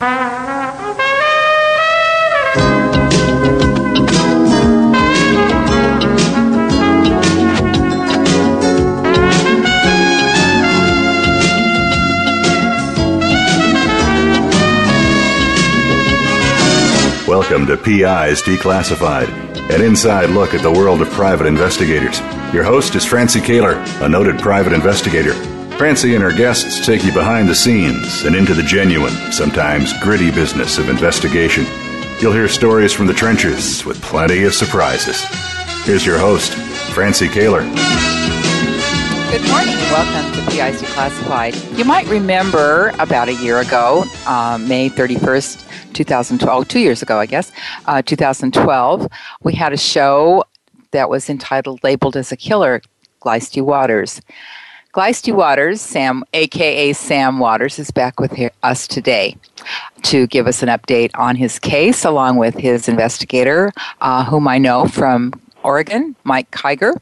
Welcome 0.00 0.16
to 17.66 17.76
PIs 17.76 18.40
Declassified, 18.42 19.28
an 19.68 19.82
inside 19.82 20.30
look 20.30 20.54
at 20.54 20.62
the 20.62 20.72
world 20.72 21.02
of 21.02 21.10
private 21.10 21.46
investigators. 21.46 22.20
Your 22.54 22.64
host 22.64 22.94
is 22.94 23.04
Francie 23.04 23.40
Koehler, 23.40 23.76
a 24.00 24.08
noted 24.08 24.38
private 24.38 24.72
investigator. 24.72 25.59
Francie 25.80 26.14
and 26.14 26.22
her 26.22 26.30
guests 26.30 26.84
take 26.84 27.02
you 27.04 27.10
behind 27.10 27.48
the 27.48 27.54
scenes 27.54 28.24
and 28.24 28.36
into 28.36 28.52
the 28.52 28.62
genuine, 28.62 29.14
sometimes 29.32 29.98
gritty 30.02 30.30
business 30.30 30.76
of 30.76 30.90
investigation. 30.90 31.64
You'll 32.20 32.34
hear 32.34 32.48
stories 32.48 32.92
from 32.92 33.06
the 33.06 33.14
trenches 33.14 33.82
with 33.86 33.98
plenty 34.02 34.44
of 34.44 34.52
surprises. 34.52 35.24
Here's 35.84 36.04
your 36.04 36.18
host, 36.18 36.52
Francie 36.92 37.28
Koehler. 37.28 37.62
Good 39.30 39.48
morning. 39.48 39.74
Welcome 39.88 40.30
to 40.34 40.50
PIs 40.50 40.82
Classified. 40.92 41.56
You 41.78 41.86
might 41.86 42.06
remember 42.08 42.92
about 42.98 43.30
a 43.30 43.34
year 43.36 43.60
ago, 43.60 44.04
uh, 44.26 44.58
May 44.60 44.90
31st, 44.90 45.94
2012, 45.94 46.68
two 46.68 46.80
years 46.80 47.00
ago, 47.00 47.18
I 47.18 47.24
guess, 47.24 47.52
uh, 47.86 48.02
2012, 48.02 49.08
we 49.44 49.54
had 49.54 49.72
a 49.72 49.78
show 49.78 50.44
that 50.90 51.08
was 51.08 51.30
entitled 51.30 51.82
Labeled 51.82 52.18
as 52.18 52.30
a 52.30 52.36
Killer, 52.36 52.82
Glesty 53.22 53.62
Waters. 53.62 54.20
Glesty 54.92 55.32
Waters, 55.32 55.80
Sam, 55.80 56.24
aka 56.34 56.92
Sam 56.92 57.38
Waters, 57.38 57.78
is 57.78 57.92
back 57.92 58.18
with 58.18 58.36
us 58.64 58.88
today 58.88 59.36
to 60.02 60.26
give 60.26 60.48
us 60.48 60.64
an 60.64 60.68
update 60.68 61.12
on 61.14 61.36
his 61.36 61.60
case, 61.60 62.04
along 62.04 62.38
with 62.38 62.56
his 62.56 62.88
investigator, 62.88 63.70
uh, 64.00 64.24
whom 64.24 64.48
I 64.48 64.58
know 64.58 64.86
from 64.86 65.32
Oregon, 65.62 66.16
Mike 66.24 66.50
Kiger, 66.50 67.00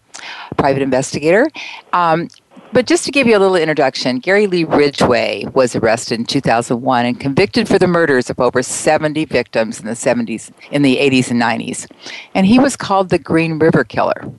private 0.59 0.83
investigator. 0.83 1.47
Um, 1.95 2.29
but 2.75 2.87
just 2.87 3.07
to 3.07 3.11
give 3.11 3.27
you 3.27 3.35
a 3.35 3.41
little 3.41 3.57
introduction, 3.57 4.19
Gary 4.19 4.47
Lee 4.47 4.65
Ridgway 4.65 5.47
was 5.55 5.75
arrested 5.75 6.19
in 6.19 6.27
2001 6.27 7.07
and 7.07 7.19
convicted 7.19 7.69
for 7.69 7.79
the 7.79 7.87
murders 7.87 8.29
of 8.29 8.39
over 8.39 8.63
70 8.63 9.25
victims 9.25 9.81
in 9.81 9.87
the 9.87 9.93
70s, 9.93 10.51
in 10.71 10.83
the 10.83 10.99
80s 10.99 11.31
and 11.31 11.41
90s. 11.41 11.91
And 12.35 12.45
he 12.45 12.59
was 12.59 12.77
called 12.77 13.09
the 13.09 13.19
Green 13.19 13.59
River 13.59 13.83
Killer. 13.83 14.31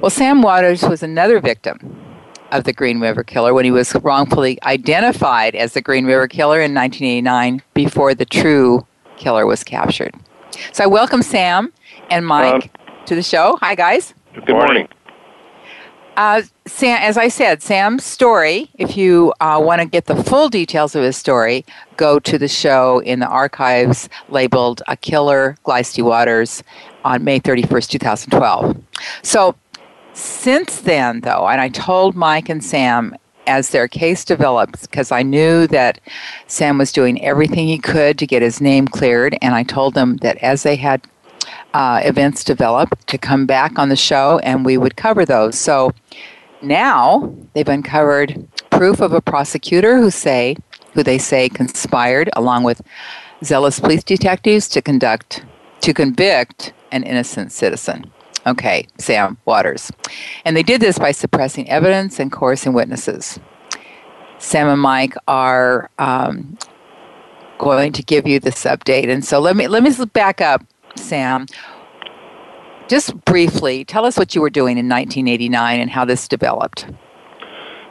Well, 0.00 0.10
Sam 0.10 0.42
Waters 0.42 0.82
was 0.82 1.04
another 1.04 1.38
victim 1.38 2.11
of 2.52 2.64
the 2.64 2.72
Green 2.72 3.00
River 3.00 3.24
Killer 3.24 3.52
when 3.54 3.64
he 3.64 3.70
was 3.70 3.94
wrongfully 3.96 4.62
identified 4.62 5.54
as 5.56 5.72
the 5.72 5.80
Green 5.80 6.04
River 6.04 6.28
Killer 6.28 6.60
in 6.60 6.74
1989 6.74 7.62
before 7.74 8.14
the 8.14 8.24
true 8.26 8.86
killer 9.16 9.46
was 9.46 9.64
captured. 9.64 10.14
So 10.72 10.84
I 10.84 10.86
welcome 10.86 11.22
Sam 11.22 11.72
and 12.10 12.26
Mike 12.26 12.64
um, 12.64 12.86
to 13.06 13.14
the 13.14 13.22
show. 13.22 13.56
Hi, 13.60 13.74
guys. 13.74 14.14
Good 14.34 14.48
morning. 14.50 14.88
Uh, 16.16 16.42
Sam, 16.66 16.98
as 17.00 17.16
I 17.16 17.28
said, 17.28 17.62
Sam's 17.62 18.04
story, 18.04 18.70
if 18.74 18.98
you 18.98 19.32
uh, 19.40 19.58
want 19.62 19.80
to 19.80 19.88
get 19.88 20.06
the 20.06 20.22
full 20.22 20.50
details 20.50 20.94
of 20.94 21.02
his 21.02 21.16
story, 21.16 21.64
go 21.96 22.18
to 22.18 22.36
the 22.36 22.48
show 22.48 22.98
in 23.00 23.20
the 23.20 23.26
archives 23.26 24.10
labeled 24.28 24.82
A 24.88 24.96
Killer, 24.96 25.56
Glesty 25.64 26.02
Waters 26.02 26.62
on 27.04 27.24
May 27.24 27.40
31st, 27.40 27.88
2012. 27.88 28.76
So, 29.22 29.54
since 30.14 30.80
then, 30.80 31.20
though, 31.20 31.48
and 31.48 31.60
I 31.60 31.68
told 31.68 32.14
Mike 32.14 32.48
and 32.48 32.64
Sam 32.64 33.16
as 33.46 33.70
their 33.70 33.88
case 33.88 34.24
developed, 34.24 34.82
because 34.82 35.10
I 35.10 35.22
knew 35.22 35.66
that 35.68 36.00
Sam 36.46 36.78
was 36.78 36.92
doing 36.92 37.22
everything 37.24 37.66
he 37.66 37.78
could 37.78 38.18
to 38.18 38.26
get 38.26 38.40
his 38.40 38.60
name 38.60 38.86
cleared, 38.86 39.36
and 39.42 39.54
I 39.54 39.64
told 39.64 39.94
them 39.94 40.18
that 40.18 40.38
as 40.38 40.62
they 40.62 40.76
had 40.76 41.02
uh, 41.74 42.00
events 42.04 42.44
develop 42.44 42.98
to 43.06 43.18
come 43.18 43.46
back 43.46 43.78
on 43.78 43.88
the 43.88 43.96
show 43.96 44.38
and 44.42 44.64
we 44.64 44.76
would 44.76 44.96
cover 44.96 45.24
those. 45.24 45.58
So 45.58 45.92
now 46.60 47.34
they've 47.54 47.68
uncovered 47.68 48.46
proof 48.70 49.00
of 49.00 49.12
a 49.12 49.20
prosecutor 49.20 49.98
who 49.98 50.10
say 50.10 50.56
who 50.92 51.02
they 51.02 51.18
say 51.18 51.48
conspired 51.48 52.28
along 52.34 52.64
with 52.64 52.82
zealous 53.42 53.80
police 53.80 54.04
detectives 54.04 54.68
to 54.68 54.82
conduct 54.82 55.44
to 55.80 55.92
convict 55.92 56.72
an 56.92 57.02
innocent 57.02 57.50
citizen. 57.50 58.11
Okay, 58.46 58.86
Sam 58.98 59.38
Waters. 59.44 59.90
And 60.44 60.56
they 60.56 60.62
did 60.62 60.80
this 60.80 60.98
by 60.98 61.12
suppressing 61.12 61.68
evidence 61.70 62.18
and 62.18 62.32
coercing 62.32 62.72
witnesses. 62.72 63.38
Sam 64.38 64.68
and 64.68 64.80
Mike 64.80 65.14
are 65.28 65.88
um, 65.98 66.58
going 67.58 67.92
to 67.92 68.02
give 68.02 68.26
you 68.26 68.40
this 68.40 68.64
update. 68.64 69.08
And 69.08 69.24
so 69.24 69.38
let 69.38 69.54
me 69.54 69.68
let 69.68 69.84
me 69.84 69.92
back 70.12 70.40
up 70.40 70.64
Sam, 70.96 71.46
just 72.88 73.24
briefly, 73.24 73.84
tell 73.84 74.04
us 74.04 74.18
what 74.18 74.34
you 74.34 74.40
were 74.40 74.50
doing 74.50 74.78
in 74.78 74.88
1989 74.88 75.80
and 75.80 75.90
how 75.90 76.04
this 76.04 76.28
developed. 76.28 76.86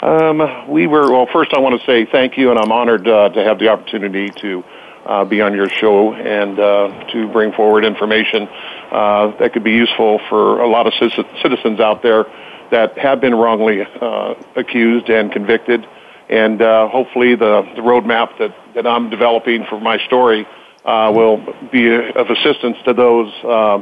Um, 0.01 0.41
we 0.69 0.87
were, 0.87 1.11
well, 1.11 1.27
first 1.31 1.53
I 1.53 1.59
want 1.59 1.79
to 1.79 1.85
say 1.85 2.05
thank 2.11 2.37
you, 2.37 2.49
and 2.49 2.59
I'm 2.59 2.71
honored 2.71 3.07
uh, 3.07 3.29
to 3.29 3.43
have 3.43 3.59
the 3.59 3.69
opportunity 3.69 4.29
to 4.37 4.63
uh, 5.05 5.25
be 5.25 5.41
on 5.41 5.53
your 5.53 5.69
show 5.69 6.13
and 6.13 6.59
uh, 6.59 7.05
to 7.11 7.27
bring 7.31 7.51
forward 7.53 7.85
information 7.85 8.47
uh, 8.91 9.37
that 9.37 9.53
could 9.53 9.63
be 9.63 9.71
useful 9.71 10.19
for 10.29 10.61
a 10.61 10.67
lot 10.67 10.87
of 10.87 10.93
citizens 11.41 11.79
out 11.79 12.03
there 12.03 12.25
that 12.71 12.97
have 12.97 13.19
been 13.19 13.35
wrongly 13.35 13.81
uh, 13.81 14.33
accused 14.55 15.09
and 15.09 15.31
convicted. 15.31 15.85
And 16.29 16.61
uh, 16.61 16.87
hopefully, 16.87 17.35
the, 17.35 17.63
the 17.75 17.81
roadmap 17.81 18.37
that, 18.39 18.55
that 18.75 18.87
I'm 18.87 19.09
developing 19.09 19.65
for 19.69 19.79
my 19.79 19.97
story 20.05 20.47
uh, 20.85 21.11
will 21.13 21.37
be 21.71 21.93
of 21.93 22.29
assistance 22.29 22.77
to 22.85 22.93
those 22.93 23.31
uh, 23.43 23.81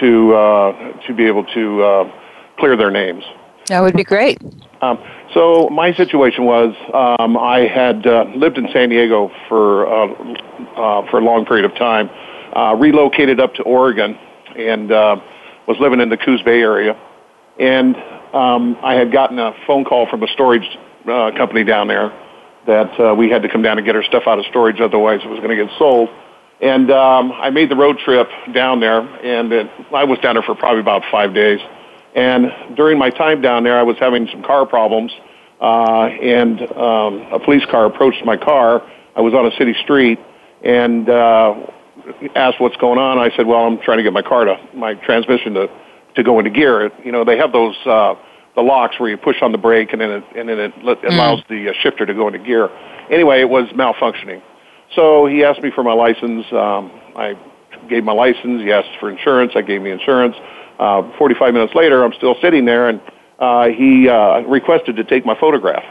to 0.00 0.34
uh, 0.34 1.06
to 1.06 1.14
be 1.14 1.26
able 1.26 1.44
to 1.44 1.82
uh, 1.82 2.12
clear 2.58 2.76
their 2.76 2.90
names. 2.90 3.24
That 3.66 3.80
would 3.80 3.96
be 3.96 4.04
great. 4.04 4.38
Um, 4.80 4.98
so 5.34 5.68
my 5.68 5.92
situation 5.94 6.44
was 6.44 6.74
um, 6.94 7.36
I 7.36 7.66
had 7.66 8.06
uh, 8.06 8.24
lived 8.34 8.58
in 8.58 8.68
San 8.72 8.88
Diego 8.88 9.30
for 9.48 9.86
uh, 9.86 10.06
uh, 10.76 11.10
for 11.10 11.18
a 11.18 11.24
long 11.24 11.44
period 11.44 11.64
of 11.64 11.74
time, 11.76 12.08
uh, 12.54 12.74
relocated 12.76 13.40
up 13.40 13.54
to 13.54 13.62
Oregon, 13.64 14.18
and 14.58 14.90
uh, 14.90 15.16
was 15.66 15.78
living 15.80 16.00
in 16.00 16.08
the 16.08 16.16
Coos 16.16 16.42
Bay 16.42 16.60
area, 16.60 16.98
and 17.58 17.96
um, 18.34 18.76
I 18.82 18.94
had 18.94 19.12
gotten 19.12 19.38
a 19.38 19.52
phone 19.66 19.84
call 19.84 20.06
from 20.08 20.22
a 20.22 20.28
storage 20.28 20.66
uh, 21.06 21.30
company 21.36 21.64
down 21.64 21.88
there 21.88 22.12
that 22.66 23.00
uh, 23.00 23.14
we 23.14 23.30
had 23.30 23.42
to 23.42 23.48
come 23.48 23.62
down 23.62 23.78
and 23.78 23.86
get 23.86 23.96
our 23.96 24.02
stuff 24.02 24.24
out 24.26 24.38
of 24.38 24.44
storage, 24.46 24.80
otherwise 24.80 25.20
it 25.24 25.28
was 25.28 25.38
going 25.40 25.56
to 25.56 25.64
get 25.64 25.72
sold. 25.78 26.10
And 26.60 26.90
um, 26.90 27.32
I 27.32 27.50
made 27.50 27.70
the 27.70 27.76
road 27.76 27.98
trip 27.98 28.28
down 28.52 28.80
there, 28.80 29.00
and 29.00 29.52
it, 29.52 29.70
I 29.94 30.04
was 30.04 30.18
down 30.18 30.34
there 30.34 30.42
for 30.42 30.54
probably 30.54 30.80
about 30.80 31.02
five 31.10 31.32
days. 31.32 31.60
And 32.14 32.76
during 32.76 32.98
my 32.98 33.10
time 33.10 33.40
down 33.40 33.62
there, 33.62 33.78
I 33.78 33.84
was 33.84 33.96
having 33.98 34.28
some 34.32 34.42
car 34.42 34.66
problems, 34.66 35.12
uh, 35.60 36.06
and 36.06 36.60
um, 36.72 37.32
a 37.32 37.38
police 37.38 37.64
car 37.66 37.86
approached 37.86 38.24
my 38.24 38.36
car. 38.36 38.82
I 39.14 39.20
was 39.20 39.34
on 39.34 39.46
a 39.46 39.56
city 39.56 39.74
street, 39.82 40.18
and 40.62 41.08
uh, 41.08 41.54
asked 42.34 42.60
what's 42.60 42.76
going 42.76 42.98
on. 42.98 43.18
I 43.18 43.34
said, 43.36 43.46
"Well, 43.46 43.60
I'm 43.60 43.78
trying 43.80 43.98
to 43.98 44.02
get 44.02 44.12
my 44.12 44.22
car 44.22 44.44
to 44.44 44.56
my 44.74 44.94
transmission 44.94 45.54
to 45.54 45.68
to 46.16 46.22
go 46.22 46.38
into 46.38 46.50
gear." 46.50 46.90
You 47.04 47.12
know, 47.12 47.24
they 47.24 47.36
have 47.36 47.52
those 47.52 47.76
uh, 47.86 48.14
the 48.58 48.62
locks 48.62 48.98
where 48.98 49.08
you 49.08 49.16
push 49.16 49.36
on 49.40 49.52
the 49.52 49.58
brake, 49.58 49.92
and 49.92 50.00
then 50.00 50.10
it, 50.10 50.24
and 50.36 50.48
then 50.48 50.58
it, 50.58 50.74
mm. 50.74 51.12
allows 51.12 51.42
the 51.48 51.70
uh, 51.70 51.72
shifter 51.80 52.04
to 52.04 52.14
go 52.14 52.26
into 52.26 52.40
gear. 52.40 52.68
Anyway, 53.10 53.40
it 53.40 53.48
was 53.48 53.68
malfunctioning. 53.68 54.42
So 54.94 55.26
he 55.26 55.44
asked 55.44 55.62
me 55.62 55.70
for 55.70 55.84
my 55.84 55.92
license. 55.92 56.44
Um, 56.52 56.90
I 57.14 57.38
gave 57.88 58.04
my 58.04 58.12
license. 58.12 58.62
He 58.62 58.72
asked 58.72 58.98
for 58.98 59.10
insurance. 59.10 59.52
I 59.54 59.62
gave 59.62 59.80
me 59.80 59.90
insurance. 59.90 60.34
Uh, 60.78 61.02
45 61.18 61.54
minutes 61.54 61.74
later, 61.74 62.04
I'm 62.04 62.12
still 62.14 62.36
sitting 62.40 62.64
there, 62.64 62.88
and 62.88 63.00
uh, 63.38 63.68
he 63.68 64.08
uh, 64.08 64.40
requested 64.40 64.96
to 64.96 65.04
take 65.04 65.24
my 65.24 65.38
photograph. 65.38 65.84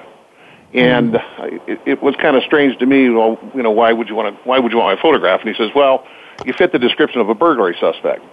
And 0.73 1.13
mm. 1.13 1.69
it, 1.69 1.79
it 1.85 2.03
was 2.03 2.15
kind 2.21 2.35
of 2.35 2.43
strange 2.43 2.77
to 2.79 2.85
me. 2.85 3.09
Well, 3.09 3.39
you 3.55 3.63
know, 3.63 3.71
why 3.71 3.93
would 3.93 4.09
you 4.09 4.15
want 4.15 4.35
to? 4.35 4.43
Why 4.43 4.59
would 4.59 4.73
you 4.73 4.77
want 4.79 4.97
my 4.97 5.01
photograph? 5.01 5.39
And 5.39 5.55
he 5.55 5.55
says, 5.55 5.71
"Well, 5.73 6.05
you 6.45 6.53
fit 6.53 6.71
the 6.71 6.79
description 6.79 7.21
of 7.21 7.29
a 7.29 7.35
burglary 7.35 7.75
suspect." 7.79 8.23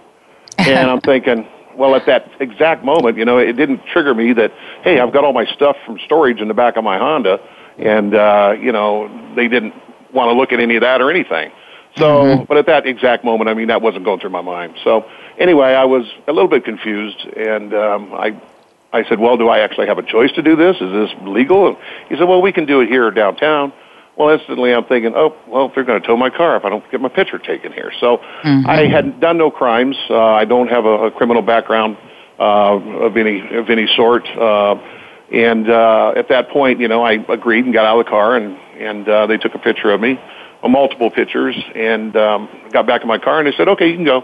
and 0.57 0.89
I'm 0.89 1.01
thinking, 1.01 1.47
well, 1.75 1.95
at 1.95 2.05
that 2.05 2.29
exact 2.39 2.83
moment, 2.83 3.17
you 3.17 3.25
know, 3.25 3.37
it 3.37 3.53
didn't 3.53 3.85
trigger 3.85 4.13
me 4.13 4.33
that, 4.33 4.51
hey, 4.83 4.99
I've 4.99 5.11
got 5.11 5.23
all 5.23 5.33
my 5.33 5.45
stuff 5.45 5.75
from 5.85 5.99
storage 6.05 6.39
in 6.39 6.47
the 6.47 6.53
back 6.53 6.77
of 6.77 6.83
my 6.83 6.97
Honda, 6.97 7.39
and 7.77 8.15
uh, 8.15 8.55
you 8.59 8.71
know, 8.71 9.33
they 9.35 9.47
didn't 9.47 9.73
want 10.13 10.29
to 10.29 10.33
look 10.33 10.53
at 10.53 10.59
any 10.59 10.75
of 10.75 10.81
that 10.81 11.01
or 11.01 11.09
anything. 11.11 11.51
So, 11.97 12.05
mm-hmm. 12.05 12.43
but 12.45 12.57
at 12.57 12.65
that 12.65 12.85
exact 12.85 13.23
moment, 13.23 13.49
I 13.49 13.53
mean, 13.53 13.67
that 13.69 13.81
wasn't 13.81 14.03
going 14.03 14.19
through 14.19 14.31
my 14.31 14.41
mind. 14.41 14.75
So, 14.83 15.09
anyway, 15.37 15.73
I 15.73 15.85
was 15.85 16.05
a 16.27 16.33
little 16.33 16.49
bit 16.49 16.65
confused, 16.65 17.25
and 17.37 17.73
um, 17.73 18.13
I, 18.13 18.39
I 18.91 19.07
said, 19.07 19.19
"Well, 19.19 19.37
do 19.37 19.47
I 19.47 19.59
actually 19.59 19.87
have 19.87 19.97
a 19.97 20.03
choice 20.03 20.31
to 20.33 20.41
do 20.41 20.55
this? 20.55 20.75
Is 20.81 20.91
this 20.91 21.09
legal?" 21.21 21.67
And 21.67 21.77
he 22.09 22.15
said, 22.15 22.27
"Well, 22.27 22.41
we 22.41 22.51
can 22.51 22.65
do 22.65 22.81
it 22.81 22.89
here 22.89 23.09
downtown." 23.11 23.71
Well, 24.17 24.29
instantly, 24.29 24.73
I'm 24.73 24.85
thinking, 24.85 25.13
"Oh, 25.15 25.35
well, 25.47 25.71
they're 25.73 25.83
going 25.83 26.01
to 26.01 26.07
tow 26.07 26.15
my 26.15 26.29
car 26.29 26.55
if 26.55 26.63
I 26.63 26.69
don't 26.69 26.89
get 26.89 27.01
my 27.01 27.09
picture 27.09 27.37
taken 27.37 27.73
here." 27.73 27.91
So, 27.99 28.17
mm-hmm. 28.43 28.69
I 28.69 28.87
had 28.87 29.19
done 29.19 29.37
no 29.37 29.51
crimes. 29.51 29.97
Uh, 30.09 30.17
I 30.17 30.45
don't 30.45 30.69
have 30.69 30.85
a, 30.85 31.07
a 31.07 31.11
criminal 31.11 31.41
background 31.41 31.97
uh, 32.39 32.75
of 32.75 33.17
any 33.17 33.55
of 33.55 33.69
any 33.69 33.87
sort. 33.95 34.25
Uh, 34.27 34.75
and 35.33 35.69
uh, 35.69 36.13
at 36.15 36.29
that 36.29 36.49
point, 36.49 36.79
you 36.79 36.87
know, 36.87 37.03
I 37.03 37.13
agreed 37.27 37.65
and 37.65 37.73
got 37.73 37.85
out 37.85 37.99
of 37.99 38.05
the 38.05 38.09
car, 38.09 38.37
and 38.37 38.57
and 38.79 39.07
uh, 39.07 39.27
they 39.27 39.37
took 39.37 39.53
a 39.53 39.59
picture 39.59 39.91
of 39.91 39.99
me 39.99 40.19
multiple 40.69 41.11
pictures, 41.11 41.55
and 41.75 42.15
um, 42.15 42.49
got 42.71 42.87
back 42.87 43.01
in 43.01 43.07
my 43.07 43.17
car, 43.17 43.39
and 43.39 43.47
they 43.47 43.55
said, 43.55 43.67
"Okay, 43.67 43.89
you 43.89 43.95
can 43.95 44.05
go." 44.05 44.23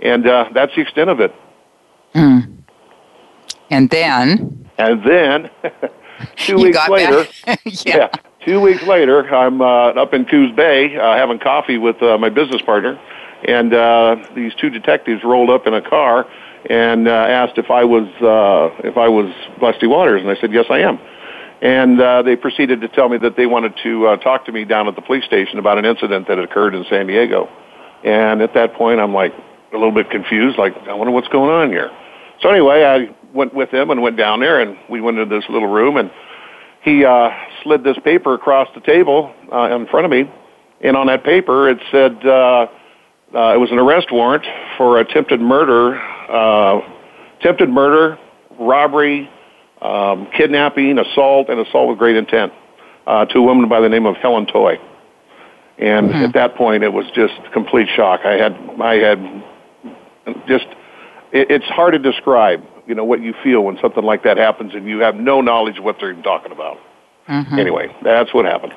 And 0.00 0.26
uh, 0.26 0.50
that's 0.54 0.74
the 0.74 0.82
extent 0.82 1.10
of 1.10 1.20
it. 1.20 1.34
Mm. 2.14 2.58
And 3.70 3.90
then. 3.90 4.70
And 4.78 5.04
then, 5.04 5.50
two 6.36 6.56
weeks 6.56 6.88
later. 6.88 7.26
yeah. 7.46 7.56
yeah. 7.84 8.08
Two 8.48 8.60
weeks 8.60 8.82
later, 8.84 9.28
I'm 9.28 9.60
uh, 9.60 9.90
up 9.90 10.14
in 10.14 10.24
Coos 10.24 10.56
Bay 10.56 10.96
uh, 10.96 11.18
having 11.18 11.38
coffee 11.38 11.76
with 11.76 12.02
uh, 12.02 12.16
my 12.16 12.30
business 12.30 12.62
partner, 12.62 12.98
and 13.46 13.74
uh, 13.74 14.16
these 14.34 14.54
two 14.54 14.70
detectives 14.70 15.22
rolled 15.22 15.50
up 15.50 15.66
in 15.66 15.74
a 15.74 15.82
car 15.82 16.26
and 16.70 17.06
uh, 17.08 17.10
asked 17.10 17.58
if 17.58 17.70
I 17.70 17.84
was 17.84 18.08
uh, 18.22 18.88
if 18.88 18.96
I 18.96 19.06
was 19.06 19.26
Busty 19.60 19.86
Waters, 19.86 20.22
and 20.22 20.30
I 20.30 20.40
said 20.40 20.54
yes, 20.54 20.64
I 20.70 20.78
am. 20.78 20.98
And 21.60 22.00
uh, 22.00 22.22
they 22.22 22.36
proceeded 22.36 22.80
to 22.80 22.88
tell 22.88 23.10
me 23.10 23.18
that 23.18 23.36
they 23.36 23.44
wanted 23.44 23.74
to 23.82 24.06
uh, 24.06 24.16
talk 24.16 24.46
to 24.46 24.52
me 24.52 24.64
down 24.64 24.88
at 24.88 24.96
the 24.96 25.02
police 25.02 25.26
station 25.26 25.58
about 25.58 25.76
an 25.76 25.84
incident 25.84 26.26
that 26.28 26.38
had 26.38 26.48
occurred 26.48 26.74
in 26.74 26.86
San 26.88 27.06
Diego. 27.06 27.50
And 28.02 28.40
at 28.40 28.54
that 28.54 28.72
point, 28.72 28.98
I'm 28.98 29.12
like 29.12 29.34
a 29.74 29.76
little 29.76 29.92
bit 29.92 30.08
confused, 30.08 30.56
like 30.56 30.74
I 30.88 30.94
wonder 30.94 31.10
what's 31.10 31.28
going 31.28 31.50
on 31.50 31.68
here. 31.68 31.90
So 32.40 32.48
anyway, 32.48 32.82
I 32.82 33.14
went 33.34 33.52
with 33.52 33.72
them 33.72 33.90
and 33.90 34.00
went 34.00 34.16
down 34.16 34.40
there, 34.40 34.58
and 34.58 34.78
we 34.88 35.02
went 35.02 35.18
into 35.18 35.38
this 35.38 35.44
little 35.50 35.68
room, 35.68 35.98
and 35.98 36.10
he 36.82 37.04
uh, 37.04 37.30
slid 37.62 37.84
this 37.84 37.98
paper 38.04 38.34
across 38.34 38.68
the 38.74 38.80
table 38.80 39.32
uh, 39.52 39.74
in 39.74 39.86
front 39.86 40.04
of 40.04 40.10
me, 40.10 40.30
and 40.80 40.96
on 40.96 41.06
that 41.08 41.24
paper 41.24 41.68
it 41.68 41.78
said 41.90 42.24
uh, 42.26 42.66
uh, 43.34 43.54
it 43.54 43.58
was 43.58 43.70
an 43.70 43.78
arrest 43.78 44.10
warrant 44.10 44.44
for 44.76 44.98
attempted 44.98 45.40
murder, 45.40 45.98
uh, 46.00 46.80
attempted 47.40 47.68
murder, 47.68 48.18
robbery, 48.58 49.30
um, 49.82 50.28
kidnapping, 50.36 50.98
assault, 50.98 51.48
and 51.48 51.60
assault 51.60 51.90
with 51.90 51.98
great 51.98 52.16
intent 52.16 52.52
uh, 53.06 53.24
to 53.26 53.38
a 53.38 53.42
woman 53.42 53.68
by 53.68 53.80
the 53.80 53.88
name 53.88 54.06
of 54.06 54.16
Helen 54.16 54.46
Toy. 54.46 54.78
And 55.78 56.08
mm-hmm. 56.08 56.24
at 56.24 56.32
that 56.34 56.56
point, 56.56 56.82
it 56.82 56.92
was 56.92 57.06
just 57.14 57.34
complete 57.52 57.88
shock. 57.94 58.20
I 58.24 58.32
had, 58.32 58.52
I 58.80 58.94
had 58.94 59.44
just, 60.48 60.66
it, 61.32 61.50
it's 61.50 61.66
hard 61.66 61.92
to 61.92 61.98
describe, 61.98 62.64
you 62.88 62.94
know, 62.94 63.04
what 63.04 63.20
you 63.20 63.34
feel 63.44 63.60
when 63.60 63.78
something 63.80 64.02
like 64.02 64.24
that 64.24 64.38
happens 64.38 64.74
and 64.74 64.86
you 64.86 65.00
have 65.00 65.14
no 65.14 65.40
knowledge 65.40 65.78
of 65.78 65.84
what 65.84 65.96
they're 66.00 66.10
even 66.10 66.22
talking 66.22 66.50
about. 66.50 66.78
Mm-hmm. 67.28 67.58
Anyway, 67.58 67.94
that's 68.02 68.32
what 68.32 68.46
happened. 68.46 68.72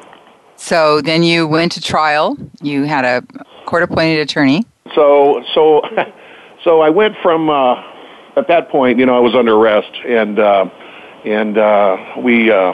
So 0.58 1.02
then 1.02 1.24
you 1.24 1.48
went 1.48 1.72
to 1.72 1.82
trial. 1.82 2.38
You 2.62 2.84
had 2.84 3.06
a 3.06 3.24
court-appointed 3.66 4.20
attorney. 4.20 4.66
So, 4.94 5.44
so, 5.56 5.82
so 6.64 6.82
I 6.82 6.90
went 6.90 7.16
from 7.24 7.50
uh, 7.50 7.82
at 8.36 8.48
that 8.50 8.70
point. 8.70 9.00
You 9.00 9.06
know, 9.06 9.16
I 9.16 9.20
was 9.20 9.34
under 9.34 9.56
arrest, 9.56 9.92
and 10.06 10.38
uh, 10.38 10.66
and 11.26 11.58
uh, 11.58 11.98
we. 12.20 12.52
Uh, 12.52 12.74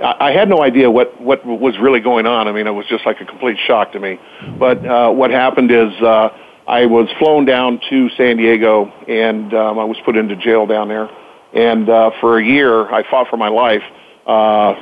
I 0.00 0.30
had 0.30 0.48
no 0.48 0.62
idea 0.62 0.90
what 0.90 1.20
what 1.20 1.44
was 1.44 1.76
really 1.78 2.00
going 2.00 2.26
on. 2.26 2.46
I 2.48 2.52
mean, 2.52 2.66
it 2.66 2.72
was 2.72 2.86
just 2.86 3.04
like 3.04 3.20
a 3.20 3.24
complete 3.24 3.58
shock 3.66 3.92
to 3.92 4.00
me. 4.00 4.18
But 4.58 4.84
uh, 4.86 5.10
what 5.10 5.30
happened 5.30 5.70
is 5.72 5.92
uh, 6.00 6.30
I 6.68 6.86
was 6.86 7.08
flown 7.18 7.46
down 7.46 7.80
to 7.88 8.10
San 8.10 8.36
Diego, 8.36 8.92
and 9.08 9.52
um, 9.54 9.78
I 9.78 9.84
was 9.84 9.96
put 10.04 10.16
into 10.16 10.36
jail 10.36 10.66
down 10.66 10.88
there. 10.88 11.08
And 11.54 11.88
uh, 11.88 12.10
for 12.20 12.38
a 12.38 12.44
year, 12.44 12.86
I 12.92 13.08
fought 13.10 13.28
for 13.28 13.38
my 13.38 13.48
life 13.48 13.82
uh, 14.26 14.74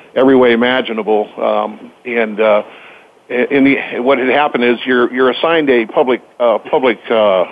every 0.16 0.34
way 0.34 0.52
imaginable. 0.52 1.28
Um, 1.38 1.92
and 2.06 2.40
uh, 2.40 2.62
in 3.28 3.64
the 3.64 4.00
what 4.00 4.18
had 4.18 4.28
happened 4.28 4.64
is 4.64 4.78
you're 4.86 5.12
you're 5.12 5.30
assigned 5.30 5.68
a 5.68 5.86
public 5.86 6.22
uh, 6.40 6.58
public 6.58 6.98
uh, 7.10 7.44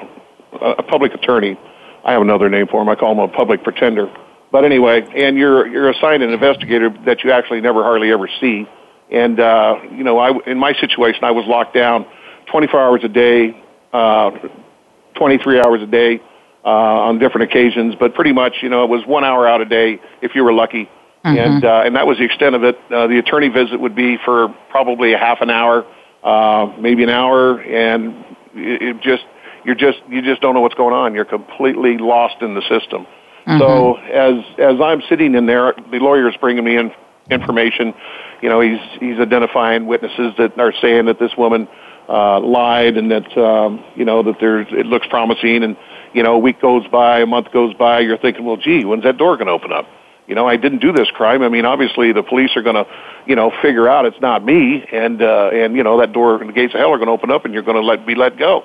a 0.61 0.83
public 0.83 1.13
attorney. 1.13 1.59
I 2.05 2.13
have 2.13 2.23
another 2.23 2.49
name 2.49 2.69
for 2.69 2.81
him. 2.81 2.89
I 2.89 2.95
call 2.95 3.13
him 3.13 3.19
a 3.19 3.29
public 3.29 3.63
pretender 3.63 4.11
but 4.51 4.65
anyway, 4.65 5.07
and 5.15 5.37
you're 5.37 5.67
you're 5.67 5.91
assigned 5.91 6.23
an 6.23 6.31
investigator 6.31 6.91
that 7.05 7.23
you 7.23 7.33
actually 7.33 7.61
never 7.61 7.83
hardly 7.83 8.11
ever 8.11 8.29
see. 8.41 8.67
And 9.11 9.39
uh, 9.39 9.77
you 9.93 10.05
know, 10.05 10.19
I 10.19 10.33
in 10.47 10.59
my 10.59 10.73
situation, 10.81 11.25
I 11.25 11.33
was 11.33 11.47
locked 11.47 11.75
down 11.75 12.07
24 12.51 12.81
hours 12.81 13.01
a 13.05 13.09
day, 13.09 13.63
uh, 13.93 14.31
23 15.17 15.61
hours 15.61 15.83
a 15.83 15.87
day 15.87 16.21
uh, 16.65 16.69
on 16.69 17.19
different 17.19 17.51
occasions. 17.51 17.95
But 17.99 18.15
pretty 18.15 18.33
much, 18.33 18.57
you 18.63 18.69
know, 18.69 18.85
it 18.85 18.91
was 18.91 19.07
one 19.07 19.25
hour 19.25 19.47
out 19.47 19.61
a 19.61 19.65
day 19.65 20.01
if 20.23 20.35
you 20.35 20.45
were 20.45 20.53
lucky. 20.53 20.89
Mm-hmm. 21.25 21.37
And 21.37 21.65
uh, 21.65 21.83
and 21.85 21.97
that 21.97 22.07
was 22.07 22.19
the 22.19 22.25
extent 22.25 22.55
of 22.55 22.63
it. 22.65 22.79
Uh, 22.91 23.09
the 23.09 23.19
attorney 23.19 23.49
visit 23.49 23.81
would 23.81 23.95
be 23.95 24.19
for 24.25 24.55
probably 24.71 25.15
a 25.15 25.19
half 25.19 25.41
an 25.41 25.51
hour, 25.51 25.85
uh, 26.23 26.73
maybe 26.79 27.03
an 27.03 27.11
hour, 27.11 27.61
and 27.61 28.25
it, 28.55 28.83
it 28.83 29.01
just 29.01 29.25
you're 29.65 29.75
just 29.75 29.99
you 30.09 30.23
just 30.23 30.41
don't 30.41 30.55
know 30.55 30.61
what's 30.61 30.77
going 30.77 30.95
on. 30.95 31.15
You're 31.15 31.25
completely 31.25 31.99
lost 31.99 32.41
in 32.41 32.55
the 32.55 32.63
system. 32.63 33.07
Mm-hmm. 33.47 33.59
So 33.59 33.97
as 33.97 34.45
as 34.59 34.81
I'm 34.81 35.03
sitting 35.09 35.35
in 35.35 35.47
there, 35.47 35.75
the 35.91 35.99
lawyer's 35.99 36.37
bringing 36.41 36.65
me 36.65 36.77
in 36.77 36.93
information. 37.31 37.95
You 38.41 38.49
know, 38.49 38.61
he's 38.61 38.81
he's 39.01 39.19
identifying 39.19 39.87
witnesses 39.87 40.35
that 40.39 40.59
are 40.59 40.73
saying 40.81 41.07
that 41.07 41.19
this 41.19 41.33
woman 41.37 41.69
uh, 42.09 42.41
lied 42.41 42.97
and 42.97 43.11
that 43.11 43.37
um, 43.37 43.85
you 43.95 44.05
know 44.05 44.23
that 44.23 44.37
there's 44.41 44.67
it 44.71 44.87
looks 44.87 45.07
promising. 45.09 45.63
And 45.63 45.77
you 46.13 46.23
know, 46.23 46.35
a 46.35 46.39
week 46.39 46.61
goes 46.61 46.87
by, 46.89 47.21
a 47.21 47.27
month 47.27 47.53
goes 47.53 47.75
by. 47.75 48.01
You're 48.01 48.19
thinking, 48.19 48.45
well, 48.45 48.57
gee, 48.57 48.85
when's 48.85 49.05
that 49.05 49.19
door 49.19 49.37
going 49.37 49.47
to 49.47 49.53
open 49.53 49.73
up? 49.73 49.87
You 50.27 50.35
know, 50.35 50.47
I 50.47 50.57
didn't 50.57 50.81
do 50.81 50.93
this 50.93 51.11
crime. 51.11 51.43
I 51.43 51.49
mean, 51.49 51.65
obviously 51.65 52.13
the 52.13 52.23
police 52.23 52.51
are 52.55 52.63
going 52.63 52.77
to, 52.77 52.87
you 53.27 53.35
know, 53.35 53.51
figure 53.63 53.89
out 53.89 54.05
it's 54.05 54.21
not 54.21 54.45
me, 54.45 54.85
and 54.93 55.23
uh, 55.23 55.51
and 55.53 55.75
you 55.75 55.83
know 55.83 55.99
that 56.01 56.13
door, 56.13 56.39
and 56.41 56.49
the 56.49 56.53
gates 56.53 56.75
of 56.75 56.81
hell 56.81 56.93
are 56.93 56.99
going 56.99 57.07
to 57.07 57.13
open 57.13 57.31
up, 57.31 57.45
and 57.45 57.55
you're 57.55 57.63
going 57.63 57.81
to 57.81 57.83
let 57.83 58.07
be 58.07 58.15
let 58.15 58.39
go. 58.39 58.65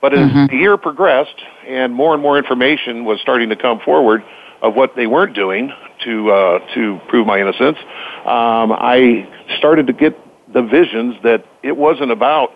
But 0.00 0.14
as 0.14 0.20
mm-hmm. 0.20 0.46
the 0.46 0.56
year 0.56 0.76
progressed 0.76 1.36
and 1.66 1.94
more 1.94 2.14
and 2.14 2.22
more 2.22 2.38
information 2.38 3.04
was 3.04 3.20
starting 3.20 3.50
to 3.50 3.56
come 3.56 3.80
forward 3.80 4.22
of 4.62 4.74
what 4.74 4.96
they 4.96 5.06
weren't 5.06 5.34
doing 5.34 5.72
to 6.04 6.30
uh, 6.30 6.74
to 6.74 7.00
prove 7.08 7.26
my 7.26 7.38
innocence, 7.38 7.78
um, 8.24 8.72
I 8.72 9.28
started 9.58 9.86
to 9.88 9.92
get 9.92 10.18
the 10.52 10.62
visions 10.62 11.16
that 11.22 11.44
it 11.62 11.76
wasn't 11.76 12.12
about 12.12 12.50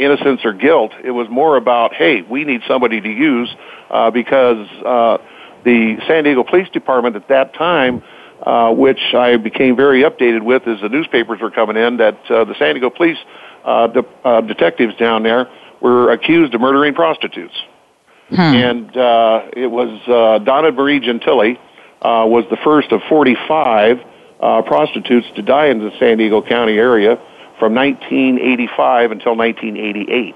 innocence 0.00 0.40
or 0.44 0.52
guilt. 0.52 0.92
It 1.04 1.10
was 1.10 1.28
more 1.28 1.56
about, 1.56 1.94
hey, 1.94 2.22
we 2.22 2.44
need 2.44 2.62
somebody 2.66 3.00
to 3.00 3.08
use 3.08 3.54
uh, 3.90 4.10
because 4.10 4.66
uh, 4.84 5.18
the 5.64 5.98
San 6.06 6.24
Diego 6.24 6.42
Police 6.42 6.68
Department 6.70 7.16
at 7.16 7.28
that 7.28 7.54
time, 7.54 8.02
uh, 8.42 8.72
which 8.72 9.14
I 9.14 9.36
became 9.36 9.76
very 9.76 10.02
updated 10.02 10.42
with 10.42 10.66
as 10.66 10.80
the 10.80 10.88
newspapers 10.88 11.40
were 11.40 11.50
coming 11.50 11.76
in, 11.76 11.98
that 11.98 12.18
uh, 12.30 12.44
the 12.44 12.54
San 12.58 12.74
Diego 12.74 12.90
Police 12.90 13.18
uh, 13.64 13.88
de- 13.88 14.06
uh, 14.24 14.40
detectives 14.40 14.96
down 14.96 15.22
there 15.22 15.48
were 15.80 16.10
accused 16.12 16.54
of 16.54 16.60
murdering 16.60 16.94
prostitutes. 16.94 17.54
Hmm. 18.30 18.40
And 18.40 18.96
uh, 18.96 19.42
it 19.52 19.66
was 19.66 20.00
uh, 20.06 20.38
Donna 20.44 20.70
Marie 20.72 21.00
Gentile 21.00 21.56
uh, 22.02 22.24
was 22.26 22.44
the 22.50 22.56
first 22.64 22.92
of 22.92 23.02
45 23.08 23.98
uh, 24.40 24.62
prostitutes 24.62 25.26
to 25.36 25.42
die 25.42 25.66
in 25.66 25.78
the 25.80 25.90
San 25.98 26.18
Diego 26.18 26.40
County 26.40 26.78
area 26.78 27.18
from 27.60 27.74
1985 27.74 29.12
until 29.12 29.36
1988. 29.36 30.34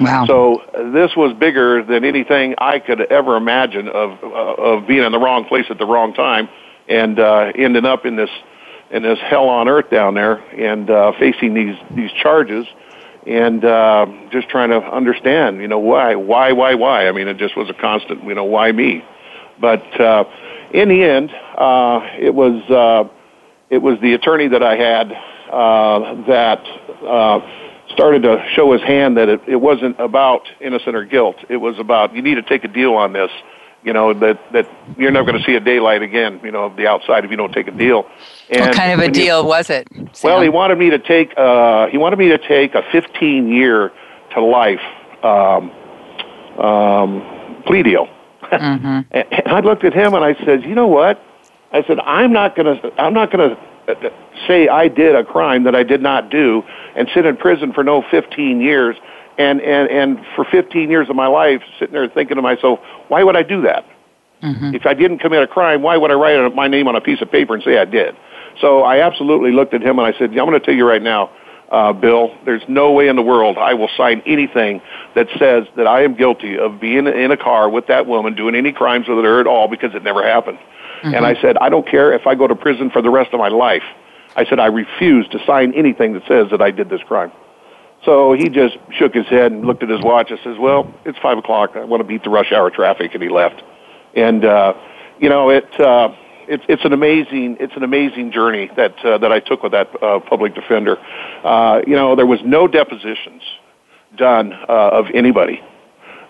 Wow. 0.00 0.24
So 0.26 0.60
uh, 0.60 0.90
this 0.92 1.14
was 1.16 1.36
bigger 1.36 1.82
than 1.82 2.04
anything 2.04 2.54
I 2.56 2.78
could 2.78 3.00
ever 3.00 3.36
imagine 3.36 3.88
of 3.88 4.12
uh, 4.22 4.26
of 4.26 4.86
being 4.86 5.02
in 5.02 5.12
the 5.12 5.18
wrong 5.18 5.44
place 5.44 5.66
at 5.68 5.78
the 5.78 5.84
wrong 5.84 6.14
time 6.14 6.48
and 6.88 7.18
uh, 7.18 7.52
ending 7.54 7.84
up 7.84 8.06
in 8.06 8.16
this 8.16 8.30
in 8.90 9.02
this 9.02 9.18
hell 9.18 9.48
on 9.48 9.68
earth 9.68 9.90
down 9.90 10.14
there 10.14 10.36
and 10.54 10.88
uh, 10.88 11.12
facing 11.18 11.52
these 11.54 11.76
these 11.90 12.10
charges 12.12 12.66
and 13.26 13.64
uh, 13.64 14.06
just 14.30 14.48
trying 14.48 14.70
to 14.70 14.78
understand, 14.78 15.60
you 15.60 15.68
know, 15.68 15.78
why, 15.78 16.14
why, 16.14 16.52
why, 16.52 16.74
why. 16.74 17.06
I 17.06 17.12
mean, 17.12 17.28
it 17.28 17.36
just 17.36 17.54
was 17.54 17.68
a 17.68 17.74
constant, 17.74 18.24
you 18.24 18.34
know, 18.34 18.44
why 18.44 18.72
me? 18.72 19.04
But 19.60 20.00
uh, 20.00 20.24
in 20.72 20.88
the 20.88 21.02
end, 21.02 21.30
uh, 21.30 22.00
it 22.18 22.34
was 22.34 22.62
uh, 22.70 23.08
it 23.68 23.78
was 23.78 24.00
the 24.00 24.14
attorney 24.14 24.48
that 24.48 24.62
I 24.62 24.76
had 24.76 25.12
that 25.50 26.60
uh, 27.06 27.40
started 27.92 28.22
to 28.22 28.44
show 28.54 28.72
his 28.72 28.82
hand 28.82 29.16
that 29.16 29.28
it, 29.28 29.40
it 29.46 29.56
wasn't 29.56 29.98
about 29.98 30.42
innocent 30.60 30.94
or 30.94 31.04
guilt. 31.04 31.36
It 31.48 31.56
was 31.56 31.78
about 31.78 32.14
you 32.14 32.22
need 32.22 32.36
to 32.36 32.42
take 32.42 32.64
a 32.64 32.68
deal 32.68 32.94
on 32.94 33.12
this 33.12 33.30
you 33.82 33.92
know 33.92 34.12
that 34.12 34.38
that 34.52 34.68
you're 34.98 35.10
never 35.10 35.30
going 35.30 35.38
to 35.38 35.44
see 35.44 35.54
a 35.54 35.60
daylight 35.60 36.02
again 36.02 36.40
you 36.44 36.50
know 36.50 36.64
of 36.64 36.76
the 36.76 36.86
outside 36.86 37.24
if 37.24 37.30
you 37.30 37.36
don't 37.36 37.52
take 37.52 37.66
a 37.66 37.72
deal 37.72 38.06
and 38.50 38.60
what 38.60 38.74
kind 38.74 38.92
of 38.92 38.98
a 39.00 39.10
deal 39.10 39.42
you, 39.42 39.48
was 39.48 39.70
it 39.70 39.88
Sam? 40.12 40.30
well 40.30 40.42
he 40.42 40.48
wanted 40.48 40.78
me 40.78 40.90
to 40.90 40.98
take 40.98 41.32
uh 41.36 41.86
he 41.88 41.98
wanted 41.98 42.18
me 42.18 42.28
to 42.28 42.38
take 42.38 42.74
a 42.74 42.82
15 42.92 43.48
year 43.48 43.92
to 44.34 44.42
life 44.42 44.80
um 45.22 45.70
um 46.62 47.62
plea 47.66 47.82
deal 47.82 48.08
mm-hmm. 48.42 49.00
and 49.10 49.48
i 49.48 49.60
looked 49.60 49.84
at 49.84 49.94
him 49.94 50.14
and 50.14 50.24
i 50.24 50.34
said 50.44 50.62
you 50.62 50.74
know 50.74 50.86
what 50.86 51.22
i 51.72 51.82
said 51.86 51.98
i'm 52.00 52.32
not 52.32 52.54
going 52.56 52.80
to 52.80 53.00
i'm 53.00 53.14
not 53.14 53.32
going 53.32 53.50
to 53.50 53.56
uh, 53.56 53.69
say 54.46 54.68
i 54.68 54.88
did 54.88 55.14
a 55.14 55.24
crime 55.24 55.64
that 55.64 55.74
i 55.74 55.82
did 55.82 56.00
not 56.00 56.30
do 56.30 56.62
and 56.96 57.08
sit 57.14 57.26
in 57.26 57.36
prison 57.36 57.72
for 57.72 57.84
no 57.84 58.02
15 58.10 58.60
years 58.60 58.96
and 59.38 59.60
and 59.60 59.90
and 59.90 60.26
for 60.34 60.44
15 60.44 60.90
years 60.90 61.08
of 61.08 61.16
my 61.16 61.26
life 61.26 61.62
sitting 61.78 61.92
there 61.92 62.08
thinking 62.08 62.36
to 62.36 62.42
myself 62.42 62.78
why 63.08 63.22
would 63.22 63.36
i 63.36 63.42
do 63.42 63.62
that? 63.62 63.84
Mm-hmm. 64.42 64.74
if 64.74 64.86
i 64.86 64.94
didn't 64.94 65.18
commit 65.18 65.42
a 65.42 65.46
crime 65.46 65.82
why 65.82 65.96
would 65.96 66.10
i 66.10 66.14
write 66.14 66.54
my 66.54 66.68
name 66.68 66.88
on 66.88 66.96
a 66.96 67.00
piece 67.00 67.20
of 67.20 67.30
paper 67.30 67.54
and 67.54 67.62
say 67.62 67.78
i 67.78 67.84
did? 67.84 68.16
So 68.60 68.82
i 68.82 69.00
absolutely 69.00 69.52
looked 69.52 69.74
at 69.74 69.82
him 69.82 69.98
and 69.98 70.06
i 70.06 70.18
said 70.18 70.30
i'm 70.30 70.46
going 70.46 70.52
to 70.52 70.60
tell 70.60 70.74
you 70.74 70.86
right 70.86 71.02
now 71.02 71.30
uh, 71.70 71.92
bill 71.92 72.34
there's 72.44 72.62
no 72.66 72.90
way 72.90 73.08
in 73.08 73.16
the 73.16 73.22
world 73.22 73.58
i 73.58 73.74
will 73.74 73.90
sign 73.96 74.22
anything 74.26 74.80
that 75.14 75.28
says 75.38 75.64
that 75.76 75.86
i 75.86 76.02
am 76.02 76.14
guilty 76.14 76.58
of 76.58 76.80
being 76.80 77.06
in 77.06 77.30
a 77.30 77.36
car 77.36 77.68
with 77.68 77.86
that 77.86 78.06
woman 78.06 78.34
doing 78.34 78.54
any 78.54 78.72
crimes 78.72 79.06
with 79.08 79.22
her 79.24 79.40
at 79.40 79.46
all 79.46 79.68
because 79.68 79.94
it 79.94 80.02
never 80.02 80.26
happened 80.26 80.58
mm-hmm. 81.02 81.14
and 81.14 81.26
i 81.26 81.40
said 81.40 81.56
i 81.58 81.68
don't 81.68 81.88
care 81.88 82.12
if 82.12 82.26
i 82.26 82.34
go 82.34 82.46
to 82.46 82.54
prison 82.54 82.90
for 82.90 83.02
the 83.02 83.10
rest 83.10 83.32
of 83.32 83.38
my 83.38 83.48
life 83.48 83.84
I 84.36 84.44
said, 84.44 84.60
I 84.60 84.66
refuse 84.66 85.26
to 85.28 85.44
sign 85.44 85.74
anything 85.74 86.12
that 86.14 86.22
says 86.28 86.50
that 86.50 86.62
I 86.62 86.70
did 86.70 86.88
this 86.88 87.02
crime. 87.02 87.32
So 88.04 88.32
he 88.32 88.48
just 88.48 88.78
shook 88.92 89.12
his 89.12 89.26
head 89.26 89.52
and 89.52 89.64
looked 89.64 89.82
at 89.82 89.88
his 89.88 90.00
watch 90.00 90.30
and 90.30 90.38
says, 90.42 90.56
well, 90.58 90.92
it's 91.04 91.18
5 91.18 91.38
o'clock. 91.38 91.72
I 91.74 91.84
want 91.84 92.00
to 92.00 92.04
beat 92.04 92.24
the 92.24 92.30
rush 92.30 92.52
hour 92.52 92.70
traffic, 92.70 93.12
and 93.12 93.22
he 93.22 93.28
left. 93.28 93.62
And, 94.14 94.44
uh, 94.44 94.74
you 95.18 95.28
know, 95.28 95.50
it, 95.50 95.68
uh, 95.78 96.14
it's 96.48 96.64
it's 96.68 96.84
an 96.84 96.92
amazing 96.92 97.58
it's 97.60 97.76
an 97.76 97.84
amazing 97.84 98.32
journey 98.32 98.70
that 98.76 98.98
uh, 99.04 99.18
that 99.18 99.30
I 99.30 99.38
took 99.38 99.62
with 99.62 99.70
that 99.70 100.02
uh, 100.02 100.18
public 100.18 100.54
defender. 100.54 100.98
Uh, 101.44 101.82
you 101.86 101.94
know, 101.94 102.16
there 102.16 102.26
was 102.26 102.40
no 102.44 102.66
depositions 102.66 103.42
done 104.16 104.52
uh, 104.52 104.66
of 104.66 105.06
anybody, 105.14 105.60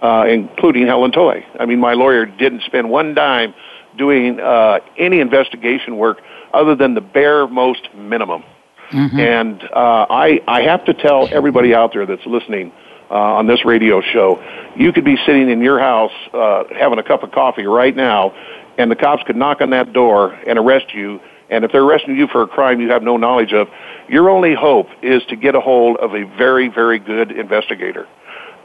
uh, 0.03 0.27
including 0.29 0.87
Helen 0.87 1.13
Toy. 1.13 1.47
I 1.59 1.65
mean, 1.65 1.79
my 1.79 1.95
lawyer 1.95 2.27
didn't 2.27 2.65
spend 2.65 2.91
one 2.91 3.15
dime 3.15 3.55
doing 4.01 4.41
uh, 4.41 4.79
any 4.97 5.21
investigation 5.21 5.99
work 5.99 6.19
other 6.55 6.75
than 6.75 6.95
the 6.95 7.03
bare 7.03 7.47
most 7.47 7.83
minimum. 7.95 8.43
Mm-hmm. 8.91 9.21
And 9.21 9.63
uh, 9.63 10.07
I 10.11 10.41
I 10.49 10.63
have 10.63 10.85
to 10.87 10.95
tell 10.95 11.29
everybody 11.31 11.75
out 11.75 11.93
there 11.93 12.07
that's 12.07 12.27
listening. 12.27 12.73
Uh, 13.13 13.41
on 13.41 13.49
this 13.49 13.65
radio 13.65 14.01
show, 14.01 14.41
you 14.77 14.93
could 14.93 15.05
be 15.05 15.17
sitting 15.27 15.51
in 15.51 15.61
your 15.61 15.81
house 15.81 16.13
uh, 16.33 16.63
having 16.79 16.97
a 16.97 17.03
cup 17.03 17.25
of 17.25 17.33
coffee 17.33 17.67
right 17.67 17.97
now, 17.97 18.33
and 18.79 18.89
the 18.89 18.95
cops 18.95 19.25
could 19.25 19.35
knock 19.35 19.61
on 19.61 19.71
that 19.71 19.93
door 19.93 20.33
and 20.47 20.57
arrest 20.57 20.95
you. 20.95 21.19
And 21.51 21.65
if 21.65 21.73
they're 21.73 21.83
arresting 21.83 22.15
you 22.17 22.29
for 22.29 22.43
a 22.43 22.47
crime 22.47 22.81
you 22.81 22.89
have 22.91 23.03
no 23.03 23.17
knowledge 23.17 23.53
of, 23.53 23.67
your 24.09 24.31
only 24.31 24.55
hope 24.55 24.87
is 25.03 25.25
to 25.29 25.35
get 25.35 25.57
a 25.57 25.61
hold 25.61 25.97
of 25.97 26.15
a 26.15 26.23
very, 26.39 26.69
very 26.69 27.01
good 27.01 27.33
investigator. 27.33 28.07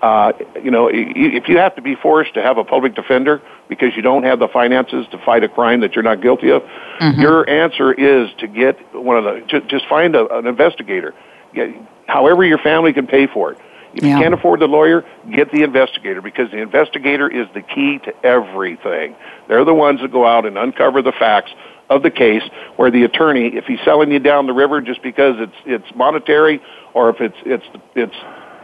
Uh, 0.06 0.34
you 0.64 0.70
know, 0.70 0.88
if 0.88 1.50
you 1.50 1.58
have 1.58 1.76
to 1.76 1.82
be 1.82 1.96
forced 1.96 2.36
to 2.36 2.42
have 2.44 2.60
a 2.60 2.64
public 2.64 2.94
defender 2.94 3.42
because 3.68 3.96
you 3.96 4.04
don't 4.04 4.22
have 4.22 4.38
the 4.38 4.48
finances 4.48 5.08
to 5.10 5.18
fight 5.18 5.44
a 5.44 5.50
crime 5.50 5.80
that 5.80 5.96
you're 5.96 6.04
not 6.04 6.22
guilty 6.22 6.52
of, 6.52 6.62
mm-hmm. 6.62 7.20
your 7.20 7.50
answer 7.50 7.92
is 7.92 8.30
to 8.38 8.46
get 8.46 8.78
one 8.94 9.18
of 9.18 9.24
the, 9.24 9.64
just 9.68 9.88
find 9.88 10.16
a, 10.16 10.28
an 10.38 10.46
investigator. 10.46 11.16
Get, 11.56 11.74
however 12.06 12.46
your 12.46 12.60
family 12.60 12.94
can 12.94 13.08
pay 13.08 13.26
for 13.26 13.54
it. 13.54 13.58
If 13.96 14.04
yeah. 14.04 14.18
you 14.18 14.22
can't 14.22 14.36
afford 14.36 14.60
the 14.60 14.68
lawyer, 14.68 15.04
get 15.36 15.52
the 15.52 15.64
investigator 15.64 16.22
because 16.22 16.52
the 16.52 16.62
investigator 16.62 17.28
is 17.28 17.48
the 17.56 17.64
key 17.64 17.98
to 18.06 18.14
everything. 18.24 19.16
They're 19.48 19.66
the 19.66 19.74
ones 19.74 20.02
that 20.02 20.12
go 20.12 20.24
out 20.24 20.46
and 20.46 20.56
uncover 20.56 21.02
the 21.02 21.14
facts 21.14 21.50
of 21.90 22.04
the 22.04 22.12
case 22.12 22.44
where 22.76 22.92
the 22.92 23.06
attorney, 23.06 23.56
if 23.56 23.66
he's 23.66 23.80
selling 23.84 24.12
you 24.12 24.20
down 24.20 24.46
the 24.46 24.54
river 24.54 24.82
just 24.82 25.02
because 25.02 25.38
it's 25.40 25.58
it's 25.66 25.96
monetary 25.96 26.62
or 26.94 27.10
if 27.10 27.22
it's 27.22 27.38
it's 27.44 27.66
it's 27.96 28.16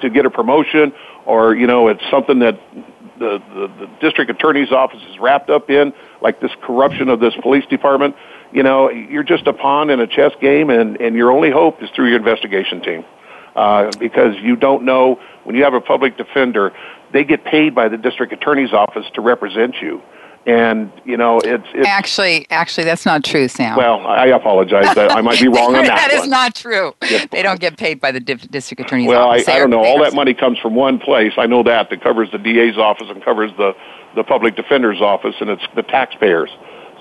to 0.02 0.10
get 0.10 0.26
a 0.26 0.30
promotion 0.30 0.94
or 1.26 1.56
you 1.56 1.68
know 1.68 1.88
it's 1.88 2.04
something 2.10 2.40
that 2.40 2.60
the, 3.22 3.40
the, 3.54 3.86
the 3.86 3.90
district 4.02 4.32
attorney's 4.32 4.72
office 4.72 5.02
is 5.12 5.20
wrapped 5.20 5.50
up 5.50 5.70
in, 5.70 5.94
like 6.22 6.42
this 6.42 6.52
corruption 6.64 7.08
of 7.08 7.20
this 7.20 7.34
police 7.42 7.66
department, 7.68 8.16
you 8.52 8.64
know, 8.64 8.90
you're 8.90 9.24
just 9.24 9.46
a 9.48 9.54
pawn 9.54 9.90
in 9.92 10.00
a 10.00 10.08
chess 10.08 10.32
game 10.42 10.70
and, 10.70 11.00
and 11.00 11.16
your 11.16 11.32
only 11.32 11.52
hope 11.52 11.82
is 11.84 11.90
through 11.96 12.10
your 12.10 12.18
investigation 12.18 12.82
team 12.82 13.06
uh, 13.56 13.92
because 14.00 14.36
you 14.42 14.56
don't 14.56 14.84
know 14.84 15.20
when 15.44 15.56
you 15.56 15.64
have 15.64 15.74
a 15.74 15.82
public 15.82 16.18
defender, 16.18 16.74
they 17.14 17.24
get 17.24 17.46
paid 17.46 17.76
by 17.76 17.88
the 17.90 17.98
district 17.98 18.34
attorney's 18.34 18.74
office 18.74 19.06
to 19.14 19.22
represent 19.22 19.76
you. 19.82 20.02
And 20.46 20.92
you 21.06 21.18
know, 21.18 21.40
it's, 21.40 21.68
it's 21.74 21.88
actually 21.88 22.48
actually 22.50 22.86
that's 22.86 23.06
not 23.06 23.24
true, 23.24 23.48
Sam. 23.48 23.78
Well, 23.78 24.00
I 24.08 24.28
apologize. 24.28 24.98
I 24.98 25.22
might 25.22 25.40
be 25.40 25.48
wrong 25.48 25.76
on 25.76 25.86
that. 25.86 26.10
that 26.10 26.12
is 26.14 26.22
one. 26.22 26.30
not 26.32 26.56
true. 26.56 26.96
Yeah. 27.04 27.26
They 27.30 27.44
don't 27.44 27.60
get 27.60 27.78
paid 27.78 28.02
by 28.02 28.12
the 28.12 28.20
district 28.20 28.82
attorney's 28.82 29.08
well, 29.08 29.30
office. 29.30 29.46
Well, 29.46 29.56
I, 29.56 29.60
I, 29.60 29.62
don't 29.62 29.70
know. 29.70 29.84
All 29.84 30.02
that 30.02 30.16
money 30.16 30.34
comes 30.34 30.58
from 30.58 30.74
one 30.74 30.98
place. 30.98 31.34
I 31.38 31.46
know 31.46 31.62
that 31.64 31.92
that 31.92 32.02
covers 32.02 32.32
the 32.32 32.40
DA's 32.40 32.76
office 32.76 33.08
and 33.10 33.24
covers 33.24 33.52
the 33.58 33.74
the 34.16 34.24
public 34.24 34.56
defender's 34.56 35.00
office, 35.00 35.36
and 35.40 35.50
it's 35.52 35.64
the 35.76 35.84
taxpayers. 35.84 36.50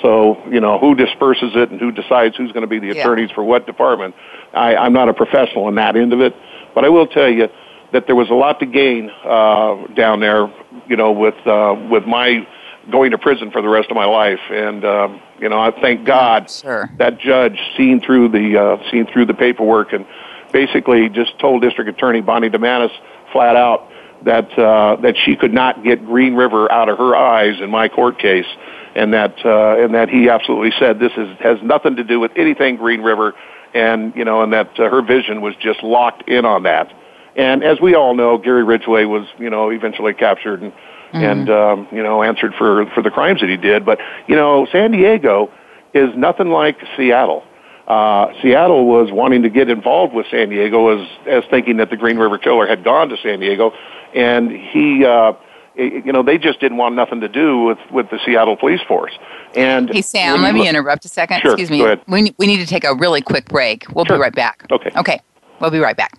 So 0.02 0.36
you 0.50 0.60
know 0.60 0.78
who 0.78 0.94
disperses 0.94 1.52
it 1.54 1.70
and 1.70 1.80
who 1.80 1.92
decides 1.92 2.36
who's 2.36 2.52
going 2.52 2.62
to 2.62 2.66
be 2.68 2.78
the 2.78 2.90
attorneys 2.90 3.30
yeah. 3.30 3.34
for 3.34 3.44
what 3.44 3.66
department. 3.66 4.14
I, 4.52 4.76
I'm 4.76 4.92
not 4.92 5.08
a 5.08 5.14
professional 5.14 5.68
in 5.68 5.76
that 5.76 5.96
end 5.96 6.12
of 6.12 6.20
it, 6.20 6.34
but 6.74 6.84
I 6.84 6.90
will 6.90 7.06
tell 7.06 7.30
you 7.30 7.48
that 7.92 8.06
there 8.06 8.16
was 8.16 8.28
a 8.28 8.34
lot 8.34 8.60
to 8.60 8.66
gain 8.66 9.10
uh, 9.24 9.86
down 9.94 10.20
there. 10.20 10.52
You 10.88 10.96
know, 10.96 11.12
with 11.12 11.34
uh, 11.46 11.74
with 11.90 12.04
my 12.04 12.46
going 12.90 13.12
to 13.12 13.18
prison 13.18 13.50
for 13.50 13.62
the 13.62 13.68
rest 13.68 13.90
of 13.90 13.94
my 13.94 14.04
life, 14.04 14.40
and 14.50 14.84
um, 14.84 15.20
you 15.38 15.48
know, 15.48 15.58
I 15.58 15.70
thank 15.70 16.04
God 16.04 16.50
sure. 16.50 16.90
that 16.98 17.18
judge 17.18 17.58
seen 17.76 18.00
through 18.00 18.28
the 18.30 18.58
uh, 18.58 18.90
seen 18.90 19.06
through 19.06 19.26
the 19.26 19.34
paperwork 19.34 19.92
and 19.92 20.06
basically 20.52 21.08
just 21.08 21.38
told 21.38 21.62
District 21.62 21.88
Attorney 21.88 22.20
Bonnie 22.20 22.50
Dumanis 22.50 22.90
flat 23.32 23.56
out 23.56 23.90
that 24.24 24.58
uh, 24.58 24.96
that 24.96 25.16
she 25.16 25.36
could 25.36 25.52
not 25.52 25.82
get 25.82 26.04
Green 26.04 26.34
River 26.34 26.70
out 26.70 26.88
of 26.88 26.98
her 26.98 27.16
eyes 27.16 27.60
in 27.60 27.70
my 27.70 27.88
court 27.88 28.18
case, 28.18 28.46
and 28.94 29.14
that 29.14 29.34
uh, 29.44 29.82
and 29.82 29.94
that 29.94 30.08
he 30.08 30.28
absolutely 30.28 30.72
said 30.78 30.98
this 30.98 31.12
is 31.16 31.38
has 31.38 31.62
nothing 31.62 31.96
to 31.96 32.04
do 32.04 32.20
with 32.20 32.32
anything 32.36 32.76
Green 32.76 33.02
River 33.02 33.34
and 33.74 34.14
you 34.16 34.24
know, 34.24 34.42
and 34.42 34.52
that 34.52 34.78
uh, 34.78 34.88
her 34.90 35.02
vision 35.02 35.40
was 35.40 35.54
just 35.56 35.82
locked 35.82 36.28
in 36.28 36.44
on 36.44 36.64
that. 36.64 36.92
And 37.36 37.62
as 37.62 37.80
we 37.80 37.94
all 37.94 38.14
know, 38.14 38.38
Gary 38.38 38.64
Ridgway 38.64 39.04
was 39.04 39.26
you 39.38 39.50
know 39.50 39.70
eventually 39.70 40.14
captured 40.14 40.62
and 40.62 40.72
mm-hmm. 41.12 41.24
and 41.24 41.50
um, 41.50 41.88
you 41.92 42.02
know 42.02 42.22
answered 42.22 42.54
for 42.56 42.86
for 42.94 43.02
the 43.02 43.10
crimes 43.10 43.40
that 43.40 43.50
he 43.50 43.56
did. 43.56 43.84
But 43.84 43.98
you 44.26 44.36
know, 44.36 44.66
San 44.72 44.92
Diego 44.92 45.50
is 45.94 46.10
nothing 46.16 46.48
like 46.48 46.76
Seattle. 46.96 47.44
Uh, 47.86 48.32
Seattle 48.40 48.86
was 48.86 49.10
wanting 49.10 49.42
to 49.42 49.50
get 49.50 49.68
involved 49.68 50.14
with 50.14 50.26
San 50.30 50.48
Diego 50.48 50.96
as 50.96 51.08
as 51.26 51.44
thinking 51.50 51.78
that 51.78 51.90
the 51.90 51.96
Green 51.96 52.18
River 52.18 52.38
Killer 52.38 52.66
had 52.66 52.84
gone 52.84 53.08
to 53.08 53.16
San 53.22 53.40
Diego, 53.40 53.72
and 54.14 54.50
he. 54.50 55.04
Uh, 55.04 55.32
you 55.76 56.12
know, 56.12 56.22
they 56.22 56.36
just 56.36 56.60
didn't 56.60 56.76
want 56.76 56.94
nothing 56.94 57.20
to 57.20 57.28
do 57.28 57.62
with, 57.62 57.78
with 57.90 58.10
the 58.10 58.18
Seattle 58.26 58.56
police 58.56 58.80
force. 58.86 59.12
And 59.54 59.88
hey, 59.88 60.02
Sam, 60.02 60.42
let 60.42 60.52
me 60.52 60.68
interrupt 60.68 61.04
a 61.04 61.08
second. 61.08 61.40
Sure, 61.40 61.52
Excuse 61.52 61.70
me. 61.70 61.96
We, 62.06 62.34
we 62.36 62.46
need 62.46 62.58
to 62.58 62.66
take 62.66 62.84
a 62.84 62.94
really 62.94 63.22
quick 63.22 63.46
break. 63.46 63.86
We'll 63.94 64.04
sure. 64.04 64.16
be 64.16 64.20
right 64.20 64.34
back. 64.34 64.66
Okay. 64.70 64.90
Okay. 64.96 65.20
We'll 65.60 65.70
be 65.70 65.78
right 65.78 65.96
back. 65.96 66.18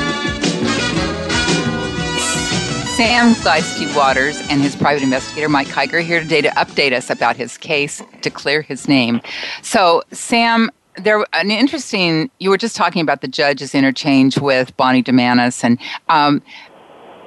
Sam 3.01 3.33
Glesty 3.33 3.95
Waters 3.95 4.39
and 4.51 4.61
his 4.61 4.75
private 4.75 5.01
investigator 5.01 5.49
Mike 5.49 5.65
Kiger 5.65 6.03
here 6.03 6.19
today 6.19 6.39
to 6.41 6.49
update 6.49 6.93
us 6.93 7.09
about 7.09 7.35
his 7.35 7.57
case 7.57 7.99
to 8.21 8.29
clear 8.29 8.61
his 8.61 8.87
name. 8.87 9.21
So, 9.63 10.03
Sam, 10.11 10.69
there 10.97 11.25
an 11.33 11.49
interesting. 11.49 12.29
You 12.37 12.51
were 12.51 12.59
just 12.59 12.75
talking 12.75 13.01
about 13.01 13.21
the 13.21 13.27
judge's 13.27 13.73
interchange 13.73 14.37
with 14.37 14.77
Bonnie 14.77 15.01
Dumanis, 15.01 15.63
and 15.63 15.79
um, 16.09 16.43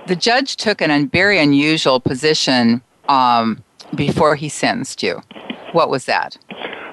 the 0.07 0.15
judge 0.15 0.55
took 0.55 0.81
an 0.81 1.09
very 1.09 1.41
unusual 1.41 1.99
position 1.99 2.81
um, 3.09 3.61
before 3.97 4.37
he 4.37 4.49
sentenced 4.49 5.03
you. 5.03 5.23
What 5.73 5.91
was 5.91 6.05
that? 6.05 6.39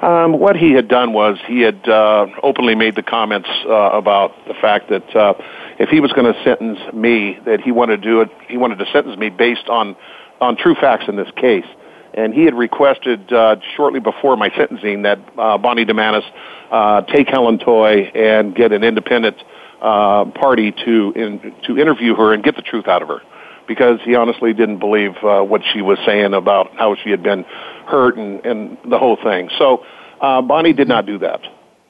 Um, 0.02 0.40
what 0.40 0.56
he 0.56 0.72
had 0.72 0.88
done 0.88 1.14
was 1.14 1.38
he 1.46 1.62
had 1.62 1.88
uh, 1.88 2.26
openly 2.42 2.74
made 2.74 2.96
the 2.96 3.04
comments 3.04 3.50
uh, 3.68 3.92
about 3.92 4.34
the 4.48 4.56
fact 4.56 4.90
that 4.90 5.16
uh, 5.16 5.36
if 5.82 5.90
he 5.90 6.00
was 6.00 6.12
going 6.14 6.32
to 6.32 6.44
sentence 6.44 6.80
me, 6.94 7.40
that 7.46 7.60
he 7.62 7.72
wanted 7.72 8.02
to 8.02 8.10
do 8.12 8.22
it. 8.22 8.30
He 8.48 8.58
wanted 8.58 8.78
to 8.80 8.86
sentence 8.94 9.18
me 9.18 9.30
based 9.30 9.68
on 9.68 9.96
on 10.40 10.56
true 10.56 10.76
facts 10.76 11.06
in 11.08 11.16
this 11.16 11.32
case. 11.36 11.70
And 12.14 12.34
he 12.34 12.44
had 12.44 12.56
requested 12.56 13.32
uh, 13.32 13.56
shortly 13.76 14.00
before 14.00 14.36
my 14.36 14.50
sentencing 14.58 15.04
that 15.04 15.20
uh, 15.38 15.58
Bonnie 15.58 15.86
Dumanis 15.86 16.26
uh, 16.70 17.02
take 17.04 17.28
Helen 17.30 17.58
Toy 17.58 18.12
and 18.14 18.54
get 18.54 18.72
an 18.72 18.84
independent 18.84 19.38
uh, 19.82 20.26
party 20.26 20.72
to 20.86 21.14
in, 21.16 21.56
to 21.68 21.78
interview 21.78 22.16
her 22.16 22.34
and 22.34 22.44
get 22.44 22.56
the 22.56 22.62
truth 22.62 22.88
out 22.88 23.02
of 23.02 23.08
her, 23.08 23.22
because 23.68 24.00
he 24.04 24.16
honestly 24.16 24.54
didn't 24.54 24.80
believe 24.80 25.14
uh, 25.24 25.42
what 25.42 25.62
she 25.72 25.82
was 25.82 25.98
saying 26.06 26.34
about 26.34 26.76
how 26.76 26.96
she 27.02 27.10
had 27.12 27.24
been 27.24 27.44
hurt 27.88 28.18
and, 28.18 28.46
and 28.46 28.78
the 28.90 29.00
whole 29.00 29.18
thing. 29.30 29.50
So 29.58 29.86
uh, 30.20 30.42
Bonnie 30.42 30.74
did 30.74 30.88
not 30.88 31.06
do 31.06 31.18
that. 31.20 31.42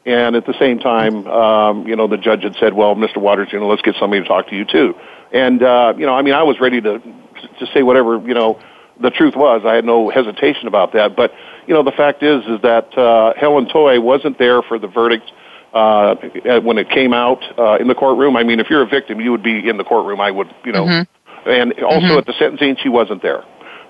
And 0.06 0.36
at 0.36 0.48
the 0.48 0.56
same 0.60 0.80
time, 0.80 1.28
um, 1.28 1.88
you 1.88 1.96
know, 1.96 2.08
the 2.08 2.18
judge 2.18 2.44
had 2.44 2.56
said, 2.60 2.74
"Well, 2.74 2.96
Mr. 2.96 3.18
Waters, 3.18 3.50
you 3.52 3.60
know, 3.60 3.68
let's 3.68 3.84
get 3.84 3.96
somebody 4.00 4.24
to 4.24 4.28
talk 4.28 4.48
to 4.48 4.56
you 4.56 4.66
too." 4.66 4.96
And 5.32 5.62
uh, 5.62 5.94
you 5.96 6.06
know, 6.08 6.16
I 6.16 6.24
mean, 6.24 6.34
I 6.34 6.44
was 6.44 6.60
ready 6.60 6.82
to 6.82 7.00
to 7.00 7.68
say 7.74 7.84
whatever 7.84 8.18
you 8.26 8.34
know 8.34 8.60
the 9.00 9.12
truth 9.12 9.36
was. 9.36 9.62
I 9.66 9.76
had 9.76 9.86
no 9.86 10.10
hesitation 10.10 10.68
about 10.68 10.94
that. 10.94 11.16
But 11.16 11.34
you 11.68 11.74
know, 11.74 11.84
the 11.84 11.92
fact 11.92 12.24
is, 12.24 12.44
is 12.46 12.62
that 12.62 12.98
uh, 12.98 13.34
Helen 13.38 13.68
Toy 13.68 14.00
wasn't 14.00 14.38
there 14.38 14.62
for 14.62 14.80
the 14.80 14.88
verdict 14.88 15.32
uh, 15.74 16.16
when 16.62 16.78
it 16.78 16.90
came 16.90 17.14
out 17.14 17.44
uh, 17.58 17.78
in 17.80 17.88
the 17.88 17.96
courtroom. 17.96 18.36
I 18.36 18.44
mean, 18.44 18.60
if 18.60 18.70
you're 18.70 18.82
a 18.82 18.88
victim, 18.88 19.22
you 19.22 19.32
would 19.32 19.44
be 19.44 19.68
in 19.68 19.78
the 19.78 19.84
courtroom. 19.84 20.20
I 20.20 20.32
would, 20.32 20.54
you 20.66 20.72
know, 20.72 20.86
mm-hmm. 20.86 21.50
and 21.50 21.74
also 21.84 22.08
mm-hmm. 22.08 22.18
at 22.18 22.26
the 22.26 22.34
sentencing, 22.38 22.78
she 22.82 22.90
wasn't 22.90 23.22
there. 23.22 23.44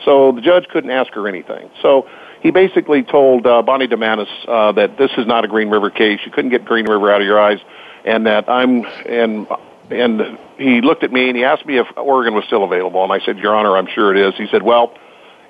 So 0.05 0.31
the 0.31 0.41
judge 0.41 0.67
couldn't 0.67 0.91
ask 0.91 1.13
her 1.13 1.27
anything. 1.27 1.69
So 1.81 2.07
he 2.41 2.51
basically 2.51 3.03
told 3.03 3.45
uh, 3.45 3.61
Bonnie 3.61 3.87
Dumanis 3.87 4.27
uh, 4.47 4.71
that 4.73 4.97
this 4.97 5.11
is 5.17 5.27
not 5.27 5.45
a 5.45 5.47
Green 5.47 5.69
River 5.69 5.89
case. 5.89 6.19
You 6.25 6.31
couldn't 6.31 6.51
get 6.51 6.65
Green 6.65 6.89
River 6.89 7.11
out 7.11 7.21
of 7.21 7.27
your 7.27 7.39
eyes, 7.39 7.59
and 8.03 8.25
that 8.25 8.49
I'm 8.49 8.83
and 9.05 9.47
and 9.91 10.39
he 10.57 10.81
looked 10.81 11.03
at 11.03 11.11
me 11.11 11.27
and 11.27 11.37
he 11.37 11.43
asked 11.43 11.65
me 11.65 11.77
if 11.77 11.87
Oregon 11.97 12.33
was 12.33 12.43
still 12.45 12.63
available, 12.63 13.03
and 13.03 13.11
I 13.11 13.23
said, 13.25 13.37
Your 13.37 13.55
Honor, 13.55 13.77
I'm 13.77 13.87
sure 13.87 14.15
it 14.15 14.19
is. 14.19 14.35
He 14.37 14.47
said, 14.51 14.63
Well, 14.63 14.93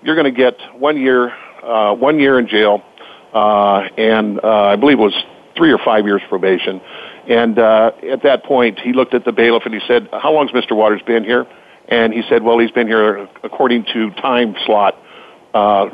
you're 0.03 0.15
going 0.15 0.33
to 0.33 0.37
get 0.37 0.57
one 0.77 0.97
year 0.97 1.33
uh, 1.63 1.93
one 1.95 2.19
year 2.19 2.39
in 2.39 2.47
jail, 2.47 2.83
uh, 3.33 3.87
and 3.97 4.43
uh, 4.43 4.47
I 4.47 4.75
believe 4.75 4.99
it 4.99 5.03
was 5.03 5.23
three 5.55 5.71
or 5.71 5.77
five 5.77 6.05
years 6.05 6.21
probation. 6.27 6.81
And 7.27 7.59
uh, 7.59 7.91
at 8.11 8.23
that 8.23 8.43
point, 8.43 8.79
he 8.79 8.93
looked 8.93 9.13
at 9.13 9.25
the 9.25 9.31
bailiff 9.31 9.63
and 9.65 9.73
he 9.73 9.81
said, 9.87 10.09
"How 10.11 10.33
long's 10.33 10.51
Mr. 10.51 10.75
Waters 10.75 11.01
been 11.05 11.23
here?" 11.23 11.45
And 11.87 12.13
he 12.13 12.23
said, 12.27 12.43
"Well, 12.43 12.59
he's 12.59 12.71
been 12.71 12.87
here 12.87 13.29
according 13.43 13.85
to 13.93 14.09
time 14.11 14.55
slot." 14.65 14.97
Uh, 15.53 15.89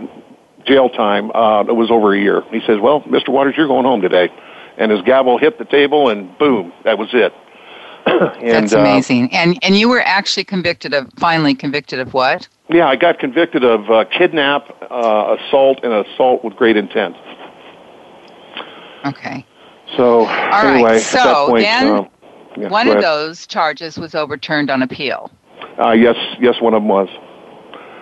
jail 0.67 0.89
time, 0.89 1.32
uh, 1.32 1.62
it 1.62 1.75
was 1.75 1.89
over 1.89 2.13
a 2.13 2.19
year. 2.19 2.43
He 2.51 2.60
says, 2.67 2.80
well, 2.80 3.01
Mr. 3.01 3.30
Waters, 3.30 3.56
you're 3.58 3.67
going 3.67 3.86
home 3.86 4.01
today. 4.01 4.30
And 4.77 4.91
his 4.91 5.01
gavel 5.01 5.39
hit 5.39 5.58
the 5.58 5.65
table 5.65 6.10
and 6.10 6.38
boom, 6.38 6.71
that 6.84 6.99
was 6.99 7.10
it. 7.13 7.34
and, 8.06 8.51
That's 8.51 8.73
uh, 8.73 8.80
amazing. 8.80 9.25
Uh, 9.25 9.38
and, 9.38 9.60
and 9.63 9.75
you 9.75 9.89
were 9.89 10.01
actually 10.01 10.43
convicted 10.43 10.93
of, 10.93 11.12
finally 11.17 11.56
convicted 11.56 11.99
of 11.99 12.13
what? 12.13 12.47
Yeah, 12.69 12.88
I 12.88 12.95
got 12.95 13.19
convicted 13.19 13.63
of 13.63 13.89
uh, 13.89 14.06
kidnap, 14.06 14.69
uh, 14.91 15.38
assault, 15.39 15.80
and 15.84 15.93
assault 15.93 16.43
with 16.43 16.56
great 16.56 16.77
intent. 16.77 17.15
Okay. 19.06 19.45
So, 19.95 20.25
All 20.25 20.65
anyway, 20.65 20.91
right. 20.91 21.01
so 21.01 21.47
point, 21.47 21.63
then 21.63 21.88
uh, 21.88 22.03
yeah, 22.58 22.69
one 22.69 22.88
of 22.88 23.01
those 23.01 23.47
charges 23.47 23.97
was 23.97 24.15
overturned 24.15 24.69
on 24.69 24.82
appeal. 24.82 25.32
Uh, 25.82 25.91
yes, 25.91 26.15
yes, 26.39 26.56
one 26.62 26.73
of 26.73 26.82
them 26.82 26.89
was. 26.89 27.10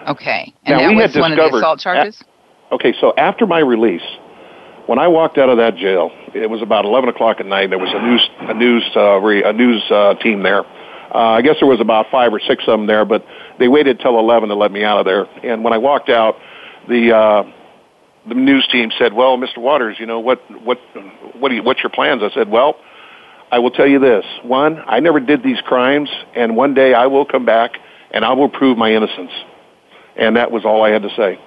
Okay. 0.08 0.54
And 0.66 0.78
now, 0.78 0.88
that 0.88 0.96
was 0.96 1.16
one 1.16 1.32
of 1.32 1.38
the 1.38 1.58
assault 1.58 1.80
charges? 1.80 2.22
At, 2.22 2.28
okay, 2.76 2.94
so 3.00 3.14
after 3.18 3.46
my 3.46 3.60
release, 3.60 4.06
when 4.88 5.00
I 5.00 5.08
walked 5.08 5.38
out 5.38 5.50
of 5.50 5.58
that 5.58 5.76
jail, 5.76 6.12
it 6.34 6.50
was 6.50 6.62
about 6.62 6.86
11 6.86 7.10
o'clock 7.10 7.40
at 7.40 7.46
night. 7.46 7.70
There 7.70 7.80
was 7.80 7.92
a 7.94 8.02
news 8.02 8.30
a 8.40 8.54
news 8.54 8.84
uh, 8.96 9.18
re, 9.18 9.44
a 9.44 9.54
news 9.54 9.84
uh, 9.90 10.14
team 10.16 10.44
there. 10.44 10.64
Uh, 10.64 11.38
I 11.38 11.42
guess 11.42 11.56
there 11.60 11.68
was 11.68 11.80
about 11.80 12.08
five 12.12 12.34
or 12.34 12.40
six 12.40 12.64
of 12.68 12.78
them 12.78 12.88
there, 12.88 13.06
but 13.06 13.26
they 13.58 13.68
waited 13.68 14.00
till 14.00 14.20
11 14.20 14.50
to 14.50 14.56
let 14.56 14.72
me 14.72 14.84
out 14.84 15.00
of 15.00 15.06
there. 15.06 15.26
And 15.44 15.64
when 15.64 15.74
I 15.74 15.78
walked 15.78 16.10
out, 16.10 16.36
the 16.88 17.16
uh, 17.16 17.44
the 18.28 18.36
news 18.36 18.68
team 18.72 18.92
said, 18.98 19.14
"Well, 19.14 19.38
Mr. 19.38 19.58
Waters, 19.58 19.98
you 20.00 20.06
know 20.06 20.20
what 20.20 20.40
what 20.64 20.80
what 21.40 21.50
do 21.50 21.56
you, 21.56 21.64
what's 21.64 21.82
your 21.82 21.92
plans?" 21.92 22.22
I 22.22 22.34
said, 22.34 22.50
"Well, 22.50 22.76
I 23.52 23.60
will 23.60 23.72
tell 23.72 23.88
you 23.88 24.00
this. 24.00 24.26
One, 24.44 24.84
I 24.86 25.00
never 25.00 25.20
did 25.20 25.42
these 25.42 25.62
crimes, 25.62 26.10
and 26.36 26.56
one 26.56 26.74
day 26.74 26.94
I 26.94 27.08
will 27.08 27.26
come 27.26 27.46
back 27.46 27.72
and 28.12 28.26
I 28.26 28.34
will 28.34 28.50
prove 28.50 28.78
my 28.78 28.92
innocence." 28.94 29.32
And 30.18 30.38
that 30.38 30.52
was 30.52 30.64
all 30.64 30.84
I 30.84 30.92
had 30.92 31.02
to 31.02 31.10
say. 31.16 31.40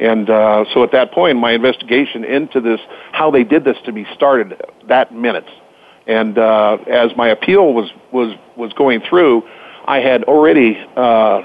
And 0.00 0.30
uh, 0.30 0.64
so 0.72 0.82
at 0.82 0.92
that 0.92 1.12
point, 1.12 1.38
my 1.38 1.52
investigation 1.52 2.24
into 2.24 2.60
this, 2.60 2.80
how 3.12 3.30
they 3.30 3.44
did 3.44 3.64
this 3.64 3.76
to 3.84 3.92
me, 3.92 4.06
started 4.14 4.60
that 4.88 5.12
minute. 5.12 5.48
And 6.06 6.38
uh, 6.38 6.78
as 6.86 7.10
my 7.16 7.28
appeal 7.28 7.74
was 7.74 7.90
was 8.12 8.34
was 8.56 8.72
going 8.72 9.02
through, 9.08 9.42
I 9.86 9.98
had 9.98 10.24
already 10.24 10.78
uh, 10.96 11.42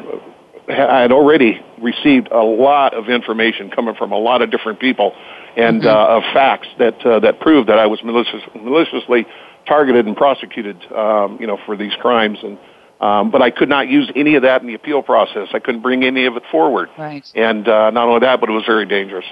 I 0.69 1.01
had 1.01 1.11
already 1.11 1.61
received 1.81 2.29
a 2.31 2.43
lot 2.43 2.93
of 2.93 3.09
information 3.09 3.69
coming 3.69 3.95
from 3.95 4.11
a 4.11 4.17
lot 4.17 4.41
of 4.41 4.51
different 4.51 4.79
people, 4.79 5.13
and 5.57 5.81
mm-hmm. 5.81 5.87
uh, 5.87 6.17
of 6.17 6.23
facts 6.33 6.67
that 6.79 7.05
uh, 7.05 7.19
that 7.19 7.41
proved 7.41 7.67
that 7.69 7.79
I 7.79 7.87
was 7.87 8.01
malicious, 8.03 8.41
maliciously 8.55 9.25
targeted 9.67 10.05
and 10.05 10.15
prosecuted, 10.15 10.77
um, 10.93 11.37
you 11.39 11.47
know, 11.47 11.57
for 11.65 11.75
these 11.75 11.93
crimes. 11.99 12.37
And 12.43 12.57
um, 12.99 13.31
but 13.31 13.41
I 13.41 13.49
could 13.49 13.69
not 13.69 13.87
use 13.87 14.11
any 14.15 14.35
of 14.35 14.43
that 14.43 14.61
in 14.61 14.67
the 14.67 14.73
appeal 14.73 15.01
process. 15.01 15.49
I 15.53 15.59
couldn't 15.59 15.81
bring 15.81 16.03
any 16.03 16.25
of 16.25 16.35
it 16.37 16.43
forward. 16.51 16.89
Right. 16.97 17.25
And 17.35 17.67
uh, 17.67 17.91
not 17.91 18.07
only 18.07 18.21
that, 18.21 18.39
but 18.39 18.49
it 18.49 18.53
was 18.53 18.65
very 18.65 18.85
dangerous. 18.85 19.25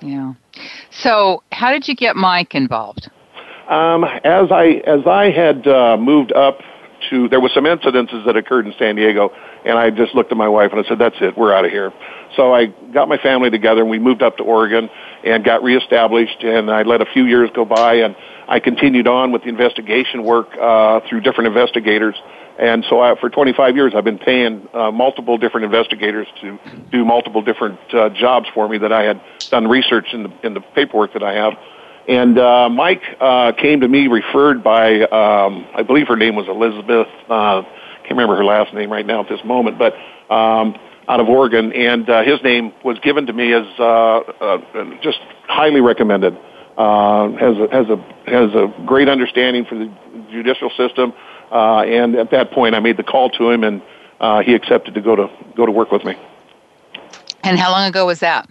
Yeah. 0.00 0.34
So, 0.90 1.42
how 1.52 1.70
did 1.70 1.88
you 1.88 1.94
get 1.94 2.16
Mike 2.16 2.54
involved? 2.54 3.10
Um, 3.68 4.04
as 4.04 4.50
I 4.50 4.82
as 4.86 5.06
I 5.06 5.30
had 5.30 5.66
uh, 5.66 5.96
moved 5.96 6.32
up 6.32 6.58
to, 7.10 7.28
there 7.28 7.40
were 7.40 7.50
some 7.54 7.64
incidences 7.64 8.24
that 8.26 8.36
occurred 8.36 8.66
in 8.66 8.74
San 8.78 8.96
Diego, 8.96 9.30
and 9.64 9.78
I 9.78 9.90
just 9.90 10.14
looked 10.14 10.32
at 10.32 10.38
my 10.38 10.48
wife 10.48 10.72
and 10.72 10.84
I 10.84 10.88
said, 10.88 10.98
"That's 10.98 11.16
it, 11.20 11.38
we're 11.38 11.54
out 11.54 11.64
of 11.64 11.70
here." 11.70 11.92
So 12.36 12.52
I 12.54 12.66
got 12.66 13.08
my 13.08 13.18
family 13.18 13.50
together 13.50 13.82
and 13.82 13.90
we 13.90 13.98
moved 13.98 14.22
up 14.22 14.38
to 14.38 14.42
Oregon 14.42 14.88
and 15.24 15.44
got 15.44 15.62
reestablished. 15.62 16.42
And 16.42 16.70
I 16.70 16.82
let 16.82 17.00
a 17.00 17.06
few 17.06 17.26
years 17.26 17.50
go 17.54 17.64
by, 17.64 17.94
and 17.94 18.16
I 18.48 18.58
continued 18.58 19.06
on 19.06 19.32
with 19.32 19.42
the 19.42 19.48
investigation 19.48 20.24
work 20.24 20.48
uh, 20.60 21.00
through 21.08 21.20
different 21.20 21.48
investigators. 21.48 22.16
And 22.62 22.84
so 22.88 23.00
I, 23.00 23.18
for 23.18 23.28
25 23.28 23.74
years, 23.74 23.92
I've 23.96 24.04
been 24.04 24.20
paying 24.20 24.68
uh, 24.72 24.92
multiple 24.92 25.36
different 25.36 25.64
investigators 25.64 26.28
to 26.42 26.60
do 26.92 27.04
multiple 27.04 27.42
different 27.42 27.80
uh, 27.92 28.08
jobs 28.10 28.46
for 28.54 28.68
me 28.68 28.78
that 28.78 28.92
I 28.92 29.02
had 29.02 29.20
done 29.50 29.66
research 29.66 30.06
in 30.12 30.22
the, 30.22 30.46
in 30.46 30.54
the 30.54 30.60
paperwork 30.60 31.12
that 31.14 31.24
I 31.24 31.32
have. 31.32 31.54
And 32.06 32.38
uh, 32.38 32.68
Mike 32.68 33.02
uh, 33.20 33.50
came 33.60 33.80
to 33.80 33.88
me 33.88 34.06
referred 34.06 34.62
by, 34.62 35.00
um, 35.00 35.66
I 35.74 35.82
believe 35.82 36.06
her 36.06 36.14
name 36.14 36.36
was 36.36 36.46
Elizabeth. 36.46 37.08
Uh, 37.28 37.62
can't 38.02 38.10
remember 38.10 38.36
her 38.36 38.44
last 38.44 38.72
name 38.74 38.92
right 38.92 39.06
now 39.06 39.22
at 39.22 39.28
this 39.28 39.40
moment, 39.44 39.76
but 39.76 39.94
um, 40.32 40.76
out 41.08 41.18
of 41.18 41.28
Oregon, 41.28 41.72
and 41.72 42.08
uh, 42.08 42.22
his 42.22 42.40
name 42.44 42.72
was 42.84 42.96
given 43.00 43.26
to 43.26 43.32
me 43.32 43.52
as 43.52 43.66
uh, 43.80 43.82
uh, 43.82 44.58
just 45.02 45.18
highly 45.48 45.80
recommended. 45.80 46.38
Uh, 46.78 47.28
has 47.32 47.56
a, 47.58 47.68
has 47.70 47.86
a 47.90 48.30
has 48.30 48.54
a 48.54 48.72
great 48.86 49.08
understanding 49.08 49.66
for 49.66 49.74
the 49.74 49.92
judicial 50.30 50.70
system, 50.70 51.12
uh, 51.52 51.82
and 51.82 52.16
at 52.16 52.30
that 52.30 52.50
point, 52.50 52.74
I 52.74 52.80
made 52.80 52.96
the 52.96 53.02
call 53.02 53.30
to 53.30 53.50
him, 53.50 53.62
and 53.62 53.82
uh, 54.20 54.42
he 54.42 54.54
accepted 54.54 54.94
to 54.94 55.00
go 55.00 55.14
to 55.14 55.28
go 55.56 55.66
to 55.66 55.72
work 55.72 55.92
with 55.92 56.04
me. 56.04 56.14
And 57.44 57.58
how 57.58 57.70
long 57.70 57.88
ago 57.88 58.06
was 58.06 58.20
that? 58.20 58.48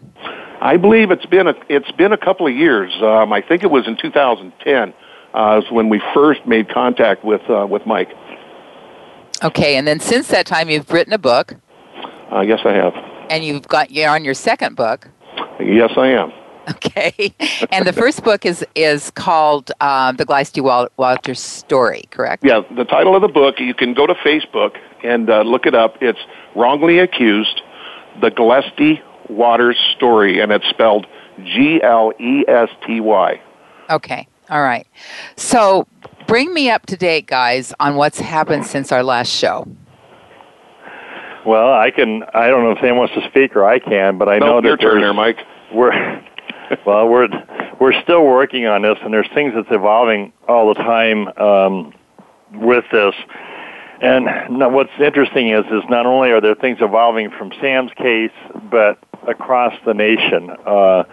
I 0.61 0.77
believe 0.77 1.09
it's 1.09 1.25
been 1.25 1.47
a 1.47 1.55
it's 1.69 1.91
been 1.93 2.13
a 2.13 2.17
couple 2.17 2.45
of 2.45 2.53
years. 2.53 2.93
Um, 3.01 3.33
I 3.33 3.41
think 3.41 3.63
it 3.63 3.71
was 3.71 3.87
in 3.87 3.97
2010 3.97 4.93
uh, 5.33 5.61
is 5.63 5.71
when 5.71 5.89
we 5.89 6.01
first 6.13 6.45
made 6.45 6.69
contact 6.69 7.23
with 7.23 7.41
uh, 7.49 7.65
with 7.67 7.85
Mike. 7.85 8.09
Okay, 9.43 9.75
and 9.75 9.87
then 9.87 9.99
since 9.99 10.27
that 10.27 10.45
time, 10.45 10.69
you've 10.69 10.91
written 10.91 11.13
a 11.13 11.17
book. 11.17 11.55
Uh, 12.31 12.41
yes, 12.41 12.59
I 12.63 12.73
have. 12.73 12.93
And 13.29 13.43
you've 13.43 13.67
got 13.67 13.89
you're 13.89 14.09
on 14.09 14.23
your 14.23 14.35
second 14.35 14.75
book. 14.75 15.07
Yes, 15.59 15.91
I 15.97 16.09
am. 16.09 16.31
Okay, 16.81 17.33
and 17.71 17.85
the 17.85 17.93
first 17.93 18.23
book 18.23 18.45
is 18.45 18.65
is 18.75 19.11
called 19.11 19.71
um, 19.81 20.15
the 20.15 20.25
Glesty 20.25 20.61
Walters 20.97 21.39
story, 21.39 22.03
correct? 22.11 22.43
Yeah, 22.43 22.61
the 22.75 22.85
title 22.85 23.15
of 23.15 23.21
the 23.21 23.27
book. 23.27 23.59
You 23.59 23.73
can 23.73 23.93
go 23.93 24.07
to 24.07 24.13
Facebook 24.15 24.77
and 25.03 25.29
uh, 25.29 25.41
look 25.41 25.65
it 25.65 25.75
up. 25.75 25.97
It's 26.01 26.19
wrongly 26.55 26.99
accused, 26.99 27.61
the 28.21 28.29
Glesty 28.29 29.01
Waters 29.29 29.77
story, 29.95 30.39
and 30.39 30.51
it's 30.51 30.67
spelled 30.69 31.07
G 31.43 31.81
L 31.83 32.13
E 32.19 32.45
S 32.47 32.69
T 32.85 32.99
Y. 32.99 33.41
Okay, 33.89 34.27
all 34.49 34.63
right. 34.63 34.87
So 35.35 35.87
bring 36.27 36.53
me 36.53 36.69
up 36.69 36.85
to 36.87 36.97
date, 36.97 37.27
guys, 37.27 37.73
on 37.79 37.95
what's 37.95 38.19
happened 38.19 38.65
since 38.65 38.91
our 38.91 39.03
last 39.03 39.29
show. 39.31 39.67
Well, 41.45 41.73
I 41.73 41.91
can. 41.91 42.23
I 42.33 42.47
don't 42.47 42.63
know 42.63 42.71
if 42.71 42.79
Sam 42.79 42.97
wants 42.97 43.13
to 43.15 43.27
speak 43.29 43.55
or 43.55 43.65
I 43.65 43.79
can, 43.79 44.17
but 44.17 44.29
I 44.29 44.39
no, 44.39 44.45
know 44.45 44.61
that 44.61 44.67
your 44.67 44.77
turn 44.77 45.01
there, 45.01 45.13
Mike. 45.13 45.37
We're 45.73 46.21
well, 46.85 47.07
we're 47.07 47.27
we're 47.79 47.99
still 48.03 48.25
working 48.25 48.65
on 48.65 48.83
this, 48.83 48.97
and 49.03 49.13
there's 49.13 49.29
things 49.33 49.53
that's 49.55 49.67
evolving 49.71 50.33
all 50.47 50.73
the 50.73 50.75
time 50.75 51.27
um, 51.37 51.93
with 52.53 52.85
this. 52.91 53.15
And 54.01 54.25
what's 54.73 54.91
interesting 54.99 55.49
is 55.49 55.65
is 55.65 55.83
not 55.89 56.05
only 56.05 56.31
are 56.31 56.41
there 56.41 56.55
things 56.55 56.79
evolving 56.81 57.29
from 57.31 57.51
Sam's 57.61 57.91
case, 57.93 58.31
but 58.69 58.99
across 59.27 59.73
the 59.85 59.93
nation. 59.93 60.49
Uh, 60.65 61.03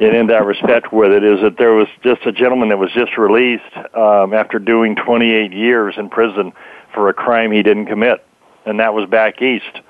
and 0.00 0.16
in 0.16 0.26
that 0.28 0.46
respect 0.46 0.92
with 0.92 1.12
it 1.12 1.22
is 1.22 1.40
that 1.42 1.58
there 1.58 1.74
was 1.74 1.86
just 2.02 2.24
a 2.24 2.32
gentleman 2.32 2.70
that 2.70 2.78
was 2.78 2.90
just 2.92 3.18
released 3.18 3.76
um, 3.94 4.32
after 4.32 4.58
doing 4.58 4.96
28 4.96 5.52
years 5.52 5.94
in 5.98 6.08
prison 6.08 6.52
for 6.94 7.10
a 7.10 7.14
crime 7.14 7.52
he 7.52 7.62
didn't 7.62 7.86
commit, 7.86 8.24
and 8.64 8.80
that 8.80 8.94
was 8.94 9.08
back 9.08 9.42
east. 9.42 9.80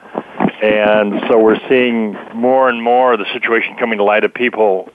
And 0.62 1.23
so 1.29 1.38
we're 1.38 1.61
seeing 1.68 2.16
more 2.35 2.68
and 2.68 2.83
more 2.83 3.14
of 3.14 3.18
the 3.18 3.33
situation 3.33 3.77
coming 3.79 3.99
to 3.99 4.05
light 4.05 4.25
of 4.25 4.35
people 4.35 4.90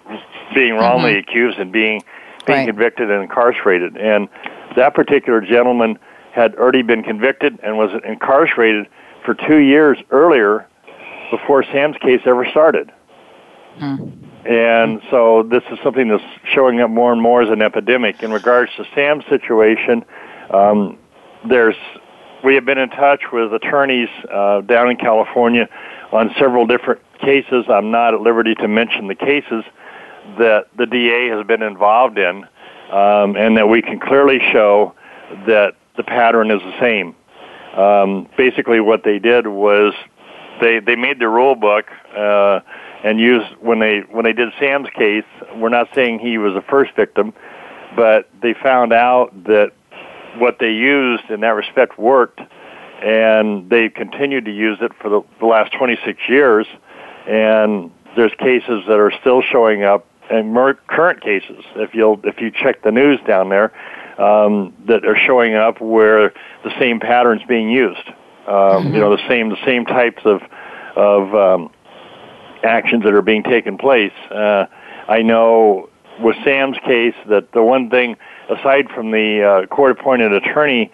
being 0.53 0.73
wrongly 0.73 1.11
mm-hmm. 1.11 1.29
accused 1.29 1.57
and 1.57 1.71
being 1.71 2.01
being 2.45 2.59
right. 2.59 2.67
convicted 2.67 3.09
and 3.09 3.23
incarcerated. 3.23 3.97
And 3.97 4.29
that 4.75 4.93
particular 4.93 5.41
gentleman 5.41 5.97
had 6.33 6.53
already 6.55 6.83
been 6.83 7.01
convicted 7.01 7.59
and 7.63 7.77
was 7.77 7.89
incarcerated 8.07 8.87
for 9.25 9.33
two 9.33 9.57
years 9.57 9.97
earlier 10.11 10.67
before 11.31 11.63
Sam's 11.63 11.97
case 11.97 12.21
ever 12.25 12.45
started. 12.51 12.91
Hmm. 13.79 14.09
And 14.45 15.01
so 15.09 15.47
this 15.49 15.63
is 15.71 15.79
something 15.83 16.07
that's 16.07 16.23
showing 16.53 16.79
up 16.79 16.91
more 16.91 17.11
and 17.11 17.21
more 17.21 17.41
as 17.41 17.49
an 17.49 17.63
epidemic. 17.63 18.21
In 18.21 18.31
regards 18.31 18.71
to 18.77 18.85
Sam's 18.93 19.23
situation, 19.27 20.05
um, 20.51 20.99
there's 21.49 21.75
we 22.45 22.53
have 22.53 22.63
been 22.63 22.77
in 22.77 22.89
touch 22.89 23.23
with 23.33 23.51
attorneys 23.53 24.07
uh, 24.31 24.61
down 24.61 24.91
in 24.91 24.97
California 24.97 25.67
on 26.11 26.29
several 26.37 26.67
different 26.67 27.01
cases. 27.19 27.65
I'm 27.67 27.89
not 27.89 28.13
at 28.13 28.21
liberty 28.21 28.53
to 28.55 28.67
mention 28.67 29.07
the 29.07 29.15
cases 29.15 29.63
that 30.37 30.67
the 30.77 30.85
DA 30.85 31.27
has 31.29 31.45
been 31.47 31.63
involved 31.63 32.19
in, 32.19 32.43
um, 32.91 33.35
and 33.35 33.57
that 33.57 33.67
we 33.67 33.81
can 33.81 33.99
clearly 33.99 34.39
show 34.51 34.93
that 35.47 35.75
the 35.97 36.03
pattern 36.03 36.51
is 36.51 36.61
the 36.61 36.79
same. 36.79 37.15
Um, 37.75 38.29
basically, 38.37 38.79
what 38.79 39.03
they 39.03 39.17
did 39.17 39.47
was 39.47 39.93
they 40.61 40.79
they 40.79 40.95
made 40.95 41.19
the 41.19 41.27
rule 41.27 41.55
book 41.55 41.85
uh, 42.15 42.59
and 43.03 43.19
used 43.19 43.51
when 43.59 43.79
they 43.79 44.01
when 44.11 44.23
they 44.23 44.33
did 44.33 44.53
Sam's 44.59 44.87
case. 44.95 45.25
We're 45.55 45.69
not 45.69 45.89
saying 45.95 46.19
he 46.19 46.37
was 46.37 46.53
the 46.53 46.63
first 46.69 46.95
victim, 46.95 47.33
but 47.95 48.29
they 48.41 48.53
found 48.53 48.93
out 48.93 49.31
that 49.45 49.71
what 50.37 50.59
they 50.59 50.71
used 50.71 51.29
in 51.29 51.41
that 51.41 51.55
respect 51.55 51.97
worked, 51.97 52.41
and 53.03 53.69
they 53.69 53.89
continued 53.89 54.45
to 54.45 54.51
use 54.51 54.77
it 54.81 54.91
for 55.01 55.09
the, 55.09 55.21
the 55.39 55.45
last 55.45 55.73
26 55.73 56.19
years. 56.27 56.67
And 57.27 57.91
there's 58.15 58.33
cases 58.39 58.83
that 58.87 58.99
are 58.99 59.11
still 59.21 59.41
showing 59.41 59.83
up, 59.83 60.07
and 60.29 60.53
more 60.53 60.75
current 60.87 61.21
cases. 61.21 61.63
If 61.75 61.93
you'll 61.93 62.19
if 62.23 62.39
you 62.39 62.51
check 62.51 62.81
the 62.83 62.91
news 62.91 63.19
down 63.27 63.49
there, 63.49 63.71
um, 64.19 64.73
that 64.87 65.05
are 65.05 65.17
showing 65.17 65.55
up 65.55 65.81
where 65.81 66.33
the 66.63 66.71
same 66.79 66.99
patterns 66.99 67.41
being 67.47 67.69
used. 67.69 68.07
Um. 68.47 68.93
You 68.93 68.99
know, 68.99 69.15
the 69.15 69.27
same 69.27 69.49
the 69.49 69.63
same 69.65 69.85
types 69.85 70.21
of 70.25 70.41
of 70.95 71.35
um, 71.35 71.71
actions 72.63 73.03
that 73.03 73.13
are 73.13 73.21
being 73.21 73.43
taken 73.43 73.77
place. 73.77 74.13
Uh, 74.31 74.65
I 75.07 75.21
know 75.21 75.89
with 76.19 76.35
Sam's 76.43 76.77
case 76.85 77.15
that 77.27 77.51
the 77.51 77.63
one 77.63 77.89
thing, 77.89 78.17
aside 78.49 78.89
from 78.93 79.11
the 79.11 79.43
uh, 79.43 79.65
court-appointed 79.67 80.31
attorney 80.33 80.91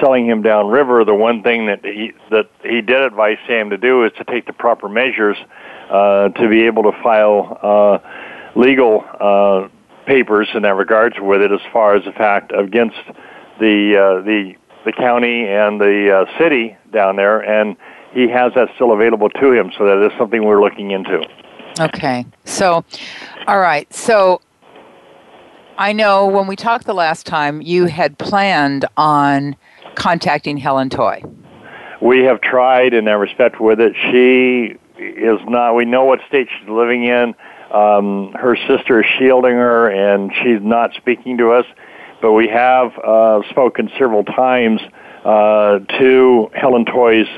selling 0.00 0.26
him 0.26 0.42
downriver, 0.42 1.04
the 1.04 1.14
one 1.14 1.42
thing 1.42 1.66
that 1.66 1.84
he 1.84 2.12
that 2.30 2.50
he 2.62 2.80
did 2.80 3.02
advise 3.02 3.38
Sam 3.46 3.70
to 3.70 3.76
do 3.76 4.04
is 4.04 4.12
to 4.18 4.24
take 4.24 4.46
the 4.46 4.52
proper 4.52 4.88
measures 4.88 5.36
uh, 5.90 6.28
to 6.28 6.48
be 6.48 6.66
able 6.66 6.84
to 6.84 6.92
file 7.02 7.58
uh, 7.62 7.98
legal 8.54 9.04
uh, 9.20 9.68
papers 10.06 10.48
in 10.54 10.62
that 10.62 10.76
regards 10.76 11.16
with 11.18 11.42
it, 11.42 11.52
as 11.52 11.60
far 11.72 11.96
as 11.96 12.04
the 12.04 12.12
fact 12.12 12.52
against 12.56 12.96
the 13.60 13.96
uh, 13.96 14.22
the 14.22 14.54
the 14.84 14.92
county 14.92 15.46
and 15.46 15.80
the 15.80 16.26
uh, 16.26 16.38
city 16.38 16.76
down 16.92 17.16
there, 17.16 17.40
and 17.40 17.76
he 18.12 18.28
has 18.28 18.52
that 18.54 18.68
still 18.74 18.92
available 18.92 19.28
to 19.28 19.52
him. 19.52 19.70
So 19.76 19.84
that 19.84 20.04
is 20.04 20.16
something 20.18 20.44
we're 20.44 20.62
looking 20.62 20.92
into. 20.92 21.26
Okay. 21.80 22.24
So, 22.44 22.84
all 23.46 23.60
right. 23.60 23.92
So, 23.92 24.40
I 25.78 25.92
know 25.92 26.26
when 26.26 26.48
we 26.48 26.56
talked 26.56 26.86
the 26.86 26.92
last 26.92 27.24
time, 27.24 27.62
you 27.62 27.86
had 27.86 28.18
planned 28.18 28.84
on 28.96 29.54
contacting 29.94 30.56
Helen 30.56 30.90
Toy. 30.90 31.22
We 32.02 32.24
have 32.24 32.40
tried 32.40 32.94
in 32.94 33.04
that 33.04 33.12
respect 33.12 33.60
with 33.60 33.78
it. 33.80 33.92
She 34.10 34.76
is 34.98 35.38
not. 35.46 35.76
We 35.76 35.84
know 35.84 36.04
what 36.04 36.18
state 36.26 36.48
she's 36.58 36.68
living 36.68 37.04
in. 37.04 37.32
Um, 37.72 38.32
her 38.32 38.56
sister 38.66 39.04
is 39.04 39.06
shielding 39.20 39.52
her, 39.52 39.88
and 39.88 40.32
she's 40.42 40.60
not 40.60 40.94
speaking 40.94 41.38
to 41.38 41.52
us. 41.52 41.64
But 42.20 42.32
we 42.32 42.48
have 42.48 42.98
uh, 42.98 43.42
spoken 43.48 43.88
several 44.00 44.24
times 44.24 44.80
uh, 45.24 45.78
to 46.00 46.50
Helen 46.54 46.86
Toy's 46.86 47.28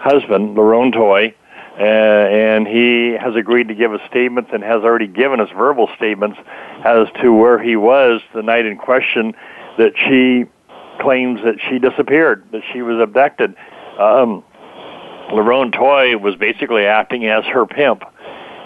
husband, 0.00 0.54
Lerone 0.54 0.92
Toy, 0.92 1.34
uh, 1.78 1.82
and 1.82 2.66
he 2.66 3.12
has 3.12 3.34
agreed 3.36 3.68
to 3.68 3.74
give 3.74 3.92
us 3.92 4.00
statements 4.08 4.50
and 4.52 4.62
has 4.62 4.82
already 4.82 5.06
given 5.06 5.40
us 5.40 5.48
verbal 5.56 5.88
statements 5.96 6.38
as 6.84 7.06
to 7.22 7.32
where 7.32 7.62
he 7.62 7.76
was 7.76 8.22
the 8.34 8.42
night 8.42 8.64
in 8.64 8.76
question 8.76 9.34
that 9.78 9.92
she 9.96 10.44
claims 11.02 11.40
that 11.44 11.56
she 11.68 11.78
disappeared, 11.78 12.44
that 12.52 12.62
she 12.72 12.80
was 12.80 12.98
abducted. 13.00 13.54
Um, 13.98 14.42
Lerone 15.30 15.72
Toy 15.72 16.16
was 16.16 16.36
basically 16.36 16.86
acting 16.86 17.26
as 17.26 17.44
her 17.44 17.66
pimp 17.66 18.02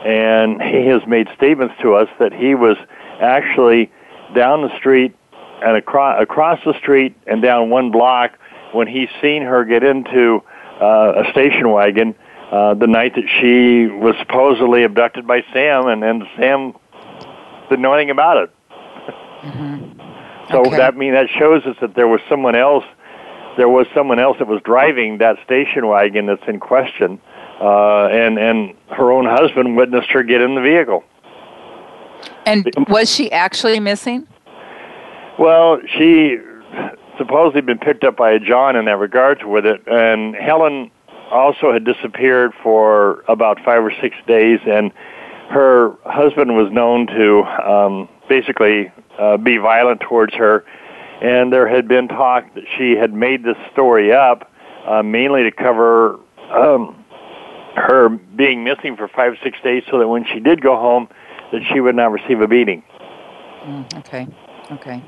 and 0.05 0.63
he 0.63 0.87
has 0.87 1.07
made 1.07 1.29
statements 1.37 1.75
to 1.83 1.95
us 1.95 2.09
that 2.19 2.33
he 2.33 2.55
was 2.55 2.77
actually 3.21 3.91
down 4.35 4.63
the 4.63 4.75
street 4.79 5.15
and 5.63 5.77
across 5.77 6.23
across 6.23 6.59
the 6.65 6.73
street 6.79 7.15
and 7.27 7.43
down 7.43 7.69
one 7.69 7.91
block 7.91 8.39
when 8.73 8.87
he 8.87 9.09
seen 9.21 9.43
her 9.43 9.65
get 9.65 9.85
into 9.85 10.43
uh, 10.81 11.25
a 11.25 11.31
station 11.33 11.71
wagon 11.71 12.15
uh, 12.51 12.75
the 12.75 12.87
night 12.87 13.15
that 13.15 13.29
she 13.41 13.87
was 13.87 14.15
supposedly 14.19 14.85
abducted 14.85 15.27
by 15.27 15.43
Sam, 15.53 15.87
and 15.87 16.05
and 16.05 16.25
Sam 16.37 16.75
didn't 17.69 17.83
know 17.83 17.95
anything 17.95 18.11
about 18.11 18.37
it. 18.39 18.51
Mm-hmm. 19.43 20.53
So 20.53 20.61
okay. 20.61 20.77
that 20.77 20.97
mean 20.97 21.13
that 21.15 21.29
shows 21.39 21.65
us 21.65 21.77
that 21.81 21.95
there 21.95 22.09
was 22.09 22.21
someone 22.29 22.57
else. 22.57 22.85
There 23.57 23.69
was 23.69 23.87
someone 23.95 24.19
else 24.19 24.39
that 24.39 24.49
was 24.49 24.61
driving 24.63 25.19
that 25.19 25.37
station 25.45 25.87
wagon 25.87 26.27
that's 26.27 26.47
in 26.47 26.61
question 26.61 27.21
uh, 27.61 28.07
and 28.07 28.39
and 28.39 28.75
her 28.89 29.13
own 29.13 29.27
husband 29.27 29.77
witnessed 29.77 30.11
her 30.11 30.23
get 30.23 30.41
in 30.41 30.55
the 30.55 30.61
vehicle. 30.61 31.05
And 32.47 32.67
was 32.89 33.15
she 33.15 33.31
actually 33.31 33.81
missing? 33.81 34.27
Well, 35.39 35.79
she 35.99 36.39
supposedly 37.19 37.61
been 37.61 37.79
picked 37.79 38.03
up 38.03 38.17
by 38.17 38.33
a 38.33 38.39
John 38.39 38.77
in 38.77 38.87
that 38.87 38.99
regard 38.99 39.45
with 39.45 39.67
it, 39.67 39.83
and 39.87 40.35
Helen 40.35 40.91
also 41.31 41.73
had 41.73 41.85
disappeared 41.85 42.53
for 42.63 43.25
about 43.29 43.59
five 43.65 43.85
or 43.85 43.93
six 44.01 44.17
days, 44.27 44.61
and 44.67 44.93
her 45.51 45.97
husband 46.05 46.57
was 46.57 46.71
known 46.73 47.07
to 47.07 47.43
um, 47.43 48.09
basically 48.29 48.93
uh, 49.19 49.37
be 49.37 49.59
violent 49.59 50.01
towards 50.01 50.35
her, 50.35 50.65
and 51.23 51.53
there 51.53 51.69
had 51.69 51.89
been 51.89 52.09
talk 52.09 52.55
that 52.55 52.65
she 52.77 52.93
had 52.93 53.13
made 53.13 53.45
this 53.45 53.57
story 53.73 54.13
up 54.13 54.51
uh, 54.87 55.03
mainly 55.03 55.43
to 55.43 55.51
cover 55.51 56.19
um, 56.51 57.05
her 57.77 58.09
being 58.09 58.65
missing 58.65 58.97
for 58.97 59.09
five 59.09 59.33
or 59.33 59.39
six 59.43 59.59
days 59.63 59.83
so 59.91 59.99
that 59.99 60.09
when 60.09 60.25
she 60.25 60.41
did 60.41 60.61
go 60.61 60.77
home 60.77 61.09
that 61.53 61.63
she 61.73 61.81
would 61.81 61.95
not 61.95 62.13
receive 62.13 62.41
a 62.41 62.49
beating. 62.49 62.83
Mm, 63.65 63.99
okay 63.99 64.27
okay. 64.73 65.03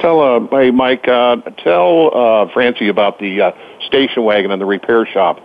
Tell 0.00 0.20
uh 0.20 0.46
hey 0.50 0.70
mike 0.70 1.06
uh 1.08 1.36
tell 1.58 2.10
uh 2.14 2.52
francie 2.52 2.88
about 2.88 3.18
the 3.18 3.40
uh, 3.40 3.52
station 3.86 4.24
wagon 4.24 4.50
and 4.50 4.60
the 4.60 4.66
repair 4.66 5.06
shop 5.06 5.40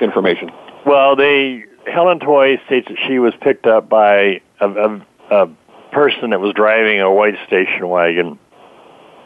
information? 0.00 0.50
Well 0.86 1.16
they 1.16 1.64
helen 1.86 2.20
toy 2.20 2.58
states 2.66 2.88
that 2.88 2.98
she 3.06 3.18
was 3.18 3.34
picked 3.40 3.66
up 3.66 3.88
by 3.88 4.40
a, 4.60 4.68
a, 4.68 5.06
a 5.30 5.48
person 5.92 6.30
that 6.30 6.40
was 6.40 6.52
driving 6.54 7.00
a 7.00 7.12
white 7.12 7.36
station 7.46 7.88
wagon. 7.88 8.38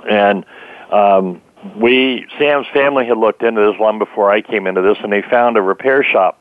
And 0.08 0.44
um 0.90 1.42
we 1.76 2.26
Sam's 2.38 2.66
family 2.72 3.06
had 3.06 3.18
looked 3.18 3.42
into 3.42 3.60
this 3.60 3.80
long 3.80 3.98
before 3.98 4.30
I 4.30 4.42
came 4.42 4.66
into 4.66 4.80
this, 4.80 4.96
and 5.02 5.12
they 5.12 5.22
found 5.22 5.56
a 5.56 5.62
repair 5.62 6.04
shop 6.04 6.40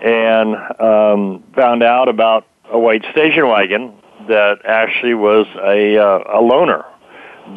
and 0.00 0.56
um, 0.80 1.44
found 1.54 1.82
out 1.82 2.08
about 2.08 2.46
a 2.70 2.78
white 2.78 3.04
station 3.10 3.46
wagon 3.48 3.92
that 4.28 4.58
actually 4.64 5.14
was 5.14 5.46
a, 5.56 5.98
uh, 5.98 6.38
a 6.38 6.42
loaner 6.42 6.84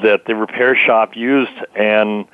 that 0.02 0.26
the 0.26 0.36
repair 0.36 0.76
shop 0.76 1.16
used 1.16 1.52
and 1.76 2.26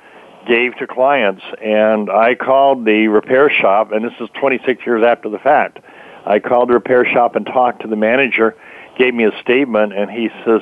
gave 0.46 0.76
to 0.76 0.86
clients. 0.86 1.42
And 1.62 2.10
I 2.10 2.34
called 2.34 2.84
the 2.84 3.08
repair 3.08 3.50
shop, 3.50 3.92
and 3.92 4.04
this 4.04 4.12
is 4.20 4.28
26 4.38 4.84
years 4.86 5.04
after 5.04 5.28
the 5.28 5.38
fact. 5.38 5.78
I 6.26 6.38
called 6.38 6.68
the 6.68 6.74
repair 6.74 7.04
shop 7.04 7.36
and 7.36 7.46
talked 7.46 7.82
to 7.82 7.88
the 7.88 7.96
manager, 7.96 8.56
gave 8.98 9.14
me 9.14 9.24
a 9.24 9.40
statement, 9.40 9.92
and 9.92 10.10
he 10.10 10.28
says, 10.44 10.60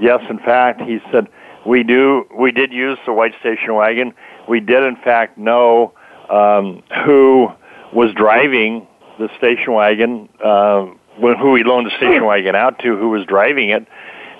yes, 0.00 0.20
in 0.28 0.38
fact, 0.38 0.80
he 0.82 1.00
said, 1.10 1.28
we 1.66 1.82
do, 1.82 2.26
we 2.36 2.52
did 2.52 2.72
use 2.72 2.98
the 3.06 3.12
white 3.12 3.32
station 3.40 3.74
wagon. 3.74 4.14
We 4.48 4.60
did, 4.60 4.82
in 4.84 4.96
fact, 4.96 5.38
know 5.38 5.92
um, 6.30 6.82
who 7.04 7.48
was 7.92 8.12
driving 8.14 8.86
the 9.18 9.28
station 9.38 9.72
wagon, 9.72 10.28
uh, 10.42 10.86
who 11.16 11.50
we 11.50 11.64
loaned 11.64 11.86
the 11.86 11.96
station 11.96 12.24
wagon 12.24 12.54
out 12.54 12.78
to, 12.80 12.96
who 12.96 13.10
was 13.10 13.26
driving 13.26 13.70
it, 13.70 13.86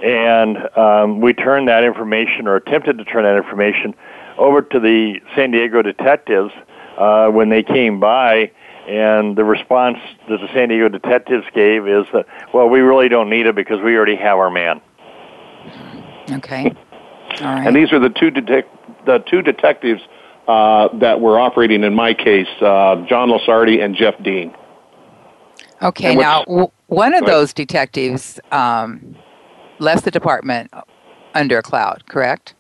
and 0.02 0.56
um, 0.76 1.20
we 1.20 1.32
turned 1.32 1.68
that 1.68 1.82
information 1.82 2.46
or 2.46 2.56
attempted 2.56 2.98
to 2.98 3.04
turn 3.04 3.24
that 3.24 3.36
information 3.36 3.94
over 4.38 4.62
to 4.62 4.80
the 4.80 5.20
San 5.34 5.50
Diego 5.50 5.82
detectives 5.82 6.52
uh, 6.96 7.28
when 7.28 7.48
they 7.48 7.62
came 7.62 8.00
by. 8.00 8.50
And 8.88 9.36
the 9.36 9.44
response 9.44 9.98
that 10.30 10.40
the 10.40 10.48
San 10.54 10.70
Diego 10.70 10.88
detectives 10.88 11.44
gave 11.54 11.86
is 11.86 12.06
that, 12.14 12.26
well, 12.54 12.68
we 12.68 12.80
really 12.80 13.08
don't 13.10 13.28
need 13.28 13.46
it 13.46 13.54
because 13.54 13.82
we 13.82 13.94
already 13.96 14.16
have 14.16 14.38
our 14.38 14.50
man. 14.50 14.80
Okay. 16.30 16.74
All 17.40 17.46
right. 17.46 17.66
And 17.66 17.76
these 17.76 17.92
are 17.92 17.98
the 17.98 18.08
two 18.08 18.30
detec- 18.30 19.04
the 19.04 19.18
two 19.18 19.42
detectives 19.42 20.00
uh, 20.46 20.88
that 20.98 21.20
were 21.20 21.38
operating 21.38 21.84
in 21.84 21.94
my 21.94 22.14
case, 22.14 22.48
uh, 22.62 23.04
John 23.06 23.28
Lasardi 23.28 23.84
and 23.84 23.94
Jeff 23.94 24.14
Dean. 24.22 24.54
Okay, 25.82 26.14
now 26.16 26.44
w- 26.44 26.70
one 26.86 27.14
of 27.14 27.24
those 27.26 27.52
detectives 27.52 28.40
um, 28.50 29.14
left 29.78 30.04
the 30.04 30.10
department 30.10 30.72
under 31.34 31.58
a 31.58 31.62
cloud, 31.62 32.04
correct? 32.08 32.54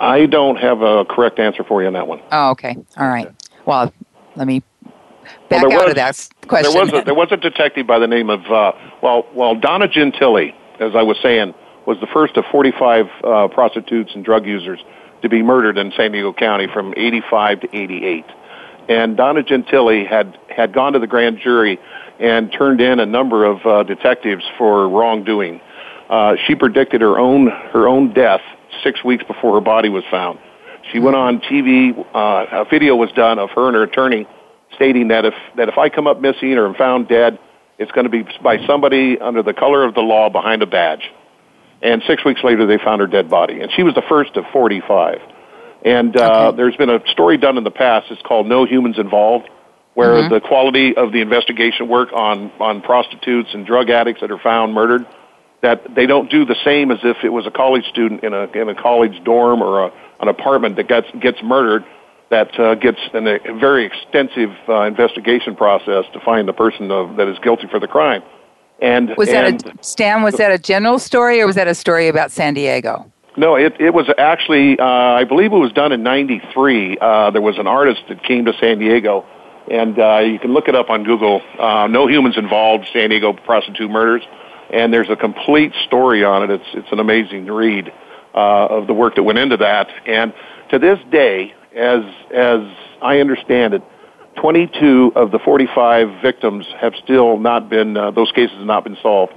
I 0.00 0.24
don't 0.24 0.56
have 0.56 0.80
a 0.80 1.04
correct 1.04 1.38
answer 1.38 1.62
for 1.62 1.82
you 1.82 1.86
on 1.86 1.92
that 1.92 2.06
one. 2.06 2.20
Oh, 2.32 2.50
okay. 2.52 2.74
All 2.96 3.08
right. 3.08 3.30
Well, 3.66 3.92
let 4.34 4.46
me 4.46 4.62
back 5.50 5.62
well, 5.62 5.72
out 5.72 5.82
was, 5.82 5.90
of 5.90 5.96
that 5.96 6.28
question. 6.48 6.72
There 6.72 6.82
was 6.82 6.92
a, 6.92 7.04
there 7.04 7.14
was 7.14 7.28
a 7.30 7.36
detective 7.36 7.86
by 7.86 7.98
the 7.98 8.06
name 8.06 8.30
of 8.30 8.40
uh, 8.46 8.72
well, 9.02 9.26
well, 9.34 9.54
Donna 9.54 9.86
Gentile, 9.86 10.52
as 10.80 10.96
I 10.96 11.02
was 11.02 11.18
saying, 11.22 11.54
was 11.86 11.98
the 12.00 12.06
first 12.06 12.38
of 12.38 12.44
45 12.50 13.06
uh, 13.22 13.48
prostitutes 13.48 14.12
and 14.14 14.24
drug 14.24 14.46
users 14.46 14.80
to 15.20 15.28
be 15.28 15.42
murdered 15.42 15.76
in 15.76 15.92
San 15.94 16.12
Diego 16.12 16.32
County 16.32 16.66
from 16.72 16.94
85 16.96 17.60
to 17.60 17.76
88. 17.76 18.24
And 18.88 19.18
Donna 19.18 19.42
Gentile 19.42 20.06
had 20.06 20.38
had 20.48 20.72
gone 20.72 20.94
to 20.94 20.98
the 20.98 21.06
grand 21.06 21.40
jury 21.40 21.78
and 22.18 22.50
turned 22.50 22.80
in 22.80 23.00
a 23.00 23.06
number 23.06 23.44
of 23.44 23.66
uh, 23.66 23.82
detectives 23.82 24.44
for 24.56 24.88
wrongdoing. 24.88 25.60
Uh, 26.08 26.36
she 26.46 26.54
predicted 26.54 27.02
her 27.02 27.18
own 27.18 27.48
her 27.48 27.86
own 27.86 28.14
death 28.14 28.40
six 28.82 29.02
weeks 29.04 29.24
before 29.24 29.54
her 29.54 29.60
body 29.60 29.88
was 29.88 30.04
found. 30.10 30.38
She 30.92 30.98
went 30.98 31.16
on 31.16 31.40
TV. 31.40 31.96
Uh, 32.14 32.62
a 32.62 32.64
video 32.70 32.96
was 32.96 33.10
done 33.12 33.38
of 33.38 33.50
her 33.50 33.66
and 33.66 33.76
her 33.76 33.82
attorney 33.82 34.26
stating 34.74 35.08
that 35.08 35.24
if 35.24 35.34
that 35.56 35.68
if 35.68 35.78
I 35.78 35.88
come 35.88 36.06
up 36.06 36.20
missing 36.20 36.52
or 36.54 36.66
am 36.66 36.74
found 36.74 37.08
dead, 37.08 37.38
it's 37.78 37.92
going 37.92 38.04
to 38.04 38.10
be 38.10 38.24
by 38.42 38.64
somebody 38.66 39.18
under 39.18 39.42
the 39.42 39.54
color 39.54 39.84
of 39.84 39.94
the 39.94 40.00
law 40.00 40.30
behind 40.30 40.62
a 40.62 40.66
badge. 40.66 41.10
And 41.82 42.02
six 42.06 42.24
weeks 42.24 42.42
later, 42.44 42.66
they 42.66 42.78
found 42.78 43.00
her 43.00 43.06
dead 43.06 43.30
body, 43.30 43.60
and 43.60 43.72
she 43.72 43.82
was 43.82 43.94
the 43.94 44.02
first 44.08 44.36
of 44.36 44.44
45. 44.52 45.20
And 45.82 46.14
uh, 46.14 46.48
okay. 46.48 46.56
there's 46.58 46.76
been 46.76 46.90
a 46.90 47.00
story 47.08 47.38
done 47.38 47.56
in 47.56 47.64
the 47.64 47.70
past. 47.70 48.10
It's 48.10 48.20
called 48.20 48.46
No 48.46 48.66
Humans 48.66 48.98
Involved, 48.98 49.48
where 49.94 50.12
mm-hmm. 50.12 50.34
the 50.34 50.40
quality 50.40 50.94
of 50.94 51.12
the 51.12 51.22
investigation 51.22 51.88
work 51.88 52.10
on 52.12 52.52
on 52.60 52.82
prostitutes 52.82 53.50
and 53.54 53.66
drug 53.66 53.88
addicts 53.88 54.20
that 54.20 54.30
are 54.30 54.38
found 54.38 54.74
murdered 54.74 55.06
that 55.62 55.94
they 55.94 56.06
don't 56.06 56.30
do 56.30 56.44
the 56.44 56.56
same 56.64 56.90
as 56.90 56.98
if 57.02 57.18
it 57.22 57.30
was 57.30 57.46
a 57.46 57.50
college 57.50 57.84
student 57.86 58.24
in 58.24 58.32
a 58.32 58.44
in 58.52 58.68
a 58.68 58.74
college 58.74 59.22
dorm 59.24 59.62
or 59.62 59.84
a, 59.84 59.92
an 60.20 60.28
apartment 60.28 60.76
that 60.76 60.88
gets 60.88 61.08
gets 61.20 61.42
murdered 61.42 61.84
that 62.30 62.58
uh, 62.58 62.76
gets 62.76 62.98
in 63.12 63.26
a 63.26 63.38
very 63.58 63.84
extensive 63.84 64.50
uh, 64.68 64.82
investigation 64.82 65.56
process 65.56 66.04
to 66.12 66.20
find 66.20 66.46
the 66.46 66.52
person 66.52 66.90
of, 66.90 67.16
that 67.16 67.26
is 67.26 67.36
guilty 67.40 67.66
for 67.66 67.80
the 67.80 67.88
crime. 67.88 68.22
And 68.80 69.14
was 69.16 69.28
and 69.28 69.60
that 69.60 69.78
a, 69.80 69.84
Stan? 69.84 70.22
Was 70.22 70.36
that 70.36 70.52
a 70.52 70.58
general 70.58 70.98
story, 70.98 71.40
or 71.40 71.46
was 71.46 71.56
that 71.56 71.68
a 71.68 71.74
story 71.74 72.08
about 72.08 72.30
San 72.30 72.54
Diego? 72.54 73.12
No, 73.36 73.54
it 73.56 73.78
it 73.78 73.92
was 73.92 74.08
actually 74.16 74.78
uh, 74.78 74.84
I 74.84 75.24
believe 75.24 75.52
it 75.52 75.58
was 75.58 75.72
done 75.72 75.92
in 75.92 76.02
'93. 76.02 76.96
Uh, 76.98 77.30
there 77.30 77.42
was 77.42 77.58
an 77.58 77.66
artist 77.66 78.02
that 78.08 78.22
came 78.22 78.46
to 78.46 78.54
San 78.58 78.78
Diego, 78.78 79.26
and 79.70 79.98
uh, 79.98 80.18
you 80.20 80.38
can 80.38 80.54
look 80.54 80.66
it 80.66 80.74
up 80.74 80.88
on 80.88 81.04
Google. 81.04 81.42
Uh, 81.58 81.88
no 81.88 82.06
humans 82.06 82.38
involved. 82.38 82.88
San 82.92 83.10
Diego 83.10 83.34
prostitute 83.34 83.90
murders 83.90 84.22
and 84.72 84.92
there's 84.92 85.10
a 85.10 85.16
complete 85.16 85.72
story 85.86 86.24
on 86.24 86.44
it. 86.44 86.50
It's 86.50 86.68
it's 86.74 86.92
an 86.92 87.00
amazing 87.00 87.46
read 87.46 87.92
uh, 88.34 88.66
of 88.66 88.86
the 88.86 88.94
work 88.94 89.16
that 89.16 89.22
went 89.22 89.38
into 89.38 89.56
that. 89.58 89.88
And 90.06 90.32
to 90.70 90.78
this 90.78 90.98
day, 91.10 91.54
as 91.74 92.02
as 92.34 92.60
I 93.02 93.18
understand 93.18 93.74
it, 93.74 93.82
22 94.36 95.12
of 95.16 95.30
the 95.30 95.38
45 95.38 96.22
victims 96.22 96.66
have 96.80 96.94
still 97.02 97.38
not 97.38 97.68
been 97.68 97.96
uh, 97.96 98.10
those 98.10 98.32
cases 98.32 98.56
have 98.56 98.66
not 98.66 98.84
been 98.84 98.96
solved, 99.02 99.32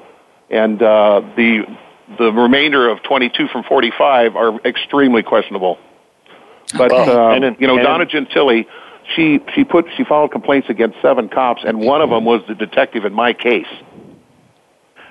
and 0.50 0.82
uh, 0.82 1.22
the 1.36 1.64
the 2.18 2.32
remainder 2.32 2.90
of 2.90 3.02
22 3.04 3.48
from 3.48 3.64
45 3.64 4.36
are 4.36 4.60
extremely 4.66 5.24
questionable. 5.24 5.78
But 6.78 6.92
okay. 6.92 7.12
uh, 7.12 7.56
you 7.60 7.68
know, 7.68 7.78
Donna 7.78 8.06
Gentile, 8.06 8.64
she 9.16 9.40
she 9.54 9.64
put 9.64 9.86
she 9.98 10.04
filed 10.04 10.32
complaints 10.32 10.70
against 10.70 10.98
seven 11.02 11.30
cops, 11.30 11.64
and 11.66 11.80
one 11.80 12.02
of 12.02 12.10
them 12.10 12.26
was 12.26 12.42
the 12.48 12.56
detective 12.56 13.06
in 13.06 13.14
my 13.14 13.34
case. 13.34 13.68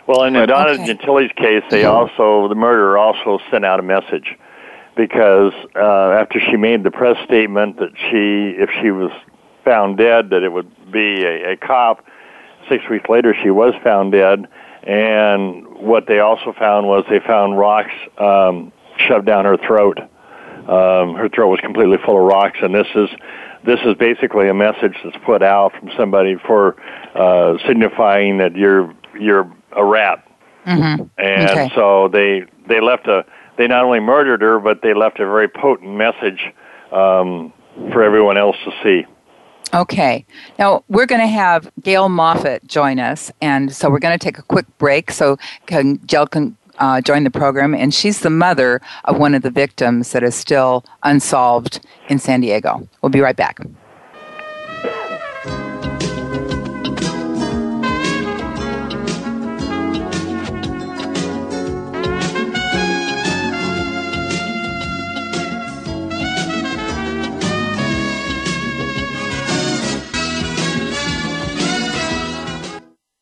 Well, 0.07 0.25
in 0.25 0.33
Donna 0.33 0.73
okay. 0.73 0.87
Gentile's 0.87 1.31
case, 1.37 1.63
they 1.71 1.85
also 1.85 2.49
the 2.49 2.57
murderer 2.57 2.99
also 2.99 3.39
sent 3.51 3.65
out 3.65 3.79
a 3.79 3.83
message 3.83 4.37
because 4.97 5.53
uh, 5.75 6.11
after 6.11 6.41
she 6.41 6.57
made 6.57 6.83
the 6.83 6.91
press 6.91 7.17
statement 7.25 7.79
that 7.79 7.93
she, 7.97 8.61
if 8.61 8.69
she 8.81 8.91
was 8.91 9.11
found 9.65 9.97
dead, 9.97 10.31
that 10.31 10.43
it 10.43 10.53
would 10.53 10.91
be 10.91 11.25
a, 11.25 11.53
a 11.53 11.57
cop. 11.57 12.05
Six 12.69 12.89
weeks 12.91 13.09
later, 13.09 13.35
she 13.43 13.51
was 13.51 13.75
found 13.83 14.13
dead, 14.13 14.47
and 14.83 15.67
what 15.77 16.07
they 16.07 16.21
also 16.21 16.53
found 16.53 16.87
was 16.87 17.05
they 17.09 17.21
found 17.21 17.59
rocks 17.59 17.93
um, 18.19 18.73
shoved 18.97 19.27
down 19.27 19.45
her 19.45 19.57
throat. 19.57 19.99
Um, 19.99 21.15
her 21.15 21.29
throat 21.29 21.49
was 21.49 21.61
completely 21.61 21.99
full 22.05 22.17
of 22.17 22.25
rocks, 22.25 22.59
and 22.63 22.75
this 22.75 22.87
is 22.95 23.09
this 23.65 23.81
is 23.85 23.95
basically 23.95 24.49
a 24.49 24.55
message 24.55 24.97
that's 25.05 25.17
put 25.25 25.43
out 25.43 25.73
from 25.79 25.91
somebody 25.97 26.37
for 26.37 26.77
uh, 27.15 27.57
signifying 27.67 28.39
that 28.39 28.55
you're 28.57 28.95
you're 29.19 29.51
a 29.75 29.85
rat. 29.85 30.27
Mm-hmm. 30.67 31.05
And 31.19 31.51
okay. 31.51 31.73
so 31.75 32.09
they 32.09 32.45
they 32.69 32.81
left 32.81 33.09
a 33.09 33.25
they 33.57 33.67
not 33.67 33.85
only 33.85 34.01
murdered 34.01 34.43
her, 34.43 34.59
but 34.59 34.83
they 34.83 34.95
left 34.95 35.21
a 35.21 35.27
very 35.27 35.49
potent 35.49 35.91
message 35.91 36.53
um, 36.91 37.53
for 37.93 38.03
everyone 38.03 38.39
else 38.39 38.57
to 38.65 38.71
see. 38.83 39.07
Okay. 39.75 40.25
Now 40.59 40.85
we're 40.89 41.07
going 41.07 41.21
to 41.21 41.27
have 41.27 41.71
Gail 41.81 42.09
Moffat 42.09 42.67
join 42.67 42.99
us, 42.99 43.33
and 43.41 43.75
so 43.75 43.91
we're 43.91 43.99
going 43.99 44.19
to 44.19 44.23
take 44.23 44.39
a 44.39 44.43
quick 44.43 44.67
break 44.79 45.11
so 45.11 45.39
can, 45.67 46.05
Jill 46.07 46.27
can 46.27 46.57
uh, 46.79 47.01
join 47.01 47.25
the 47.25 47.31
program, 47.31 47.75
and 47.75 47.95
she's 47.95 48.21
the 48.21 48.31
mother 48.31 48.81
of 49.05 49.19
one 49.19 49.35
of 49.35 49.43
the 49.43 49.51
victims 49.51 50.13
that 50.13 50.23
is 50.23 50.35
still 50.35 50.85
unsolved 51.03 51.81
in 52.09 52.19
San 52.19 52.41
Diego. 52.41 52.87
We'll 53.01 53.11
be 53.11 53.21
right 53.21 53.37
back. 53.37 53.61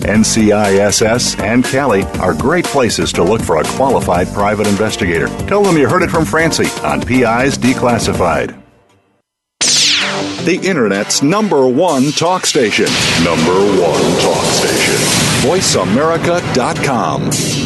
NCISS 0.00 1.40
and 1.40 1.64
Cali 1.64 2.02
are 2.20 2.34
great 2.34 2.64
places 2.64 3.12
to 3.14 3.22
look 3.22 3.40
for 3.40 3.56
a 3.56 3.64
qualified 3.64 4.28
private 4.28 4.66
investigator. 4.66 5.28
Tell 5.46 5.62
them 5.62 5.76
you 5.76 5.88
heard 5.88 6.02
it 6.02 6.10
from 6.10 6.24
Francie 6.24 6.70
on 6.82 7.00
PI's 7.00 7.58
Declassified. 7.58 8.62
The 10.46 10.60
Internet's 10.62 11.22
number 11.22 11.66
one 11.66 12.12
talk 12.12 12.46
station. 12.46 12.86
Number 13.24 13.58
one 13.82 14.20
talk 14.20 14.44
station. 14.44 14.94
VoiceAmerica.com. 15.48 17.65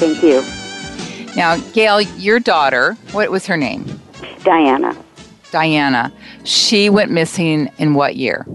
Thank 0.00 0.22
you. 0.22 0.42
Now, 1.36 1.58
Gail, 1.74 2.00
your 2.00 2.40
daughter, 2.40 2.94
what 3.12 3.30
was 3.30 3.46
her 3.46 3.58
name? 3.58 3.84
Diana. 4.42 4.96
Diana. 5.50 6.10
She 6.44 6.88
went 6.88 7.10
missing 7.10 7.70
in 7.76 7.92
what 7.92 8.16
year? 8.16 8.46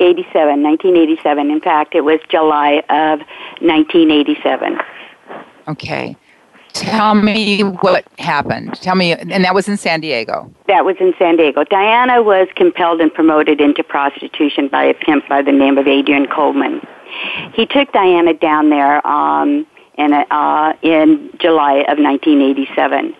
87, 0.00 0.62
1987. 0.62 1.50
In 1.50 1.60
fact, 1.60 1.94
it 1.94 2.00
was 2.00 2.18
July 2.28 2.82
of 2.88 3.20
1987. 3.60 4.78
Okay. 5.68 6.16
Tell 6.72 7.14
me 7.14 7.60
what 7.62 8.04
happened. 8.18 8.74
Tell 8.82 8.96
me, 8.96 9.12
and 9.12 9.44
that 9.44 9.54
was 9.54 9.68
in 9.68 9.76
San 9.76 10.00
Diego. 10.00 10.52
That 10.66 10.84
was 10.84 10.96
in 10.98 11.14
San 11.20 11.36
Diego. 11.36 11.62
Diana 11.62 12.20
was 12.20 12.48
compelled 12.56 13.00
and 13.00 13.14
promoted 13.14 13.60
into 13.60 13.84
prostitution 13.84 14.66
by 14.66 14.82
a 14.82 14.94
pimp 14.94 15.28
by 15.28 15.40
the 15.40 15.52
name 15.52 15.78
of 15.78 15.86
Adrian 15.86 16.26
Coleman. 16.26 16.84
He 17.52 17.64
took 17.64 17.92
Diana 17.92 18.34
down 18.34 18.70
there 18.70 19.06
um, 19.06 19.64
in, 19.98 20.12
uh, 20.12 20.72
in 20.82 21.30
July 21.40 21.84
of 21.88 21.98
1987. 21.98 23.14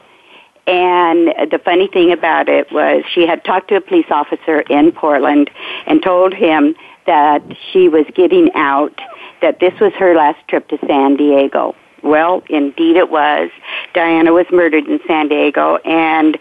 And 0.66 1.28
the 1.50 1.60
funny 1.62 1.88
thing 1.88 2.10
about 2.10 2.48
it 2.48 2.72
was 2.72 3.04
she 3.12 3.26
had 3.26 3.44
talked 3.44 3.68
to 3.68 3.76
a 3.76 3.80
police 3.80 4.06
officer 4.10 4.60
in 4.62 4.92
Portland 4.92 5.50
and 5.86 6.02
told 6.02 6.32
him 6.32 6.74
that 7.06 7.42
she 7.70 7.88
was 7.88 8.06
getting 8.14 8.50
out, 8.54 8.98
that 9.42 9.60
this 9.60 9.78
was 9.78 9.92
her 9.94 10.14
last 10.14 10.38
trip 10.48 10.68
to 10.68 10.78
San 10.86 11.16
Diego. 11.16 11.76
Well, 12.02 12.42
indeed 12.48 12.96
it 12.96 13.10
was. 13.10 13.50
Diana 13.94 14.32
was 14.32 14.46
murdered 14.50 14.86
in 14.86 15.00
San 15.06 15.28
Diego. 15.28 15.76
And 15.84 16.38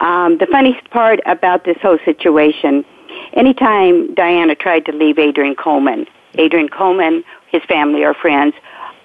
um, 0.00 0.38
the 0.38 0.46
funniest 0.46 0.88
part 0.90 1.20
about 1.26 1.64
this 1.64 1.76
whole 1.82 1.98
situation, 2.04 2.84
anytime 3.34 4.14
Diana 4.14 4.54
tried 4.54 4.84
to 4.86 4.92
leave 4.92 5.18
Adrian 5.18 5.54
Coleman, 5.54 6.06
Adrian 6.34 6.68
Coleman, 6.68 7.24
his 7.48 7.62
family 7.64 8.04
or 8.04 8.12
friends, 8.14 8.54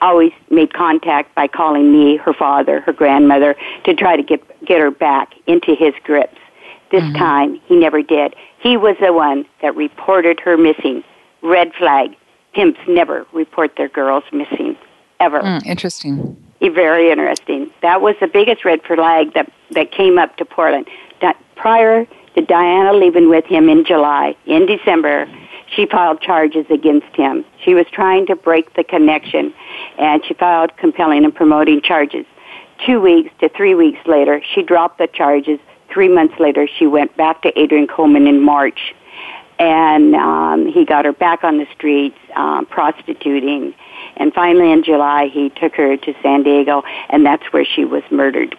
always 0.01 0.31
made 0.49 0.73
contact 0.73 1.33
by 1.35 1.47
calling 1.47 1.91
me, 1.91 2.17
her 2.17 2.33
father, 2.33 2.81
her 2.81 2.93
grandmother, 2.93 3.55
to 3.85 3.93
try 3.93 4.15
to 4.15 4.23
get 4.23 4.41
get 4.65 4.79
her 4.79 4.91
back 4.91 5.33
into 5.47 5.75
his 5.75 5.93
grips. 6.03 6.37
This 6.91 7.03
mm-hmm. 7.03 7.17
time, 7.17 7.61
he 7.65 7.77
never 7.77 8.01
did. 8.01 8.35
He 8.59 8.75
was 8.77 8.97
the 8.99 9.13
one 9.13 9.45
that 9.61 9.75
reported 9.75 10.39
her 10.41 10.57
missing. 10.57 11.03
Red 11.41 11.73
flag. 11.73 12.15
Pimps 12.53 12.79
never 12.85 13.25
report 13.31 13.77
their 13.77 13.87
girls 13.87 14.25
missing, 14.33 14.75
ever. 15.21 15.41
Mm, 15.41 15.65
interesting. 15.65 16.35
Very 16.61 17.09
interesting. 17.09 17.71
That 17.81 18.01
was 18.01 18.15
the 18.19 18.27
biggest 18.27 18.65
red 18.65 18.83
flag 18.83 19.33
that 19.33 19.51
that 19.71 19.91
came 19.91 20.19
up 20.19 20.35
to 20.37 20.45
Portland. 20.45 20.87
That 21.21 21.37
prior 21.55 22.05
to 22.35 22.41
Diana 22.41 22.93
leaving 22.93 23.29
with 23.29 23.45
him 23.45 23.69
in 23.69 23.85
July, 23.85 24.35
in 24.45 24.65
December, 24.65 25.27
she 25.75 25.86
filed 25.86 26.21
charges 26.21 26.65
against 26.69 27.15
him. 27.15 27.45
She 27.63 27.73
was 27.73 27.86
trying 27.91 28.25
to 28.27 28.36
break 28.36 28.73
the 28.73 28.84
connection, 28.84 29.53
and 29.97 30.23
she 30.25 30.34
filed 30.34 30.75
compelling 30.77 31.23
and 31.23 31.34
promoting 31.34 31.81
charges. 31.81 32.25
Two 32.86 32.99
weeks 32.99 33.31
to 33.39 33.49
three 33.49 33.75
weeks 33.75 33.99
later, 34.05 34.41
she 34.53 34.63
dropped 34.63 34.97
the 34.97 35.07
charges. 35.07 35.60
Three 35.89 36.10
months 36.10 36.39
later, 36.39 36.67
she 36.67 36.88
went 36.88 37.15
back 37.15 37.41
to 37.43 37.60
Adrian 37.60 37.88
Coleman 37.88 38.27
in 38.27 38.41
March, 38.41 38.93
and 39.60 40.15
um, 40.15 40.67
he 40.67 40.86
got 40.86 41.05
her 41.05 41.13
back 41.13 41.43
on 41.43 41.57
the 41.57 41.67
streets, 41.73 42.17
um, 42.36 42.65
prostituting. 42.65 43.73
And 44.17 44.34
finally, 44.34 44.71
in 44.71 44.84
July, 44.84 45.27
he 45.27 45.49
took 45.49 45.75
her 45.75 45.95
to 45.95 46.13
San 46.21 46.43
Diego, 46.43 46.84
and 47.10 47.25
that's 47.25 47.43
where 47.53 47.65
she 47.65 47.86
was 47.86 48.03
murdered 48.12 48.57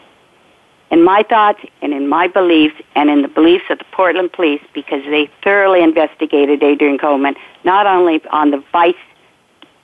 in 0.92 1.02
my 1.02 1.24
thoughts 1.28 1.61
and 1.81 1.94
in 1.94 2.07
my 2.07 2.28
beliefs 2.28 2.74
and 2.94 3.09
in 3.09 3.22
the 3.22 3.28
beliefs 3.28 3.64
of 3.70 3.78
the 3.78 3.85
Portland 3.92 4.31
police 4.31 4.61
because 4.74 5.02
they 5.07 5.28
thoroughly 5.42 5.83
investigated 5.83 6.62
Adrian 6.62 6.98
Coleman, 6.98 7.35
not 7.64 7.87
only 7.87 8.22
on 8.26 8.50
the 8.50 8.62
vice 8.70 8.94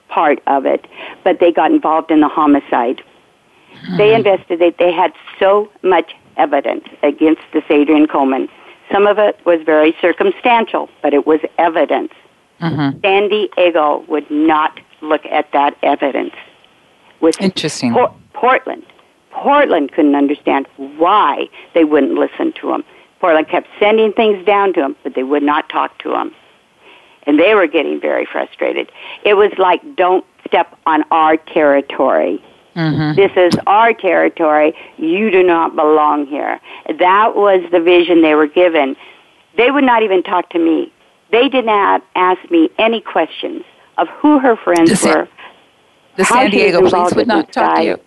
part 0.07 0.39
of 0.45 0.65
it, 0.67 0.85
but 1.23 1.39
they 1.39 1.51
got 1.51 1.71
involved 1.71 2.11
in 2.11 2.21
the 2.21 2.27
homicide. 2.27 3.01
Mm-hmm. 3.73 3.97
They 3.97 4.15
investigated, 4.15 4.75
they 4.77 4.91
had 4.91 5.11
so 5.39 5.71
much 5.81 6.13
evidence 6.37 6.85
against 7.01 7.41
this 7.53 7.63
Adrian 7.69 8.07
Coleman. 8.07 8.47
Some 8.91 9.07
of 9.07 9.17
it 9.17 9.39
was 9.45 9.61
very 9.65 9.95
circumstantial, 9.99 10.89
but 11.01 11.13
it 11.13 11.25
was 11.25 11.39
evidence. 11.57 12.13
Mm-hmm. 12.61 12.99
San 13.01 13.29
Diego 13.29 14.05
would 14.07 14.29
not 14.29 14.79
look 15.01 15.25
at 15.25 15.51
that 15.53 15.75
evidence. 15.81 16.33
With 17.19 17.39
Interesting. 17.41 17.93
Por- 17.93 18.15
Portland 18.33 18.85
Portland 19.31 19.91
couldn't 19.91 20.15
understand 20.15 20.67
why 20.77 21.47
they 21.73 21.83
wouldn't 21.83 22.13
listen 22.13 22.53
to 22.53 22.73
him. 22.73 22.83
Portland 23.19 23.47
kept 23.49 23.67
sending 23.79 24.13
things 24.13 24.45
down 24.45 24.73
to 24.73 24.83
him, 24.83 24.95
but 25.03 25.13
they 25.13 25.23
would 25.23 25.43
not 25.43 25.69
talk 25.69 25.97
to 25.99 26.15
him. 26.15 26.33
And 27.23 27.39
they 27.39 27.53
were 27.53 27.67
getting 27.67 27.99
very 27.99 28.25
frustrated. 28.25 28.91
It 29.23 29.35
was 29.35 29.51
like, 29.57 29.81
don't 29.95 30.25
step 30.47 30.77
on 30.85 31.03
our 31.11 31.37
territory. 31.37 32.43
Mm-hmm. 32.75 33.15
This 33.15 33.31
is 33.35 33.59
our 33.67 33.93
territory. 33.93 34.73
You 34.97 35.29
do 35.29 35.43
not 35.43 35.75
belong 35.75 36.27
here. 36.27 36.59
That 36.97 37.35
was 37.35 37.61
the 37.71 37.79
vision 37.81 38.21
they 38.21 38.35
were 38.35 38.47
given. 38.47 38.95
They 39.57 39.69
would 39.69 39.83
not 39.83 40.01
even 40.03 40.23
talk 40.23 40.49
to 40.51 40.59
me. 40.59 40.91
They 41.31 41.49
did 41.49 41.65
not 41.65 42.03
ask 42.15 42.49
me 42.49 42.69
any 42.77 43.01
questions 43.01 43.63
of 43.97 44.07
who 44.07 44.39
her 44.39 44.55
friends 44.55 44.89
the 44.89 44.95
San, 44.95 45.17
were. 45.17 45.27
The 46.15 46.25
San 46.25 46.49
Diego 46.49 46.89
police 46.89 47.13
would 47.13 47.27
not 47.27 47.51
talk 47.51 47.77
to 47.77 47.83
you. 47.83 47.99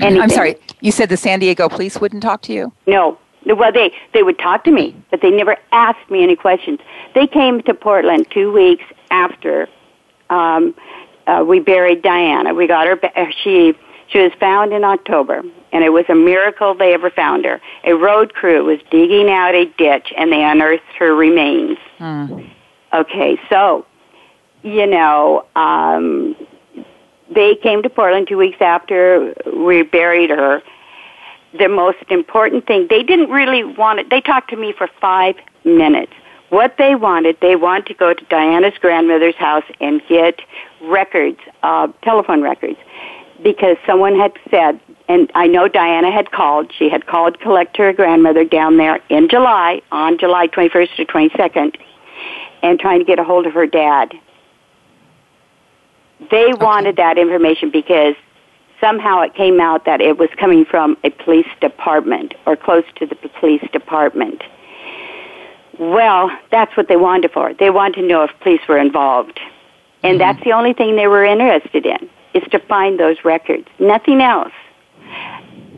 Anything. 0.00 0.22
I'm 0.22 0.30
sorry. 0.30 0.56
You 0.80 0.92
said 0.92 1.08
the 1.08 1.16
San 1.16 1.38
Diego 1.38 1.68
police 1.68 2.00
wouldn't 2.00 2.22
talk 2.22 2.42
to 2.42 2.52
you? 2.52 2.72
No. 2.86 3.18
Well, 3.46 3.70
they 3.72 3.92
they 4.12 4.24
would 4.24 4.38
talk 4.38 4.64
to 4.64 4.72
me, 4.72 4.94
but 5.10 5.20
they 5.22 5.30
never 5.30 5.56
asked 5.70 6.10
me 6.10 6.22
any 6.22 6.34
questions. 6.34 6.80
They 7.14 7.28
came 7.28 7.62
to 7.62 7.74
Portland 7.74 8.26
two 8.30 8.52
weeks 8.52 8.82
after 9.10 9.68
um, 10.30 10.74
uh, 11.26 11.44
we 11.46 11.60
buried 11.60 12.02
Diana. 12.02 12.54
We 12.54 12.66
got 12.66 12.86
her. 12.86 12.98
Uh, 13.16 13.26
she 13.42 13.74
she 14.08 14.18
was 14.18 14.32
found 14.38 14.72
in 14.72 14.84
October, 14.84 15.42
and 15.72 15.84
it 15.84 15.90
was 15.90 16.04
a 16.08 16.14
miracle 16.14 16.74
they 16.74 16.94
ever 16.94 17.10
found 17.10 17.44
her. 17.44 17.60
A 17.84 17.94
road 17.94 18.34
crew 18.34 18.64
was 18.64 18.78
digging 18.90 19.28
out 19.30 19.54
a 19.54 19.66
ditch, 19.76 20.12
and 20.16 20.30
they 20.32 20.42
unearthed 20.42 20.84
her 20.98 21.14
remains. 21.14 21.78
Hmm. 21.98 22.40
Okay, 22.92 23.38
so 23.48 23.86
you 24.62 24.86
know, 24.86 25.44
um, 25.56 26.36
they 27.34 27.56
came 27.56 27.82
to 27.82 27.90
Portland 27.90 28.28
two 28.28 28.36
weeks 28.36 28.58
after 28.60 29.34
we 29.54 29.82
buried 29.82 30.30
her. 30.30 30.62
The 31.58 31.68
most 31.68 31.98
important 32.10 32.66
thing, 32.66 32.86
they 32.90 33.02
didn't 33.02 33.30
really 33.30 33.64
want 33.64 33.98
it. 33.98 34.10
They 34.10 34.20
talked 34.20 34.50
to 34.50 34.56
me 34.56 34.74
for 34.76 34.88
five 35.00 35.36
minutes. 35.64 36.12
What 36.50 36.76
they 36.78 36.94
wanted, 36.94 37.38
they 37.40 37.56
wanted 37.56 37.86
to 37.86 37.94
go 37.94 38.14
to 38.14 38.24
Diana's 38.26 38.74
grandmother's 38.80 39.34
house 39.34 39.64
and 39.80 40.00
get 40.08 40.40
records, 40.82 41.38
uh, 41.62 41.88
telephone 42.02 42.42
records, 42.42 42.78
because 43.42 43.76
someone 43.84 44.16
had 44.16 44.32
said, 44.50 44.80
and 45.08 45.30
I 45.34 45.46
know 45.46 45.66
Diana 45.66 46.12
had 46.12 46.30
called. 46.30 46.72
She 46.76 46.88
had 46.88 47.06
called 47.06 47.40
collect 47.40 47.76
her 47.78 47.92
grandmother 47.92 48.44
down 48.44 48.76
there 48.76 49.00
in 49.08 49.28
July, 49.28 49.82
on 49.90 50.18
July 50.18 50.46
21st 50.48 50.98
or 51.00 51.04
22nd, 51.04 51.76
and 52.62 52.78
trying 52.78 53.00
to 53.00 53.04
get 53.04 53.18
a 53.18 53.24
hold 53.24 53.46
of 53.46 53.52
her 53.52 53.66
dad 53.66 54.14
They 56.30 56.52
wanted 56.54 56.96
that 56.96 57.18
information 57.18 57.70
because 57.70 58.14
somehow 58.80 59.20
it 59.22 59.34
came 59.34 59.60
out 59.60 59.84
that 59.84 60.00
it 60.00 60.18
was 60.18 60.28
coming 60.38 60.64
from 60.64 60.96
a 61.04 61.10
police 61.10 61.48
department 61.60 62.34
or 62.46 62.56
close 62.56 62.84
to 62.96 63.06
the 63.06 63.16
police 63.40 63.62
department. 63.72 64.42
Well, 65.78 66.30
that's 66.50 66.76
what 66.76 66.88
they 66.88 66.96
wanted 66.96 67.32
for. 67.32 67.52
They 67.54 67.70
wanted 67.70 68.02
to 68.02 68.06
know 68.06 68.24
if 68.24 68.30
police 68.40 68.60
were 68.68 68.78
involved. 68.78 69.38
And 70.02 70.12
mm-hmm. 70.12 70.18
that's 70.18 70.44
the 70.44 70.52
only 70.52 70.72
thing 70.72 70.96
they 70.96 71.06
were 71.06 71.24
interested 71.24 71.84
in, 71.84 72.08
is 72.34 72.42
to 72.50 72.58
find 72.60 72.98
those 72.98 73.16
records. 73.24 73.66
Nothing 73.78 74.20
else. 74.20 74.52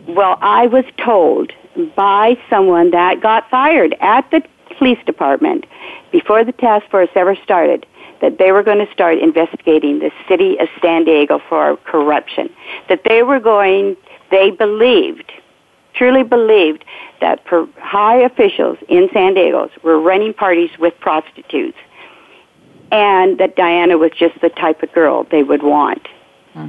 Well, 0.06 0.38
I 0.40 0.66
was 0.68 0.84
told 1.04 1.52
by 1.96 2.38
someone 2.48 2.90
that 2.92 3.20
got 3.20 3.48
fired 3.50 3.94
at 4.00 4.30
the 4.30 4.42
police 4.76 4.98
department 5.04 5.66
before 6.12 6.44
the 6.44 6.52
task 6.52 6.88
force 6.90 7.10
ever 7.14 7.36
started 7.42 7.84
that 8.20 8.38
they 8.38 8.52
were 8.52 8.62
going 8.62 8.84
to 8.84 8.92
start 8.92 9.18
investigating 9.18 9.98
the 9.98 10.10
city 10.28 10.58
of 10.58 10.68
San 10.82 11.04
Diego 11.04 11.40
for 11.48 11.76
corruption. 11.78 12.50
That 12.88 13.02
they 13.08 13.22
were 13.22 13.40
going, 13.40 13.96
they 14.30 14.50
believed, 14.50 15.32
truly 15.94 16.22
believed, 16.22 16.84
that 17.20 17.40
high 17.78 18.16
officials 18.16 18.78
in 18.88 19.08
San 19.12 19.34
Diego 19.34 19.70
were 19.82 20.00
running 20.00 20.34
parties 20.34 20.70
with 20.78 20.98
prostitutes 21.00 21.78
and 22.90 23.38
that 23.38 23.56
Diana 23.56 23.98
was 23.98 24.10
just 24.18 24.40
the 24.40 24.48
type 24.48 24.82
of 24.82 24.92
girl 24.92 25.26
they 25.30 25.42
would 25.42 25.62
want. 25.62 26.06
Hmm. 26.54 26.68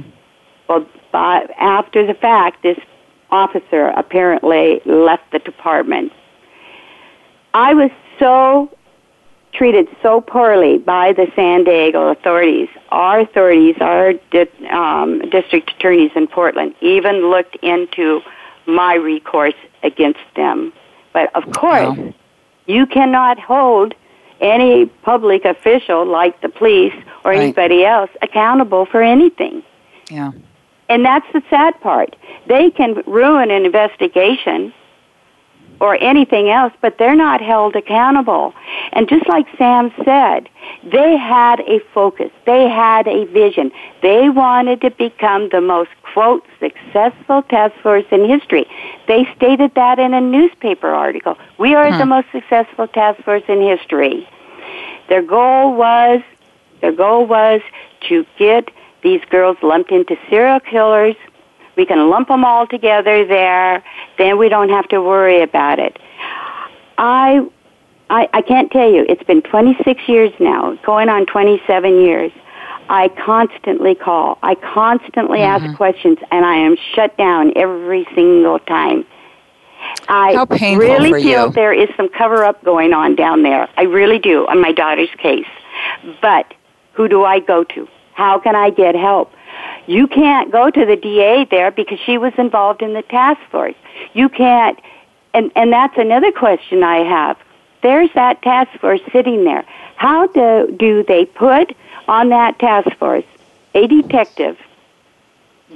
Well, 0.68 0.86
but 1.12 1.50
after 1.58 2.06
the 2.06 2.14
fact, 2.14 2.62
this 2.62 2.78
officer 3.30 3.88
apparently 3.96 4.80
left 4.84 5.30
the 5.32 5.38
department. 5.38 6.12
I 7.54 7.74
was 7.74 7.90
so 8.18 8.70
treated 9.52 9.88
so 10.02 10.20
poorly 10.20 10.78
by 10.78 11.12
the 11.12 11.26
San 11.34 11.64
Diego 11.64 12.08
authorities. 12.08 12.68
Our 12.90 13.20
authorities, 13.20 13.76
our 13.80 14.14
di- 14.30 14.68
um, 14.70 15.20
district 15.30 15.72
attorneys 15.76 16.12
in 16.14 16.26
Portland, 16.26 16.74
even 16.80 17.30
looked 17.30 17.56
into 17.56 18.20
my 18.66 18.94
recourse 18.94 19.54
against 19.82 20.20
them. 20.36 20.72
But 21.12 21.34
of 21.34 21.50
course, 21.52 21.98
wow. 21.98 22.14
you 22.66 22.86
cannot 22.86 23.38
hold 23.38 23.94
any 24.40 24.86
public 24.86 25.44
official 25.44 26.06
like 26.06 26.40
the 26.40 26.48
police 26.48 26.94
or 27.24 27.32
right. 27.32 27.40
anybody 27.40 27.84
else 27.84 28.10
accountable 28.22 28.86
for 28.86 29.02
anything. 29.02 29.62
Yeah. 30.10 30.32
And 30.88 31.04
that's 31.04 31.26
the 31.32 31.42
sad 31.50 31.80
part. 31.80 32.16
They 32.46 32.70
can 32.70 33.02
ruin 33.06 33.50
an 33.50 33.64
investigation 33.64 34.72
or 35.80 35.96
anything 36.02 36.50
else, 36.50 36.72
but 36.82 36.98
they're 36.98 37.16
not 37.16 37.40
held 37.40 37.74
accountable. 37.74 38.54
And 38.92 39.08
just 39.08 39.26
like 39.26 39.46
Sam 39.56 39.90
said, 40.04 40.48
they 40.84 41.16
had 41.16 41.60
a 41.60 41.80
focus. 41.94 42.30
They 42.44 42.68
had 42.68 43.08
a 43.08 43.24
vision. 43.26 43.72
They 44.02 44.28
wanted 44.28 44.82
to 44.82 44.90
become 44.90 45.48
the 45.48 45.60
most, 45.60 45.90
quote, 46.12 46.44
successful 46.58 47.42
task 47.42 47.74
force 47.82 48.04
in 48.10 48.28
history. 48.28 48.66
They 49.08 49.26
stated 49.36 49.74
that 49.74 49.98
in 49.98 50.12
a 50.12 50.20
newspaper 50.20 50.88
article. 50.88 51.36
We 51.58 51.74
are 51.74 51.90
hmm. 51.90 51.98
the 51.98 52.06
most 52.06 52.28
successful 52.30 52.86
task 52.86 53.22
force 53.24 53.44
in 53.48 53.62
history. 53.62 54.28
Their 55.08 55.22
goal 55.22 55.74
was, 55.74 56.20
their 56.82 56.92
goal 56.92 57.26
was 57.26 57.62
to 58.08 58.26
get 58.38 58.70
these 59.02 59.22
girls 59.30 59.56
lumped 59.62 59.90
into 59.90 60.16
serial 60.28 60.60
killers 60.60 61.16
we 61.80 61.86
can 61.86 62.10
lump 62.10 62.28
them 62.28 62.44
all 62.44 62.66
together 62.66 63.24
there. 63.24 63.82
Then 64.18 64.36
we 64.36 64.50
don't 64.50 64.68
have 64.68 64.86
to 64.88 65.00
worry 65.00 65.40
about 65.40 65.78
it. 65.78 65.98
I, 66.98 67.40
I, 68.10 68.28
I 68.34 68.42
can't 68.42 68.70
tell 68.70 68.92
you. 68.92 69.06
It's 69.08 69.22
been 69.22 69.40
26 69.40 70.06
years 70.06 70.30
now, 70.38 70.74
going 70.84 71.08
on 71.08 71.24
27 71.24 72.02
years. 72.02 72.32
I 72.90 73.08
constantly 73.08 73.94
call. 73.94 74.38
I 74.42 74.56
constantly 74.56 75.38
mm-hmm. 75.38 75.64
ask 75.64 75.76
questions, 75.78 76.18
and 76.30 76.44
I 76.44 76.56
am 76.56 76.76
shut 76.94 77.16
down 77.16 77.54
every 77.56 78.06
single 78.14 78.58
time. 78.58 79.06
I 80.06 80.34
How 80.34 80.44
painful 80.44 80.86
really 80.86 81.12
for 81.12 81.20
feel 81.20 81.46
you. 81.46 81.52
there 81.52 81.72
is 81.72 81.88
some 81.96 82.10
cover 82.10 82.44
up 82.44 82.62
going 82.62 82.92
on 82.92 83.16
down 83.16 83.42
there. 83.42 83.70
I 83.78 83.84
really 83.84 84.18
do 84.18 84.46
on 84.48 84.60
my 84.60 84.72
daughter's 84.72 85.08
case. 85.16 85.48
But 86.20 86.52
who 86.92 87.08
do 87.08 87.24
I 87.24 87.40
go 87.40 87.64
to? 87.64 87.88
How 88.12 88.38
can 88.38 88.54
I 88.54 88.68
get 88.68 88.94
help? 88.94 89.32
You 89.90 90.06
can't 90.06 90.52
go 90.52 90.70
to 90.70 90.86
the 90.86 90.94
DA 90.94 91.46
there 91.50 91.72
because 91.72 91.98
she 92.06 92.16
was 92.16 92.32
involved 92.38 92.80
in 92.80 92.92
the 92.92 93.02
task 93.02 93.40
force. 93.50 93.74
You 94.12 94.28
can't, 94.28 94.78
and, 95.34 95.50
and 95.56 95.72
that's 95.72 95.98
another 95.98 96.30
question 96.30 96.84
I 96.84 96.98
have. 96.98 97.36
There's 97.82 98.08
that 98.14 98.40
task 98.40 98.70
force 98.78 99.00
sitting 99.10 99.42
there. 99.42 99.64
How 99.96 100.28
do, 100.28 100.72
do 100.78 101.02
they 101.02 101.24
put 101.24 101.74
on 102.06 102.28
that 102.28 102.60
task 102.60 102.96
force 102.98 103.24
a 103.74 103.88
detective 103.88 104.56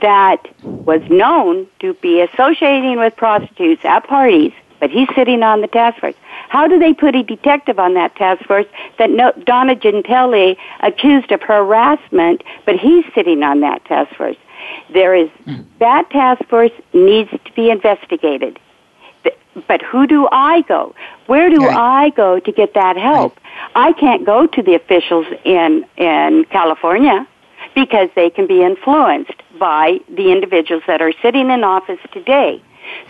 that 0.00 0.46
was 0.62 1.02
known 1.10 1.66
to 1.80 1.94
be 1.94 2.20
associating 2.20 3.00
with 3.00 3.16
prostitutes 3.16 3.84
at 3.84 4.06
parties, 4.06 4.52
but 4.84 4.90
he's 4.90 5.08
sitting 5.14 5.42
on 5.42 5.62
the 5.62 5.66
task 5.66 5.98
force? 5.98 6.14
How 6.50 6.68
do 6.68 6.78
they 6.78 6.92
put 6.92 7.16
a 7.16 7.22
detective 7.22 7.78
on 7.78 7.94
that 7.94 8.14
task 8.16 8.44
force 8.44 8.66
that 8.98 9.08
no, 9.08 9.32
Donna 9.46 9.74
Gentile 9.74 10.56
accused 10.80 11.32
of 11.32 11.40
harassment, 11.40 12.44
but 12.66 12.76
he's 12.76 13.02
sitting 13.14 13.42
on 13.42 13.60
that 13.60 13.82
task 13.86 14.14
force? 14.14 14.36
There 14.92 15.14
is 15.14 15.30
hmm. 15.46 15.62
that 15.78 16.10
task 16.10 16.44
force 16.50 16.70
needs 16.92 17.30
to 17.30 17.52
be 17.56 17.70
investigated. 17.70 18.58
But 19.66 19.80
who 19.80 20.06
do 20.06 20.28
I 20.30 20.60
go? 20.68 20.94
Where 21.28 21.48
do 21.48 21.64
right. 21.64 21.78
I 21.78 22.10
go 22.10 22.38
to 22.40 22.52
get 22.52 22.74
that 22.74 22.98
help? 22.98 23.36
Right. 23.36 23.88
I 23.88 23.92
can't 23.94 24.26
go 24.26 24.46
to 24.46 24.62
the 24.62 24.74
officials 24.74 25.24
in 25.46 25.86
in 25.96 26.44
California 26.50 27.26
because 27.74 28.10
they 28.14 28.28
can 28.28 28.46
be 28.46 28.62
influenced 28.62 29.40
by 29.58 30.00
the 30.10 30.30
individuals 30.30 30.82
that 30.86 31.00
are 31.00 31.14
sitting 31.22 31.48
in 31.48 31.64
office 31.64 32.00
today. 32.12 32.60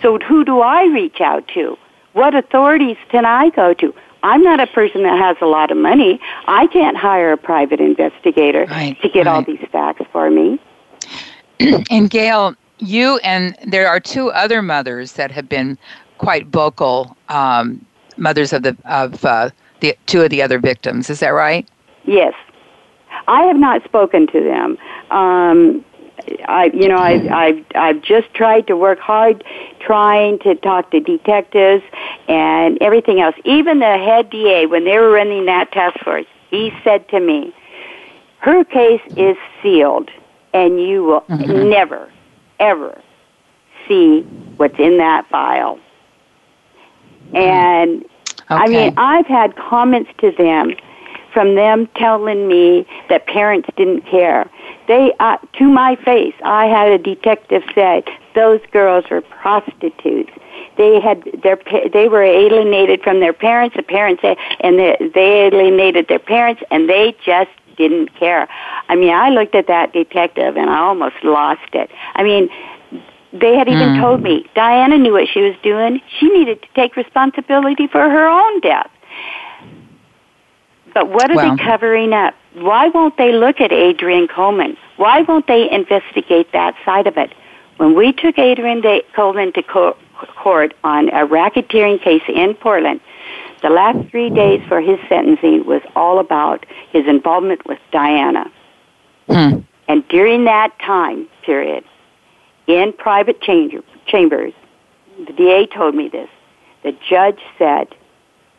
So 0.03 0.19
who 0.19 0.45
do 0.45 0.61
I 0.61 0.85
reach 0.85 1.21
out 1.21 1.47
to? 1.49 1.77
What 2.13 2.35
authorities 2.35 2.97
can 3.09 3.25
I 3.25 3.51
go 3.51 3.75
to? 3.75 3.95
I'm 4.23 4.43
not 4.43 4.59
a 4.59 4.67
person 4.67 5.03
that 5.03 5.19
has 5.19 5.37
a 5.43 5.47
lot 5.47 5.71
of 5.71 5.77
money. 5.77 6.19
I 6.47 6.67
can't 6.69 6.97
hire 6.97 7.33
a 7.33 7.37
private 7.37 7.81
investigator 7.81 8.65
right, 8.71 9.01
to 9.03 9.09
get 9.09 9.27
right. 9.27 9.35
all 9.35 9.43
these 9.43 9.65
facts 9.71 10.03
for 10.13 10.31
me. 10.31 10.59
and 11.91 12.09
Gail, 12.09 12.55
you 12.79 13.19
and 13.19 13.57
there 13.67 13.87
are 13.87 14.01
two 14.01 14.31
other 14.31 14.63
mothers 14.63 15.13
that 15.13 15.31
have 15.31 15.49
been 15.49 15.77
quite 16.19 16.47
vocal 16.47 17.17
um, 17.29 17.85
mothers 18.17 18.53
of 18.53 18.63
the 18.63 18.77
of 18.87 19.25
uh, 19.25 19.51
the 19.81 19.97
two 20.07 20.23
of 20.23 20.31
the 20.31 20.41
other 20.41 20.59
victims. 20.59 21.11
Is 21.11 21.21
that 21.21 21.31
right? 21.31 21.69
Yes, 22.05 22.35
I 23.29 23.43
have 23.43 23.57
not 23.57 23.85
spoken 23.85 24.27
to 24.29 24.41
them. 24.41 24.79
Um, 25.11 25.85
I, 26.47 26.71
you 26.73 26.89
know, 26.89 26.99
I've, 26.99 27.27
I've, 27.31 27.65
I've 27.75 28.03
just 28.03 28.33
tried 28.35 28.67
to 28.69 28.77
work 28.77 28.99
hard 28.99 29.45
trying 29.81 30.39
to 30.41 30.55
talk 30.55 30.91
to 30.93 31.01
detectives 31.01 31.85
and 32.29 32.79
everything 32.81 33.21
else. 33.21 33.35
Even 33.45 33.81
the 33.81 33.99
head 33.99 34.31
DA, 34.31 34.67
when 34.67 34.85
they 34.85 34.99
were 34.99 35.11
running 35.11 35.47
that 35.47 35.73
task 35.73 35.99
force, 36.01 36.27
he 36.51 36.73
said 36.83 37.09
to 37.11 37.21
me, 37.21 37.55
her 38.39 38.65
case 38.65 39.03
is 39.17 39.37
sealed 39.63 40.11
and 40.53 40.81
you 40.81 41.05
will 41.05 41.21
mm-hmm. 41.23 41.69
never, 41.69 42.11
ever 42.59 43.01
see 43.89 44.23
what's 44.57 44.79
in 44.79 44.99
that 44.99 45.29
file. 45.29 45.79
Mm-hmm. 47.29 47.37
And 47.37 48.05
okay. 48.05 48.09
I 48.51 48.67
mean, 48.69 48.95
I've 48.97 49.27
had 49.27 49.57
comments 49.57 50.11
to 50.19 50.31
them 50.33 50.75
from 51.35 51.57
them 51.57 51.89
telling 51.97 52.49
me 52.49 52.87
that 53.11 53.27
parents 53.27 53.69
didn't 53.77 54.03
care. 54.07 54.49
They, 54.89 55.13
uh, 55.21 55.37
to 55.59 55.65
my 55.65 55.97
face, 55.97 56.35
I 56.45 56.67
had 56.67 56.89
a 56.93 56.99
detective 56.99 57.63
say 57.75 58.05
those 58.35 58.61
girls 58.73 59.05
were 59.11 59.21
prostitutes. 59.21 60.31
They 60.77 61.01
had 61.01 61.23
their 61.43 61.59
they 61.93 62.09
were 62.09 62.23
alienated 62.23 63.03
from 63.03 63.21
their 63.21 63.33
parents. 63.33 63.77
The 63.77 63.83
parents 63.83 64.23
and 64.25 64.79
they, 64.79 64.97
they 65.15 65.47
alienated 65.47 66.09
their 66.09 66.19
parents, 66.19 66.63
and 66.71 66.89
they 66.89 67.15
just 67.25 67.51
didn't 67.77 68.15
care. 68.19 68.49
I 68.89 68.97
mean, 68.97 69.13
I 69.13 69.31
looked 69.31 69.55
at 69.55 69.67
that 69.67 69.93
detective 69.93 70.57
and 70.57 70.71
I 70.71 70.79
almost 70.79 71.17
lost 71.23 71.73
it. 71.73 71.91
I 72.15 72.23
mean, 72.23 72.49
they 73.33 73.57
had 73.57 73.69
even 73.69 73.89
mm. 73.91 74.01
told 74.01 74.23
me 74.23 74.47
Diana 74.55 74.97
knew 74.97 75.13
what 75.13 75.29
she 75.29 75.41
was 75.41 75.57
doing. 75.63 76.01
She 76.19 76.29
needed 76.29 76.63
to 76.63 76.69
take 76.75 76.97
responsibility 76.97 77.89
for 77.89 78.01
her 78.01 78.29
own 78.29 78.61
death. 78.61 78.91
But 80.95 81.09
what 81.11 81.31
are 81.31 81.37
well, 81.37 81.57
they 81.57 81.63
covering 81.63 82.13
up? 82.13 82.35
Why 82.55 82.89
won't 82.89 83.17
they 83.17 83.33
look 83.33 83.61
at 83.61 83.73
Adrian 83.73 84.29
Coleman? 84.29 84.77
Why 84.97 85.23
won't 85.23 85.49
they 85.49 85.71
investigate 85.71 86.53
that 86.53 86.75
side 86.85 87.07
of 87.07 87.17
it? 87.19 87.35
When 87.77 87.95
we 87.95 88.13
took 88.13 88.39
Adrian 88.39 88.83
Coleman 89.15 89.53
to 89.55 89.63
court 89.63 90.75
on 90.85 91.09
a 91.09 91.27
racketeering 91.27 92.01
case 92.01 92.23
in 92.29 92.55
Portland, 92.55 93.01
the 93.63 93.71
last 93.71 94.09
three 94.11 94.31
days 94.31 94.63
for 94.69 94.81
his 94.81 94.99
sentencing 95.09 95.67
was 95.67 95.83
all 95.97 96.21
about 96.21 96.65
his 96.91 97.07
involvement 97.09 97.67
with 97.67 97.79
Diana. 97.91 98.51
Hmm. 99.29 99.61
And 99.89 100.07
during 100.09 100.45
that 100.45 100.79
time 100.79 101.29
period, 101.45 101.85
in 102.67 102.93
private 102.93 103.41
chambers, 103.41 104.53
the 105.27 105.33
DA 105.33 105.67
told 105.67 105.95
me 105.95 106.09
this. 106.09 106.29
The 106.83 106.97
judge 107.09 107.41
said, 107.59 107.89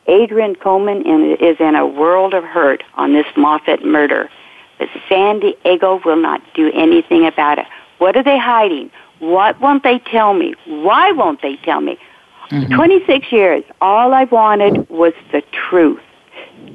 Adrian 0.07 0.55
Coleman 0.55 1.01
is 1.39 1.57
in 1.59 1.75
a 1.75 1.85
world 1.85 2.33
of 2.33 2.43
hurt 2.43 2.83
on 2.95 3.13
this 3.13 3.25
Moffat 3.35 3.83
murder. 3.85 4.29
but 4.77 4.87
San 5.09 5.39
Diego 5.39 6.01
will 6.05 6.17
not 6.17 6.41
do 6.53 6.71
anything 6.73 7.25
about 7.25 7.59
it. 7.59 7.65
What 7.97 8.15
are 8.15 8.23
they 8.23 8.37
hiding? 8.37 8.91
What 9.19 9.59
won't 9.61 9.83
they 9.83 9.99
tell 9.99 10.33
me? 10.33 10.53
Why 10.65 11.11
won't 11.11 11.41
they 11.41 11.55
tell 11.57 11.81
me? 11.81 11.97
Mm-hmm. 12.51 12.75
26 12.75 13.31
years, 13.31 13.63
all 13.81 14.13
I 14.13 14.25
wanted 14.25 14.87
was 14.89 15.13
the 15.31 15.41
truth. 15.51 16.01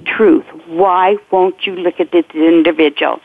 Truth. 0.04 0.46
Why 0.66 1.16
won't 1.30 1.66
you 1.66 1.76
look 1.76 2.00
at 2.00 2.10
this 2.10 2.24
individual? 2.34 3.20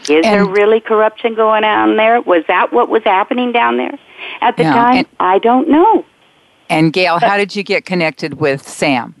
Is 0.00 0.08
and, 0.08 0.24
there 0.24 0.44
really 0.44 0.80
corruption 0.80 1.34
going 1.34 1.64
on 1.64 1.96
there? 1.96 2.20
Was 2.20 2.44
that 2.48 2.72
what 2.72 2.88
was 2.88 3.02
happening 3.04 3.52
down 3.52 3.76
there 3.76 3.98
at 4.40 4.56
the 4.56 4.64
yeah, 4.64 4.74
time? 4.74 4.96
And, 4.96 5.06
I 5.20 5.38
don't 5.38 5.68
know. 5.68 6.04
And 6.68 6.92
Gail, 6.92 7.20
how 7.20 7.36
did 7.36 7.54
you 7.54 7.62
get 7.62 7.84
connected 7.84 8.34
with 8.34 8.66
Sam? 8.66 9.14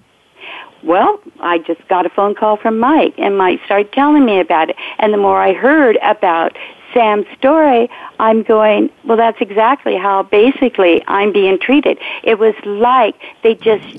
Well, 0.84 1.18
I 1.40 1.58
just 1.58 1.86
got 1.88 2.04
a 2.04 2.10
phone 2.10 2.34
call 2.34 2.58
from 2.58 2.78
Mike, 2.78 3.14
and 3.16 3.38
Mike 3.38 3.60
started 3.64 3.90
telling 3.92 4.26
me 4.26 4.38
about 4.38 4.68
it. 4.68 4.76
And 4.98 5.14
the 5.14 5.18
more 5.18 5.40
I 5.40 5.54
heard 5.54 5.96
about 6.02 6.56
Sam's 6.92 7.26
story, 7.38 7.88
I'm 8.20 8.42
going, 8.42 8.90
well, 9.04 9.16
that's 9.16 9.40
exactly 9.40 9.96
how 9.96 10.24
basically 10.24 11.02
I'm 11.08 11.32
being 11.32 11.58
treated. 11.58 11.98
It 12.22 12.38
was 12.38 12.54
like 12.66 13.14
they 13.42 13.54
just 13.54 13.98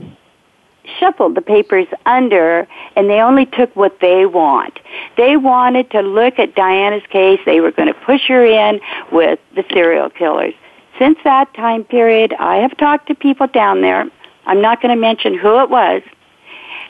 shuffled 0.99 1.33
the 1.33 1.41
papers 1.41 1.88
under 2.05 2.67
and 2.95 3.09
they 3.09 3.19
only 3.19 3.47
took 3.47 3.75
what 3.75 3.99
they 3.99 4.27
want. 4.27 4.79
They 5.17 5.36
wanted 5.36 5.89
to 5.91 6.01
look 6.01 6.38
at 6.38 6.53
Diana's 6.53 7.05
case. 7.09 7.39
They 7.45 7.59
were 7.59 7.71
going 7.71 7.88
to 7.88 7.99
push 8.05 8.27
her 8.27 8.45
in 8.45 8.79
with 9.11 9.39
the 9.55 9.65
serial 9.73 10.11
killers. 10.11 10.53
Since 10.99 11.17
that 11.23 11.51
time 11.55 11.83
period, 11.83 12.36
I 12.39 12.57
have 12.57 12.77
talked 12.77 13.07
to 13.07 13.15
people 13.15 13.47
down 13.47 13.81
there. 13.81 14.05
I'm 14.45 14.61
not 14.61 14.81
going 14.81 14.95
to 14.95 15.01
mention 15.01 15.36
who 15.36 15.59
it 15.61 15.69
was, 15.71 16.03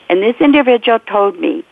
and 0.08 0.22
this 0.22 0.36
individual 0.40 0.98
told 1.00 1.38
me, 1.38 1.64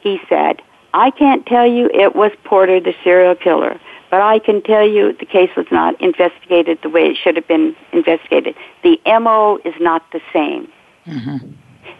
he 0.00 0.20
said, 0.28 0.60
I 0.92 1.10
can't 1.10 1.44
tell 1.46 1.66
you 1.66 1.90
it 1.92 2.14
was 2.14 2.30
Porter, 2.44 2.78
the 2.80 2.94
serial 3.02 3.34
killer, 3.34 3.80
but 4.10 4.20
I 4.20 4.38
can 4.38 4.62
tell 4.62 4.86
you 4.86 5.12
the 5.12 5.26
case 5.26 5.50
was 5.56 5.66
not 5.72 6.00
investigated 6.00 6.78
the 6.82 6.88
way 6.88 7.06
it 7.06 7.16
should 7.16 7.36
have 7.36 7.48
been 7.48 7.74
investigated. 7.92 8.54
The 8.82 9.00
MO 9.20 9.58
is 9.64 9.74
not 9.80 10.04
the 10.12 10.20
same. 10.32 10.70
Mm-hmm. 11.06 11.52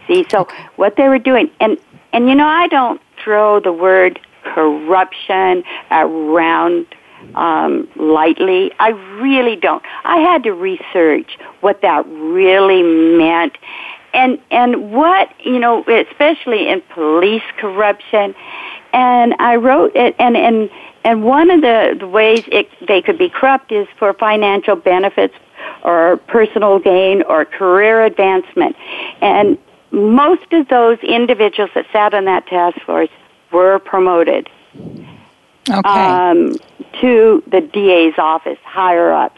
See, 0.07 0.25
so 0.31 0.47
what 0.77 0.97
they 0.97 1.09
were 1.09 1.19
doing, 1.19 1.51
and, 1.61 1.79
and 2.13 2.29
you 2.29 2.35
know, 2.35 2.47
I 2.47 2.69
don't 2.69 3.01
throw 3.23 3.59
the 3.59 3.73
word 3.73 4.21
corruption 4.45 5.65
around 5.91 6.87
um, 7.35 7.89
lightly. 7.97 8.71
I 8.79 8.91
really 9.21 9.57
don't. 9.57 9.83
I 10.05 10.19
had 10.19 10.43
to 10.45 10.53
research 10.53 11.39
what 11.61 11.81
that 11.83 12.07
really 12.07 12.83
meant 12.83 13.57
and 14.15 14.39
and 14.51 14.93
what 14.93 15.29
you 15.45 15.59
know, 15.59 15.85
especially 15.87 16.69
in 16.69 16.81
police 16.93 17.43
corruption. 17.59 18.35
And 18.93 19.35
I 19.41 19.57
wrote 19.57 19.95
it, 19.97 20.15
and 20.19 20.37
and 20.37 20.71
and 21.05 21.25
one 21.25 21.51
of 21.51 21.61
the, 21.61 21.97
the 21.99 22.07
ways 22.07 22.45
it, 22.47 22.69
they 22.87 23.03
could 23.03 23.19
be 23.19 23.29
corrupt 23.29 23.71
is 23.73 23.87
for 23.99 24.15
financial 24.15 24.77
benefits 24.77 25.35
or 25.83 26.17
personal 26.29 26.79
gain 26.79 27.23
or 27.23 27.45
career 27.45 28.05
advancement. 28.05 28.77
And 29.21 29.59
most 29.91 30.51
of 30.53 30.69
those 30.69 30.99
individuals 31.01 31.71
that 31.75 31.87
sat 31.93 32.15
on 32.15 32.25
that 32.25 32.47
task 32.47 32.81
force 32.87 33.11
were 33.53 33.79
promoted 33.81 34.49
okay. 34.75 35.81
um, 35.85 36.57
to 37.01 37.43
the 37.49 37.61
DA's 37.61 38.15
office, 38.19 38.59
higher 38.65 39.13
up 39.13 39.37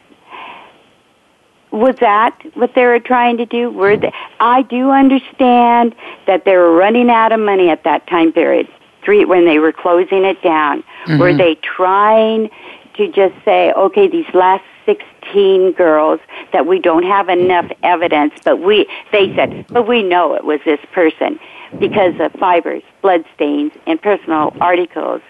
was 1.77 1.97
that 2.01 2.41
what 2.55 2.75
they 2.75 2.85
were 2.85 3.01
trying 3.01 3.37
to 3.37 3.47
do? 3.47 3.71
Were 3.71 3.97
they, 3.97 4.13
I 4.41 4.63
do 4.63 4.91
understand 4.91 5.95
that 6.27 6.45
they 6.45 6.57
were 6.57 6.75
running 6.75 7.11
out 7.11 7.33
of 7.33 7.41
money 7.41 7.69
at 7.69 7.85
that 7.85 8.07
time 8.07 8.33
period, 8.33 8.69
three 9.05 9.25
when 9.25 9.45
they 9.45 9.59
were 9.59 9.73
closing 9.73 10.25
it 10.25 10.43
down. 10.43 10.83
Mm-hmm. 11.05 11.19
Were 11.19 11.35
they 11.35 11.57
trying 11.57 12.51
to 12.97 13.09
just 13.09 13.35
say, 13.45 13.73
okay, 13.73 14.09
these 14.09 14.27
last 14.33 14.65
16 14.87 15.73
girls 15.73 16.21
that 16.53 16.67
we 16.67 16.79
don't 16.79 17.03
have 17.03 17.29
enough 17.29 17.71
evidence, 17.83 18.33
but 18.45 18.61
we, 18.61 18.87
they 19.13 19.35
said, 19.35 19.67
but 19.69 19.87
we 19.87 20.03
know 20.03 20.35
it 20.35 20.45
was 20.45 20.61
this 20.65 20.81
person 20.93 21.39
because 21.79 22.15
of 22.21 22.33
fibers, 22.41 22.83
blood 23.03 23.25
stains, 23.35 23.73
and 23.87 24.01
personal 24.01 24.57
articles 24.61 25.21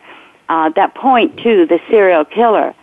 uh, 0.49 0.69
that 0.71 0.95
point 0.95 1.37
to 1.39 1.67
the 1.67 1.81
serial 1.91 2.25
killer 2.25 2.75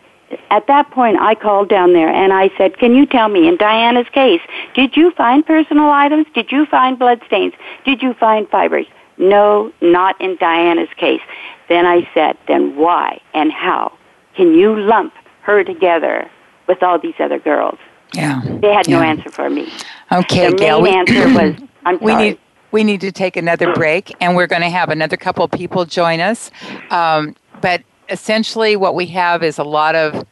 at 0.50 0.68
that 0.68 0.92
point, 0.92 1.20
I 1.20 1.36
called 1.36 1.70
down 1.70 1.94
there 1.94 2.10
and 2.10 2.34
I 2.34 2.50
said, 2.58 2.78
Can 2.78 2.96
you 2.96 3.06
tell 3.06 3.30
me, 3.30 3.48
in 3.48 3.58
Diana's 3.58 4.08
case, 4.10 4.42
did 4.74 4.96
you 4.96 5.12
find 5.12 5.46
personal 5.46 5.90
items? 5.90 6.28
Did 6.34 6.52
you 6.52 6.66
find 6.66 6.98
bloodstains? 6.98 7.54
Did 7.86 8.02
you 8.02 8.14
find 8.14 8.48
fibers? 8.50 8.88
No, 9.18 9.72
not 9.82 10.20
in 10.20 10.38
Diana's 10.38 10.90
case. 10.98 11.22
Then 11.70 11.86
I 11.86 12.08
said, 12.14 12.38
Then 12.48 12.76
why 12.76 13.22
and 13.34 13.52
how 13.52 13.98
can 14.36 14.54
you 14.54 14.80
lump 14.80 15.14
her 15.42 15.64
together 15.64 16.30
with 16.68 16.82
all 16.84 17.00
these 17.00 17.16
other 17.20 17.40
girls? 17.40 17.78
Yeah. 18.14 18.42
They 18.62 18.74
had 18.74 18.88
yeah. 18.88 18.98
no 18.98 19.04
answer 19.04 19.30
for 19.30 19.50
me. 19.50 19.72
Okay, 20.12 20.50
The 20.52 20.56
Gail. 20.56 20.82
main 20.82 20.94
answer 20.94 21.34
was, 21.34 21.56
I'm 21.86 22.00
sorry. 22.00 22.16
We 22.16 22.16
need, 22.16 22.40
we 22.72 22.84
need 22.84 23.02
to 23.02 23.12
take 23.12 23.38
another 23.38 23.74
break, 23.74 24.12
and 24.20 24.36
we're 24.36 24.48
going 24.48 24.62
to 24.62 24.70
have 24.70 24.90
another 24.90 25.18
couple 25.18 25.48
people 25.48 25.86
join 25.86 26.20
us. 26.20 26.52
Um, 26.90 27.36
but 27.62 27.84
essentially 28.14 28.76
what 28.76 28.95
we 28.95 29.07
have 29.07 29.43
is 29.43 29.57
a 29.57 29.64
lot 29.64 29.95
of 29.95 30.26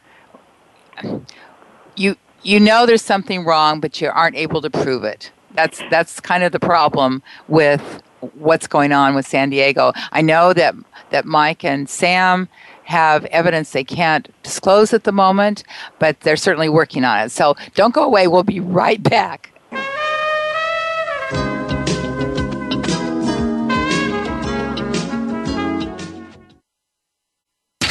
you 1.96 2.16
you 2.44 2.60
know 2.60 2.86
there's 2.86 3.02
something 3.02 3.44
wrong 3.44 3.80
but 3.80 4.00
you 4.00 4.08
aren't 4.10 4.36
able 4.36 4.62
to 4.62 4.70
prove 4.70 5.04
it. 5.04 5.32
That's 5.56 5.82
that's 5.90 6.20
kind 6.20 6.44
of 6.44 6.52
the 6.54 6.60
problem 6.60 7.22
with 7.48 8.02
what's 8.36 8.68
going 8.68 8.92
on 8.94 9.16
with 9.16 9.28
San 9.28 9.50
Diego. 9.50 9.92
I 10.12 10.22
know 10.22 10.54
that 10.54 10.76
that 11.10 11.26
Mike 11.26 11.66
and 11.66 11.90
Sam 11.90 12.48
have 12.84 13.26
evidence 13.26 13.72
they 13.72 13.84
can't 13.84 14.30
disclose 14.44 14.94
at 14.94 15.04
the 15.06 15.12
moment 15.12 15.64
but 15.98 16.20
they're 16.22 16.36
certainly 16.36 16.70
working 16.70 17.04
on 17.04 17.20
it. 17.20 17.32
So 17.32 17.56
don't 17.74 17.94
go 17.94 18.04
away. 18.04 18.28
We'll 18.28 18.44
be 18.44 18.60
right 18.60 19.02
back 19.02 19.51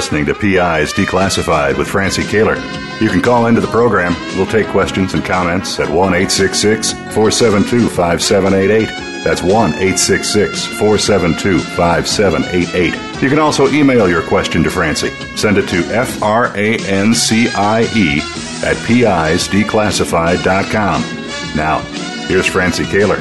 listening 0.00 0.24
to 0.24 0.32
PIs 0.32 0.94
Declassified 0.94 1.76
with 1.76 1.86
Francie 1.86 2.22
Koehler. 2.22 2.56
You 3.02 3.10
can 3.10 3.20
call 3.20 3.48
into 3.48 3.60
the 3.60 3.66
program. 3.66 4.14
We'll 4.34 4.46
take 4.46 4.66
questions 4.68 5.12
and 5.12 5.22
comments 5.22 5.78
at 5.78 5.90
1 5.90 6.14
866 6.14 6.94
472 7.14 7.86
5788. 7.86 8.86
That's 9.22 9.42
1 9.42 9.52
866 9.52 10.64
472 10.78 11.58
5788. 11.58 13.22
You 13.22 13.28
can 13.28 13.38
also 13.38 13.68
email 13.68 14.08
your 14.08 14.26
question 14.26 14.62
to 14.62 14.70
Francie. 14.70 15.10
Send 15.36 15.58
it 15.58 15.68
to 15.68 15.84
F 15.94 16.22
R 16.22 16.46
A 16.56 16.78
N 16.78 17.14
C 17.14 17.50
I 17.50 17.82
E 17.94 18.22
at 18.64 18.78
pisdeclassified.com. 18.88 21.02
Now, 21.54 21.80
here's 22.26 22.46
Francie 22.46 22.84
Koehler. 22.84 23.20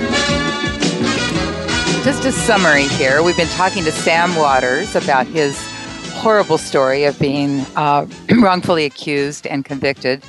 Just 2.06 2.24
a 2.24 2.32
summary 2.32 2.88
here. 2.88 3.22
We've 3.22 3.36
been 3.36 3.50
talking 3.50 3.84
to 3.84 3.92
Sam 3.92 4.34
Waters 4.38 4.96
about 4.96 5.28
his 5.28 5.69
horrible 6.20 6.58
story 6.58 7.06
of 7.06 7.18
being 7.18 7.62
uh, 7.78 8.06
wrongfully 8.42 8.84
accused 8.84 9.48
and 9.48 9.64
convicted. 9.64 10.22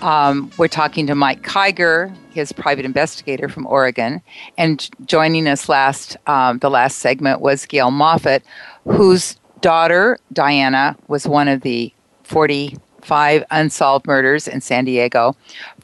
Um, 0.00 0.48
we're 0.58 0.68
talking 0.68 1.08
to 1.08 1.16
Mike 1.16 1.42
Kiger, 1.42 2.14
his 2.30 2.52
private 2.52 2.84
investigator 2.84 3.48
from 3.48 3.66
Oregon, 3.66 4.22
and 4.56 4.88
joining 5.06 5.48
us 5.48 5.68
last 5.68 6.16
um, 6.28 6.60
the 6.60 6.70
last 6.70 6.98
segment 6.98 7.40
was 7.40 7.66
Gail 7.66 7.90
Moffat, 7.90 8.44
whose 8.84 9.36
daughter 9.60 10.18
Diana 10.32 10.96
was 11.08 11.26
one 11.26 11.48
of 11.48 11.62
the 11.62 11.92
45 12.22 13.42
unsolved 13.50 14.06
murders 14.06 14.46
in 14.46 14.60
San 14.60 14.84
Diego 14.84 15.34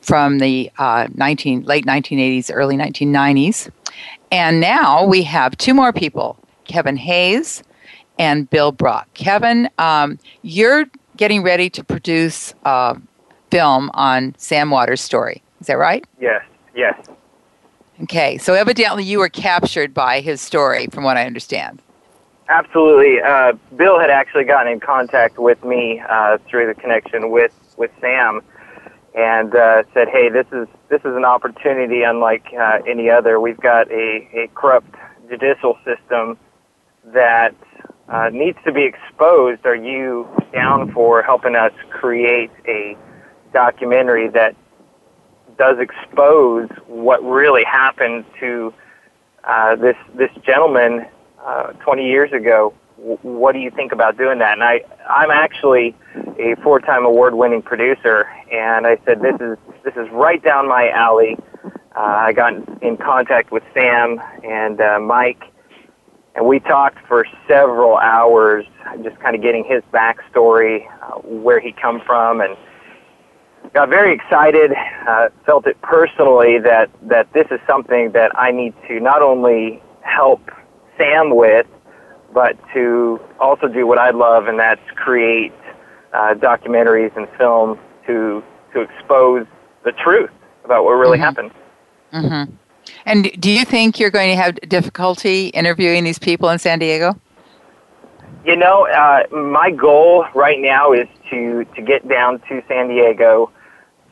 from 0.01 0.39
the 0.39 0.70
uh, 0.78 1.09
19 1.12 1.64
late 1.64 1.87
1980s, 1.87 2.53
early 2.55 2.76
1990s, 2.76 3.68
and 4.30 4.61
now 4.61 5.05
we 5.05 5.24
have 5.24 5.59
two 5.59 5.74
more 5.74 5.93
people: 5.93 6.39
Kevin 6.66 6.97
Hayes 6.97 7.64
and 8.19 8.49
Bill 8.51 8.73
Brock. 8.73 9.09
Kevin, 9.15 9.69
um, 9.79 10.19
you're 10.43 10.87
getting 11.17 11.43
ready 11.43 11.71
to 11.71 11.85
produce 11.85 12.55
a 12.65 12.97
film 13.51 13.91
on 13.95 14.35
Sam 14.39 14.71
Waters' 14.71 15.01
story. 15.01 15.43
Is 15.61 15.69
that 15.69 15.79
right? 15.79 16.05
Yes, 16.21 16.45
yes. 16.75 16.99
Okay, 18.03 18.39
so 18.39 18.55
evidently 18.55 19.05
you 19.05 19.19
were 19.19 19.29
captured 19.29 19.95
by 19.95 20.21
his 20.21 20.41
story, 20.41 20.89
from 20.89 21.05
what 21.05 21.17
I 21.17 21.27
understand. 21.27 21.81
Absolutely. 22.49 23.21
Uh, 23.23 23.53
Bill 23.77 23.99
had 23.99 24.11
actually 24.11 24.45
gotten 24.45 24.73
in 24.73 24.81
contact 24.81 25.39
with 25.39 25.65
me 25.65 26.03
uh, 26.09 26.39
through 26.49 26.67
the 26.67 26.75
connection 26.75 27.31
with, 27.31 27.53
with 27.77 27.91
Sam, 28.01 28.43
and 29.15 29.55
uh, 29.55 29.85
said, 29.95 30.09
"Hey, 30.09 30.29
this 30.29 30.47
is 30.53 30.67
this 30.89 31.01
is 31.01 31.17
an 31.17 31.25
opportunity 31.25 32.03
unlike 32.03 32.47
uh, 32.59 32.81
any 32.87 33.09
other. 33.09 33.41
We've 33.41 33.61
got 33.61 33.91
a, 33.91 34.29
a 34.35 34.51
corrupt 34.55 34.95
judicial 35.31 35.79
system 35.85 36.37
that 37.07 37.55
uh, 38.09 38.29
needs 38.33 38.59
to 38.65 38.73
be 38.73 38.85
exposed. 38.85 39.65
Are 39.65 39.75
you 39.75 40.29
down 40.53 40.93
for 40.93 41.23
helping 41.23 41.57
us 41.57 41.73
create 41.91 42.51
a 42.67 42.97
documentary 43.53 44.29
that 44.29 44.55
does 45.57 45.79
expose 45.79 46.69
what 46.87 47.23
really 47.25 47.65
happened 47.65 48.25
to 48.41 48.75
uh, 49.45 49.77
this 49.77 49.97
this 50.15 50.31
gentleman 50.45 51.07
uh, 51.43 51.73
20 51.85 52.07
years 52.07 52.33
ago? 52.33 52.75
What 52.97 53.53
do 53.53 53.59
you 53.59 53.71
think 53.71 53.93
about 53.93 54.17
doing 54.17 54.39
that? 54.39 54.53
And 54.55 54.63
I 54.63 54.83
I'm 55.09 55.31
actually 55.31 55.95
a 56.39 56.57
four-time 56.63 57.05
award-winning 57.05 57.63
producer, 57.63 58.29
and 58.53 58.87
I 58.87 58.99
said 59.05 59.21
this 59.21 59.37
is 59.41 59.59
this 59.85 59.95
is 59.97 60.11
right 60.13 60.43
down 60.43 60.69
my 60.69 60.91
alley. 60.91 61.37
Uh, 61.97 62.01
I 62.01 62.33
got 62.33 62.55
in 62.83 62.97
contact 62.97 63.53
with 63.53 63.63
Sam 63.73 64.21
and 64.43 64.81
uh, 64.81 64.99
Mike 64.99 65.45
and 66.35 66.47
we 66.47 66.61
talked 66.61 66.99
for 67.07 67.26
several 67.47 67.97
hours, 67.97 68.64
just 69.03 69.18
kind 69.20 69.37
of 69.37 69.43
getting 69.43 69.64
his 69.64 69.82
backstory, 69.93 70.87
uh, 71.03 71.18
where 71.20 71.61
he 71.61 71.72
come 71.72 72.01
from, 72.05 72.41
and 72.41 72.57
got 73.72 73.89
very 73.89 74.14
excited. 74.14 74.72
Uh, 75.09 75.28
felt 75.47 75.66
it 75.66 75.80
personally 75.82 76.59
that 76.59 76.91
that 77.03 77.32
this 77.32 77.47
is 77.51 77.61
something 77.66 78.12
that 78.12 78.37
I 78.37 78.51
need 78.51 78.74
to 78.89 79.01
not 79.01 79.22
only 79.22 79.82
help 80.03 80.51
Sam 80.99 81.35
with, 81.35 81.66
but 82.32 82.57
to 82.74 83.20
also 83.39 83.68
do 83.68 83.87
what 83.87 83.99
I 83.99 84.11
love, 84.11 84.49
and 84.49 84.59
that's 84.59 84.80
create 84.97 85.53
uh, 86.12 86.35
documentaries 86.35 87.16
and 87.16 87.28
films 87.39 87.78
to 88.07 88.43
to 88.72 88.80
expose 88.80 89.47
the 89.85 89.93
truth 89.93 90.30
about 90.64 90.85
what 90.85 90.93
really 90.93 91.18
mm-hmm. 91.18 91.24
happened. 91.24 91.51
Mm-hmm. 92.12 92.55
And 93.07 93.30
do 93.41 93.51
you 93.51 93.64
think 93.64 93.99
you're 93.99 94.11
going 94.11 94.30
to 94.30 94.37
have 94.37 94.57
difficulty 94.68 95.49
interviewing 95.49 96.05
these 96.05 96.18
people 96.18 96.49
in 96.51 96.59
San 96.59 96.78
Diego? 96.78 97.18
You 98.45 98.57
know, 98.57 98.87
uh, 98.87 99.22
my 99.35 99.70
goal 99.70 100.26
right 100.35 100.61
now 100.61 100.93
is 100.93 101.09
to 101.30 101.64
to 101.76 101.82
get 101.82 102.07
down 102.07 102.41
to 102.49 102.62
San 102.68 102.89
Diego 102.89 103.51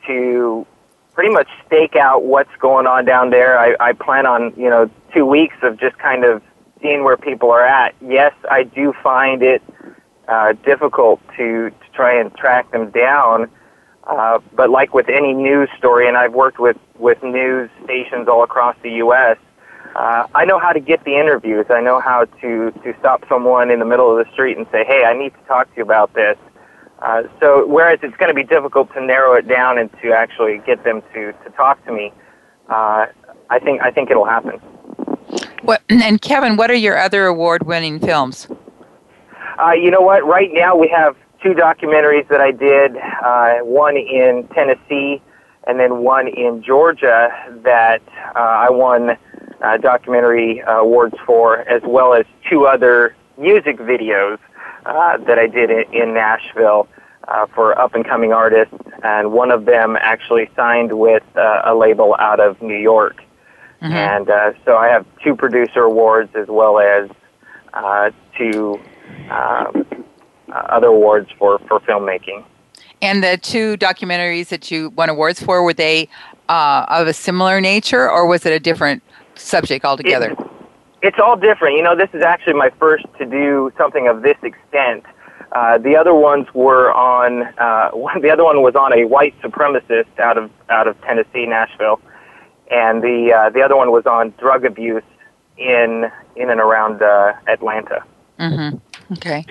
to 0.07 0.65
pretty 1.13 1.31
much 1.31 1.47
stake 1.65 1.95
out 1.95 2.23
what's 2.23 2.55
going 2.59 2.87
on 2.87 3.05
down 3.05 3.29
there. 3.29 3.59
I, 3.59 3.75
I 3.79 3.93
plan 3.93 4.25
on 4.25 4.53
you 4.57 4.69
know 4.69 4.89
two 5.13 5.25
weeks 5.25 5.55
of 5.61 5.79
just 5.79 5.97
kind 5.99 6.25
of 6.25 6.41
seeing 6.81 7.03
where 7.03 7.17
people 7.17 7.51
are 7.51 7.65
at. 7.65 7.93
Yes, 8.01 8.33
I 8.49 8.63
do 8.63 8.93
find 9.03 9.43
it 9.43 9.61
uh, 10.27 10.53
difficult 10.65 11.21
to 11.37 11.69
to 11.69 11.89
try 11.93 12.19
and 12.19 12.33
track 12.35 12.71
them 12.71 12.89
down. 12.89 13.49
Uh, 14.07 14.39
but 14.53 14.69
like 14.69 14.93
with 14.93 15.07
any 15.09 15.33
news 15.33 15.69
story, 15.77 16.07
and 16.07 16.17
I've 16.17 16.33
worked 16.33 16.59
with, 16.59 16.77
with 16.97 17.21
news 17.23 17.69
stations 17.83 18.27
all 18.27 18.43
across 18.43 18.75
the 18.83 18.91
U.S., 18.91 19.37
uh, 19.95 20.27
I 20.33 20.45
know 20.45 20.59
how 20.59 20.73
to 20.73 20.79
get 20.79 21.03
the 21.03 21.15
interviews. 21.15 21.67
I 21.69 21.79
know 21.79 21.99
how 21.99 22.25
to, 22.25 22.71
to 22.71 22.95
stop 22.99 23.23
someone 23.29 23.69
in 23.69 23.79
the 23.79 23.85
middle 23.85 24.11
of 24.11 24.25
the 24.25 24.31
street 24.33 24.57
and 24.57 24.65
say, 24.71 24.83
hey, 24.83 25.03
I 25.05 25.13
need 25.13 25.33
to 25.33 25.47
talk 25.47 25.69
to 25.69 25.77
you 25.77 25.83
about 25.83 26.13
this. 26.15 26.37
Uh, 26.99 27.23
so 27.39 27.65
whereas 27.67 27.99
it's 28.01 28.15
going 28.17 28.29
to 28.29 28.33
be 28.33 28.43
difficult 28.43 28.91
to 28.93 29.05
narrow 29.05 29.33
it 29.33 29.47
down 29.47 29.77
and 29.77 29.91
to 30.01 30.11
actually 30.11 30.59
get 30.65 30.83
them 30.83 31.01
to, 31.13 31.33
to 31.43 31.49
talk 31.55 31.83
to 31.85 31.91
me, 31.91 32.11
uh, 32.69 33.07
I 33.49 33.59
think 33.59 33.81
I 33.81 33.91
think 33.91 34.09
it'll 34.09 34.25
happen. 34.25 34.59
What 35.63 35.81
and 35.89 36.21
Kevin, 36.21 36.55
what 36.55 36.71
are 36.71 36.75
your 36.75 36.97
other 36.97 37.25
award-winning 37.25 37.99
films? 37.99 38.47
Uh, 39.59 39.71
you 39.73 39.91
know 39.91 40.01
what? 40.01 40.25
Right 40.25 40.49
now 40.53 40.75
we 40.75 40.87
have 40.87 41.15
two 41.43 41.53
documentaries 41.53 42.27
that 42.29 42.39
I 42.39 42.51
did, 42.51 42.95
uh, 42.97 43.65
one 43.65 43.97
in 43.97 44.47
Tennessee 44.55 45.21
and 45.67 45.79
then 45.79 45.99
one 46.03 46.27
in 46.27 46.63
Georgia 46.63 47.29
that 47.63 48.01
uh, 48.35 48.39
I 48.39 48.69
won 48.69 49.17
uh, 49.61 49.77
documentary 49.77 50.61
uh, 50.61 50.79
awards 50.79 51.15
for, 51.25 51.59
as 51.59 51.81
well 51.85 52.13
as 52.13 52.25
two 52.49 52.65
other 52.65 53.15
music 53.37 53.77
videos 53.77 54.39
uh, 54.85 55.17
that 55.17 55.37
I 55.37 55.47
did 55.47 55.69
in, 55.69 55.93
in 55.93 56.13
Nashville 56.13 56.87
uh, 57.27 57.45
for 57.47 57.77
up 57.79 57.95
and 57.95 58.05
coming 58.05 58.33
artists, 58.33 58.75
and 59.03 59.31
one 59.31 59.51
of 59.51 59.65
them 59.65 59.95
actually 59.99 60.49
signed 60.55 60.97
with 60.97 61.23
uh, 61.35 61.61
a 61.65 61.75
label 61.75 62.15
out 62.19 62.39
of 62.39 62.61
New 62.61 62.77
York. 62.77 63.23
Mm-hmm. 63.81 63.93
And 63.93 64.29
uh, 64.29 64.53
so 64.65 64.75
I 64.75 64.87
have 64.87 65.05
two 65.23 65.35
producer 65.35 65.83
awards 65.83 66.35
as 66.35 66.47
well 66.47 66.79
as 66.79 67.09
uh, 67.73 68.11
two 68.37 68.79
um, 69.29 70.02
other 70.53 70.87
awards 70.87 71.29
for, 71.37 71.59
for 71.67 71.79
filmmaking. 71.81 72.43
And 73.01 73.23
the 73.23 73.37
two 73.37 73.77
documentaries 73.77 74.47
that 74.47 74.71
you 74.71 74.89
won 74.91 75.09
awards 75.09 75.41
for, 75.41 75.63
were 75.63 75.73
they 75.73 76.07
uh, 76.49 76.85
of 76.87 77.07
a 77.07 77.13
similar 77.13 77.59
nature 77.59 78.09
or 78.09 78.25
was 78.25 78.45
it 78.45 78.53
a 78.53 78.59
different 78.59 79.03
subject 79.35 79.83
altogether? 79.83 80.31
It, 80.31 80.37
it's 81.01 81.17
all 81.19 81.35
different. 81.35 81.75
You 81.75 81.83
know, 81.83 81.95
this 81.95 82.09
is 82.13 82.23
actually 82.23 82.53
my 82.53 82.69
first 82.79 83.05
to 83.19 83.25
do 83.25 83.71
something 83.77 84.07
of 84.07 84.21
this 84.21 84.37
extent. 84.41 85.03
Uh, 85.51 85.77
the 85.77 85.95
other 85.95 86.13
ones 86.13 86.47
were 86.53 86.91
on. 86.93 87.43
Uh, 87.57 87.91
the 88.21 88.29
other 88.31 88.43
one 88.43 88.61
was 88.61 88.75
on 88.75 88.97
a 88.97 89.05
white 89.05 89.39
supremacist 89.41 90.19
out 90.19 90.37
of 90.37 90.49
out 90.69 90.87
of 90.87 90.99
Tennessee, 91.01 91.45
Nashville, 91.45 91.99
and 92.71 93.03
the 93.03 93.33
uh, 93.33 93.49
the 93.49 93.61
other 93.61 93.75
one 93.75 93.91
was 93.91 94.05
on 94.05 94.33
drug 94.39 94.65
abuse 94.65 95.03
in 95.57 96.09
in 96.35 96.49
and 96.49 96.59
around 96.59 97.01
uh, 97.01 97.33
Atlanta. 97.47 98.03
Mm-hmm. 98.39 98.77
Okay. 99.13 99.45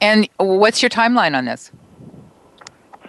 And 0.00 0.28
what's 0.38 0.82
your 0.82 0.90
timeline 0.90 1.36
on 1.36 1.44
this? 1.44 1.70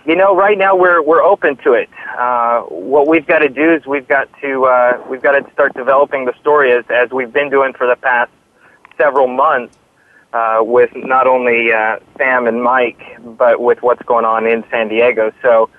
You 0.06 0.16
know, 0.16 0.36
right 0.36 0.58
now 0.58 0.76
we're 0.76 1.02
we're 1.04 1.22
open 1.22 1.58
to 1.58 1.74
it. 1.74 1.90
Uh, 2.18 2.62
what 2.62 3.08
we've 3.08 3.26
got 3.26 3.40
to 3.40 3.50
do 3.50 3.72
is 3.74 3.86
we've 3.86 4.08
got 4.08 4.30
to 4.42 4.66
uh, 4.66 5.04
we've 5.10 5.22
got 5.22 5.34
to 5.34 5.52
start 5.54 5.74
developing 5.76 6.26
the 6.26 6.34
story 6.40 6.72
as 6.72 6.84
as 6.90 7.12
we've 7.12 7.32
been 7.32 7.50
doing 7.50 7.74
for 7.74 7.86
the 7.86 7.96
past 7.96 8.32
several 8.98 9.28
months 9.28 9.78
uh, 10.34 10.60
with 10.62 10.90
not 10.96 11.28
only 11.28 11.72
uh, 11.72 11.98
Sam 12.18 12.48
and 12.48 12.64
Mike, 12.64 13.00
but 13.38 13.62
with 13.62 13.82
what's 13.82 14.02
going 14.04 14.26
on 14.26 14.48
in 14.48 14.64
San 14.72 14.88
Diego. 14.88 15.32
So 15.42 15.70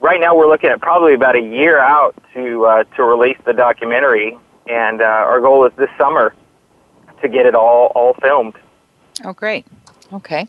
right 0.00 0.20
now 0.20 0.34
we're 0.34 0.48
looking 0.48 0.70
at 0.70 0.80
probably 0.80 1.14
about 1.14 1.36
a 1.36 1.42
year 1.42 1.78
out 1.78 2.14
to 2.34 2.64
uh, 2.64 2.84
to 2.96 3.04
release 3.04 3.38
the 3.44 3.52
documentary, 3.52 4.38
and 4.68 5.00
uh, 5.00 5.04
our 5.04 5.40
goal 5.40 5.66
is 5.66 5.72
this 5.76 5.90
summer 5.98 6.34
to 7.20 7.28
get 7.28 7.46
it 7.46 7.54
all 7.54 7.92
all 7.94 8.14
filmed. 8.14 8.54
Oh, 9.24 9.32
great. 9.32 9.66
Okay. 10.12 10.48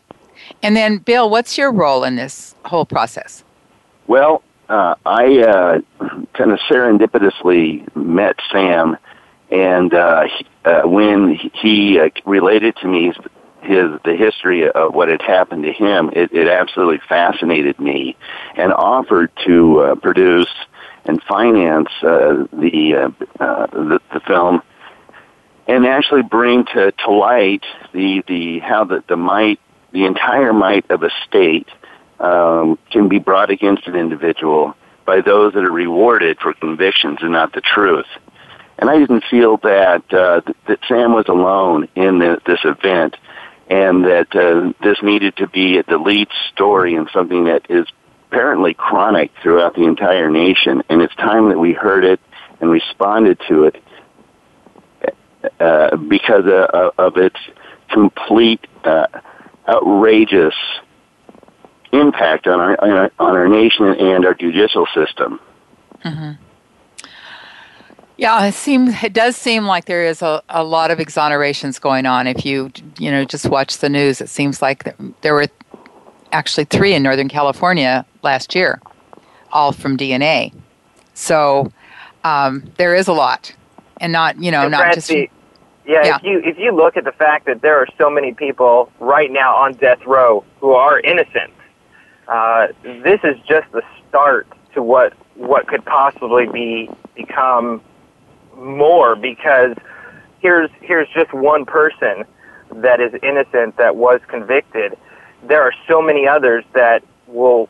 And 0.62 0.76
then, 0.76 0.98
Bill, 0.98 1.30
what's 1.30 1.56
your 1.56 1.70
role 1.70 2.04
in 2.04 2.16
this 2.16 2.54
whole 2.64 2.84
process? 2.84 3.44
Well, 4.06 4.42
uh, 4.68 4.94
I 5.04 5.38
uh, 5.40 5.80
kind 6.34 6.52
of 6.52 6.58
serendipitously 6.70 7.94
met 7.94 8.36
Sam, 8.50 8.96
and 9.50 9.92
uh, 9.92 10.22
he, 10.22 10.46
uh, 10.64 10.88
when 10.88 11.38
he 11.54 12.00
uh, 12.00 12.08
related 12.24 12.76
to 12.76 12.88
me 12.88 13.12
his 13.60 13.86
the 14.04 14.16
history 14.16 14.68
of 14.68 14.94
what 14.94 15.08
had 15.08 15.22
happened 15.22 15.64
to 15.64 15.72
him, 15.72 16.10
it, 16.14 16.32
it 16.32 16.48
absolutely 16.48 17.00
fascinated 17.08 17.78
me, 17.78 18.16
and 18.56 18.72
offered 18.72 19.30
to 19.44 19.80
uh, 19.80 19.94
produce 19.96 20.52
and 21.04 21.22
finance 21.24 21.88
the, 22.00 22.48
the 22.52 24.00
the 24.12 24.20
film, 24.26 24.62
and 25.66 25.86
actually 25.86 26.22
bring 26.22 26.64
to, 26.66 26.92
to 26.92 27.10
light 27.10 27.64
the 27.92 28.22
the 28.26 28.58
how 28.60 28.84
the, 28.84 29.02
the 29.08 29.16
might 29.16 29.60
the 29.92 30.04
entire 30.04 30.52
might 30.52 30.90
of 30.90 31.02
a 31.02 31.10
state 31.26 31.68
um, 32.20 32.78
can 32.90 33.08
be 33.08 33.18
brought 33.18 33.50
against 33.50 33.86
an 33.86 33.94
individual 33.94 34.74
by 35.04 35.20
those 35.20 35.52
that 35.54 35.64
are 35.64 35.72
rewarded 35.72 36.38
for 36.38 36.54
convictions 36.54 37.18
and 37.20 37.32
not 37.32 37.52
the 37.52 37.60
truth. 37.60 38.06
And 38.78 38.88
I 38.88 38.98
didn't 38.98 39.24
feel 39.30 39.58
that 39.58 40.02
uh, 40.12 40.40
that 40.66 40.78
Sam 40.88 41.12
was 41.12 41.26
alone 41.28 41.88
in 41.94 42.18
the, 42.18 42.40
this 42.46 42.60
event, 42.64 43.16
and 43.68 44.04
that 44.04 44.34
uh, 44.34 44.72
this 44.82 44.98
needed 45.02 45.36
to 45.36 45.46
be 45.46 45.80
the 45.82 45.98
lead 45.98 46.28
story 46.52 46.94
and 46.94 47.08
something 47.12 47.44
that 47.44 47.66
is 47.68 47.86
apparently 48.28 48.74
chronic 48.74 49.30
throughout 49.42 49.74
the 49.74 49.84
entire 49.84 50.30
nation. 50.30 50.82
And 50.88 51.02
it's 51.02 51.14
time 51.16 51.50
that 51.50 51.58
we 51.58 51.72
heard 51.72 52.04
it 52.04 52.18
and 52.60 52.70
responded 52.70 53.38
to 53.48 53.64
it 53.64 53.82
uh, 55.60 55.96
because 55.96 56.44
of, 56.46 56.92
of 56.98 57.16
its 57.16 57.36
complete 57.90 58.66
uh, 58.84 59.06
outrageous 59.68 60.54
impact 61.92 62.46
on 62.46 62.58
our, 62.58 62.82
on 62.82 62.90
our, 62.90 63.12
on 63.18 63.36
our 63.36 63.48
nation 63.48 63.86
and 63.86 64.24
our 64.24 64.34
judicial 64.34 64.86
system. 64.94 65.40
Mm-hmm. 66.04 66.32
Yeah, 68.16 68.44
it 68.46 68.54
seems 68.54 69.02
it 69.02 69.12
does 69.12 69.36
seem 69.36 69.66
like 69.66 69.86
there 69.86 70.04
is 70.04 70.22
a, 70.22 70.42
a 70.48 70.62
lot 70.62 70.90
of 70.90 70.98
exonerations 70.98 71.80
going 71.80 72.06
on. 72.06 72.26
If 72.26 72.44
you 72.44 72.70
you 72.98 73.10
know 73.10 73.24
just 73.24 73.46
watch 73.46 73.78
the 73.78 73.88
news, 73.88 74.20
it 74.20 74.28
seems 74.28 74.62
like 74.62 74.94
there 75.22 75.34
were 75.34 75.48
actually 76.30 76.64
three 76.66 76.94
in 76.94 77.02
Northern 77.02 77.28
California 77.28 78.06
last 78.22 78.54
year, 78.54 78.80
all 79.50 79.72
from 79.72 79.96
DNA. 79.96 80.54
So 81.14 81.72
um, 82.24 82.70
there 82.76 82.94
is 82.94 83.08
a 83.08 83.12
lot, 83.12 83.54
and 84.02 84.12
not 84.12 84.42
you 84.42 84.50
know 84.50 84.62
and 84.62 84.72
not 84.72 84.92
just 84.92 85.10
yeah, 85.10 86.04
Yeah. 86.04 86.16
If 86.16 86.22
you 86.22 86.40
if 86.44 86.58
you 86.58 86.72
look 86.72 86.96
at 86.96 87.04
the 87.04 87.12
fact 87.12 87.46
that 87.46 87.62
there 87.62 87.78
are 87.78 87.86
so 87.98 88.10
many 88.10 88.34
people 88.34 88.92
right 89.00 89.30
now 89.32 89.56
on 89.56 89.72
death 89.74 90.04
row 90.06 90.44
who 90.60 90.72
are 90.72 91.00
innocent, 91.00 91.52
uh, 92.28 92.68
this 92.82 93.20
is 93.24 93.36
just 93.48 93.70
the 93.72 93.82
start 94.08 94.46
to 94.74 94.82
what 94.82 95.14
what 95.34 95.66
could 95.66 95.84
possibly 95.84 96.46
be 96.46 96.90
become 97.16 97.80
more 98.56 99.16
because 99.16 99.74
here's 100.40 100.70
here's 100.80 101.08
just 101.14 101.32
one 101.32 101.64
person 101.64 102.24
that 102.76 103.00
is 103.00 103.12
innocent 103.22 103.76
that 103.76 103.96
was 103.96 104.20
convicted. 104.28 104.96
There 105.42 105.62
are 105.62 105.72
so 105.88 106.00
many 106.00 106.28
others 106.28 106.64
that 106.74 107.02
will 107.26 107.68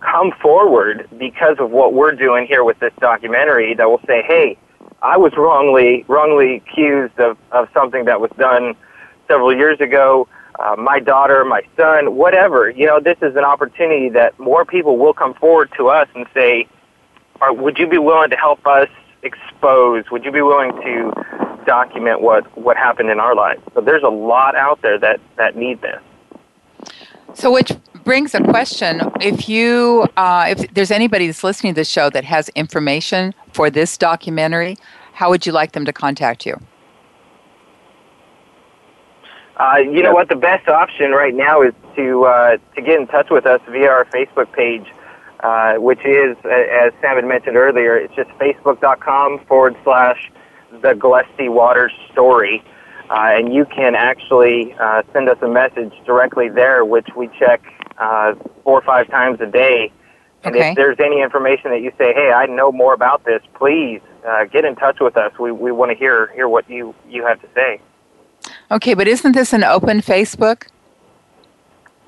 come 0.00 0.32
forward 0.42 1.08
because 1.18 1.56
of 1.60 1.70
what 1.70 1.94
we're 1.94 2.12
doing 2.12 2.46
here 2.46 2.64
with 2.64 2.78
this 2.80 2.92
documentary 3.00 3.74
that 3.74 3.88
will 3.88 4.00
say, 4.06 4.22
"Hey, 4.22 4.58
I 5.04 5.18
was 5.18 5.34
wrongly 5.36 6.02
wrongly 6.08 6.56
accused 6.56 7.20
of, 7.20 7.36
of 7.52 7.68
something 7.74 8.06
that 8.06 8.22
was 8.22 8.30
done 8.38 8.74
several 9.28 9.54
years 9.54 9.78
ago. 9.78 10.26
Uh, 10.58 10.76
my 10.78 10.98
daughter, 10.98 11.44
my 11.44 11.60
son, 11.76 12.16
whatever. 12.16 12.70
You 12.70 12.86
know, 12.86 13.00
this 13.00 13.18
is 13.20 13.36
an 13.36 13.44
opportunity 13.44 14.08
that 14.10 14.38
more 14.38 14.64
people 14.64 14.96
will 14.96 15.12
come 15.12 15.34
forward 15.34 15.70
to 15.76 15.88
us 15.88 16.08
and 16.14 16.26
say, 16.32 16.66
"Are 17.42 17.52
would 17.52 17.78
you 17.78 17.86
be 17.86 17.98
willing 17.98 18.30
to 18.30 18.36
help 18.36 18.66
us 18.66 18.88
expose? 19.22 20.10
Would 20.10 20.24
you 20.24 20.32
be 20.32 20.40
willing 20.40 20.72
to 20.82 21.12
document 21.66 22.22
what 22.22 22.56
what 22.56 22.78
happened 22.78 23.10
in 23.10 23.20
our 23.20 23.34
lives?" 23.34 23.60
So 23.74 23.82
there's 23.82 24.04
a 24.04 24.08
lot 24.08 24.56
out 24.56 24.80
there 24.80 24.98
that 24.98 25.20
that 25.36 25.54
need 25.54 25.82
this. 25.82 26.00
So, 27.34 27.52
which 27.52 27.72
brings 28.04 28.34
a 28.34 28.40
question: 28.40 29.00
If 29.20 29.48
you, 29.48 30.06
uh, 30.16 30.46
if 30.56 30.74
there's 30.74 30.90
anybody 30.90 31.26
that's 31.26 31.42
listening 31.42 31.74
to 31.74 31.80
this 31.80 31.88
show 31.88 32.10
that 32.10 32.24
has 32.24 32.48
information 32.50 33.34
for 33.52 33.70
this 33.70 33.96
documentary, 33.96 34.76
how 35.12 35.30
would 35.30 35.46
you 35.46 35.52
like 35.52 35.72
them 35.72 35.84
to 35.84 35.92
contact 35.92 36.46
you? 36.46 36.60
Uh, 39.56 39.76
you 39.76 40.02
know 40.02 40.12
what? 40.12 40.28
The 40.28 40.36
best 40.36 40.68
option 40.68 41.12
right 41.12 41.34
now 41.34 41.62
is 41.62 41.72
to 41.96 42.24
uh, 42.24 42.56
to 42.74 42.82
get 42.82 43.00
in 43.00 43.06
touch 43.06 43.30
with 43.30 43.46
us 43.46 43.60
via 43.68 43.88
our 43.88 44.04
Facebook 44.06 44.52
page, 44.52 44.86
uh, 45.40 45.74
which 45.76 46.04
is, 46.04 46.36
as 46.44 46.92
Sam 47.00 47.16
had 47.16 47.24
mentioned 47.24 47.56
earlier, 47.56 47.96
it's 47.96 48.14
just 48.14 48.30
facebook.com 48.30 49.44
forward 49.46 49.76
slash 49.84 50.30
the 50.82 50.92
Glesty 50.92 51.48
Waters 51.48 51.92
story. 52.12 52.62
Uh, 53.10 53.36
and 53.36 53.52
you 53.52 53.66
can 53.66 53.94
actually 53.94 54.74
uh, 54.80 55.02
send 55.12 55.28
us 55.28 55.36
a 55.42 55.48
message 55.48 55.92
directly 56.06 56.48
there, 56.48 56.84
which 56.84 57.08
we 57.14 57.28
check 57.38 57.62
uh, 57.98 58.34
four 58.62 58.78
or 58.78 58.82
five 58.82 59.08
times 59.08 59.40
a 59.40 59.46
day. 59.46 59.90
And 60.42 60.54
Okay. 60.54 60.70
if 60.70 60.76
there's 60.76 60.98
any 61.00 61.22
information 61.22 61.70
that 61.70 61.80
you 61.80 61.90
say, 61.96 62.12
hey, 62.12 62.30
I 62.30 62.46
know 62.46 62.70
more 62.70 62.92
about 62.92 63.24
this, 63.24 63.40
please 63.54 64.00
uh, 64.26 64.44
get 64.44 64.64
in 64.64 64.76
touch 64.76 65.00
with 65.00 65.16
us. 65.16 65.32
We, 65.38 65.52
we 65.52 65.72
want 65.72 65.90
to 65.90 65.96
hear 65.96 66.26
hear 66.34 66.48
what 66.48 66.68
you, 66.68 66.94
you 67.08 67.24
have 67.24 67.40
to 67.40 67.48
say. 67.54 67.80
Okay, 68.70 68.92
but 68.94 69.08
isn't 69.08 69.32
this 69.32 69.52
an 69.54 69.64
open 69.64 70.00
Facebook? 70.00 70.66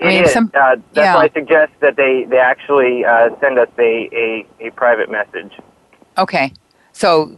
I 0.01 0.05
mean, 0.05 0.25
is. 0.25 0.33
some- 0.33 0.51
uh, 0.55 0.77
that's 0.77 0.83
yeah. 0.95 1.15
why 1.15 1.25
I 1.25 1.29
suggest 1.31 1.73
that 1.81 1.97
they, 1.97 2.25
they 2.25 2.39
actually 2.39 3.05
uh, 3.07 3.31
send 3.41 3.59
us 3.59 3.69
a, 3.79 4.09
a, 4.13 4.47
a 4.67 4.71
private 4.73 5.11
message. 5.11 5.53
Okay, 6.19 6.53
so 6.93 7.35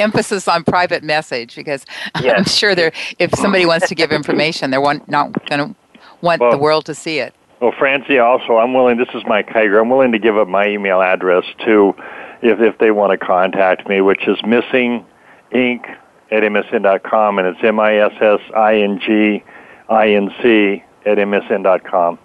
emphasis 0.00 0.48
on 0.48 0.64
private 0.64 1.04
message 1.04 1.54
because 1.54 1.86
I'm 2.16 2.44
sure 2.44 2.74
there. 2.74 2.90
If 3.20 3.32
somebody 3.36 3.66
wants 3.66 3.88
to 3.88 3.94
give 3.94 4.10
information, 4.20 4.70
they're 4.72 4.80
one, 4.80 5.02
not 5.06 5.32
going 5.48 5.68
to 5.68 5.76
want 6.20 6.40
Well- 6.40 6.50
the 6.50 6.58
world 6.58 6.86
to 6.86 6.94
see 6.94 7.20
it. 7.20 7.34
Well, 7.60 7.72
Francie, 7.78 8.18
also, 8.18 8.56
I'm 8.56 8.72
willing. 8.72 8.96
This 8.96 9.08
is 9.14 9.22
Mike 9.26 9.48
Kiger. 9.48 9.80
I'm 9.80 9.90
willing 9.90 10.12
to 10.12 10.18
give 10.18 10.36
up 10.38 10.48
my 10.48 10.66
email 10.66 11.02
address 11.02 11.44
too, 11.64 11.94
if 12.40 12.58
if 12.60 12.78
they 12.78 12.90
want 12.90 13.12
to 13.12 13.18
contact 13.18 13.86
me, 13.86 14.00
which 14.00 14.26
is 14.26 14.38
missing 14.46 15.04
inc 15.52 15.84
at 16.30 16.42
msn.com, 16.42 17.38
and 17.38 17.48
it's 17.48 17.58
m 17.62 17.78
i 17.78 17.96
s 17.96 18.12
s 18.20 18.40
i 18.56 18.76
n 18.76 18.98
g 18.98 19.42
i 19.90 20.08
n 20.08 20.30
c 20.40 20.82
at 21.04 21.18
msn.com. 21.18 22.18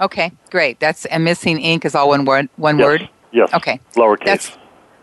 Okay, 0.00 0.30
great. 0.50 0.78
That's 0.80 1.06
and 1.06 1.24
missing 1.24 1.58
ink 1.58 1.84
is 1.86 1.94
all 1.94 2.08
one 2.08 2.24
word. 2.26 2.50
One 2.56 2.78
Yes. 2.78 2.84
word. 2.86 3.08
Yes. 3.30 3.54
Okay. 3.54 3.80
Lowercase. 3.94 4.24
That's 4.26 4.58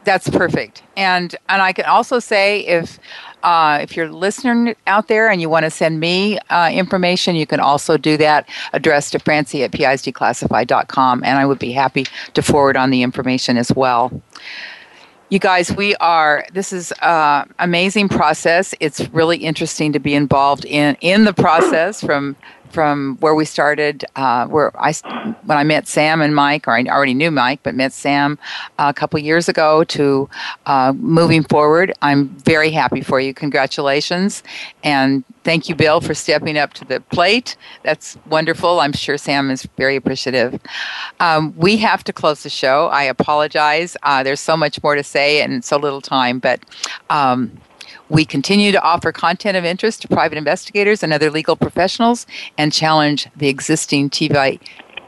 that's 0.10 0.28
perfect. 0.28 0.82
And 0.98 1.36
and 1.50 1.62
I 1.62 1.72
can 1.72 1.86
also 1.86 2.18
say 2.18 2.62
if 2.62 2.98
uh, 3.44 3.78
if 3.80 3.96
you're 3.96 4.12
listening 4.12 4.76
out 4.88 5.08
there 5.08 5.30
and 5.30 5.40
you 5.40 5.50
want 5.50 5.66
to 5.66 5.70
send 5.70 6.00
me 6.00 6.40
uh, 6.50 6.72
information, 6.72 7.36
you 7.36 7.46
can 7.46 7.60
also 7.60 7.96
do 7.96 8.18
that. 8.18 8.50
Address 8.74 9.12
to 9.12 9.20
Francie 9.20 9.64
at 9.64 9.72
pisdeclassified.com, 9.72 11.24
and 11.24 11.38
I 11.38 11.46
would 11.46 11.60
be 11.60 11.72
happy 11.72 12.08
to 12.34 12.42
forward 12.42 12.76
on 12.76 12.90
the 12.90 13.04
information 13.04 13.56
as 13.56 13.72
well. 13.72 14.12
You 15.30 15.38
guys, 15.38 15.72
we 15.72 15.96
are. 15.98 16.44
This 16.54 16.74
is 16.74 16.92
uh, 17.04 17.46
amazing 17.60 18.10
process. 18.10 18.74
It's 18.80 19.08
really 19.10 19.38
interesting 19.38 19.94
to 19.94 20.00
be 20.00 20.16
involved 20.16 20.66
in 20.66 20.98
in 21.02 21.26
the 21.26 21.34
process 21.34 22.02
from 22.02 22.36
from 22.72 23.18
where 23.20 23.36
we 23.36 23.46
started. 23.46 24.06
Uh, 24.16 24.48
where 24.48 24.72
I 24.80 24.94
when 25.46 25.58
I 25.58 25.64
met 25.64 25.88
Sam 25.88 26.22
and 26.22 26.36
Mike, 26.36 26.68
or 26.68 26.72
I 26.72 26.84
already 26.84 27.14
knew 27.14 27.32
Mike, 27.32 27.62
but 27.64 27.76
met 27.76 27.94
Sam 27.94 28.38
uh, 28.78 28.88
a 28.90 28.94
couple 28.94 29.20
years 29.20 29.50
ago 29.50 29.84
to 29.86 30.30
uh, 30.66 30.94
moving 30.96 31.44
forward. 31.44 31.94
I'm 32.02 32.30
very 32.30 32.72
happy 32.72 33.02
for 33.02 33.20
you. 33.20 33.34
Congratulations, 33.34 34.44
and 34.84 35.24
thank 35.44 35.70
you, 35.70 35.76
Bill, 35.76 36.02
for 36.02 36.14
stepping 36.14 36.58
up 36.58 36.74
to 36.74 36.86
the 36.86 37.00
plate. 37.02 37.56
That's 37.84 38.18
wonderful. 38.28 38.80
I'm 38.80 38.94
sure 38.94 39.18
Sam 39.18 39.50
is 39.50 39.68
very 39.78 39.96
appreciative. 39.96 40.60
Um, 41.20 41.54
we 41.58 41.78
have 41.78 42.04
to 42.06 42.14
close 42.14 42.44
the 42.44 42.50
show. 42.50 42.88
I 42.88 43.04
apologize. 43.04 43.98
Uh, 44.04 44.24
there's 44.24 44.40
so 44.40 44.56
much 44.56 44.82
more 44.84 44.96
to 44.96 45.04
say 45.04 45.42
and 45.42 45.64
so 45.64 45.78
little 45.78 46.02
time, 46.02 46.40
but. 46.40 46.60
Um, 47.10 47.52
we 48.10 48.26
continue 48.26 48.72
to 48.72 48.82
offer 48.82 49.12
content 49.12 49.56
of 49.56 49.66
interest 49.66 50.02
to 50.02 50.08
private 50.08 50.38
investigators 50.38 51.04
and 51.04 51.14
other 51.14 51.30
legal 51.30 51.56
professionals 51.56 52.26
and 52.58 52.74
challenge 52.74 53.28
the 53.36 53.48
existing 53.48 54.10
TV, 54.10 54.60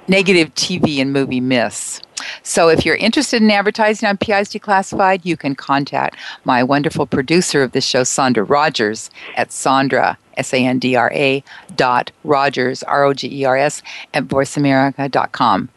negative 0.07 0.53
TV 0.55 1.01
and 1.01 1.11
movie 1.11 1.41
myths. 1.41 2.01
So 2.43 2.69
if 2.69 2.85
you're 2.85 2.95
interested 2.95 3.41
in 3.41 3.49
advertising 3.49 4.07
on 4.07 4.17
PI's 4.17 4.49
Declassified, 4.49 5.25
you 5.25 5.35
can 5.35 5.55
contact 5.55 6.17
my 6.43 6.63
wonderful 6.63 7.07
producer 7.07 7.63
of 7.63 7.71
this 7.71 7.85
show, 7.85 8.03
Sandra 8.03 8.43
Rogers, 8.43 9.09
at 9.35 9.51
Sandra, 9.51 10.17
S-A-N-D-R-A 10.37 11.43
dot 11.75 12.11
Rogers, 12.23 12.83
R-O-G-E-R-S, 12.83 13.81
at 14.13 14.27
voiceamerica.com. 14.27 15.69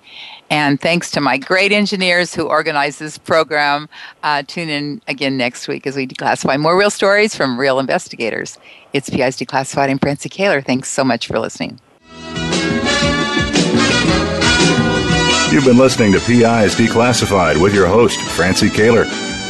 And 0.55 0.81
thanks 0.81 1.11
to 1.11 1.21
my 1.21 1.37
great 1.37 1.73
engineers 1.73 2.33
who 2.33 2.47
organize 2.47 3.01
this 3.01 3.19
program. 3.19 3.89
Uh, 4.23 4.45
tune 4.47 4.69
in 4.69 5.03
again 5.09 5.37
next 5.37 5.67
week 5.67 5.85
as 5.85 5.97
we 5.97 6.07
declassify 6.07 6.61
more 6.61 6.79
real 6.79 6.91
stories 6.91 7.35
from 7.35 7.59
real 7.59 7.81
investigators. 7.81 8.57
It's 8.93 9.11
PI's 9.11 9.37
Declassified. 9.37 9.91
I'm 9.91 9.99
Francie 9.99 10.29
Koehler. 10.29 10.65
Thanks 10.65 10.91
so 10.91 11.03
much 11.03 11.27
for 11.27 11.41
listening. 11.41 11.81
You've 15.53 15.65
been 15.65 15.77
listening 15.77 16.13
to 16.13 16.21
PI's 16.21 16.77
Declassified 16.77 17.61
with 17.61 17.75
your 17.75 17.89
host, 17.89 18.21
Francie 18.21 18.69
Koehler. 18.69 19.24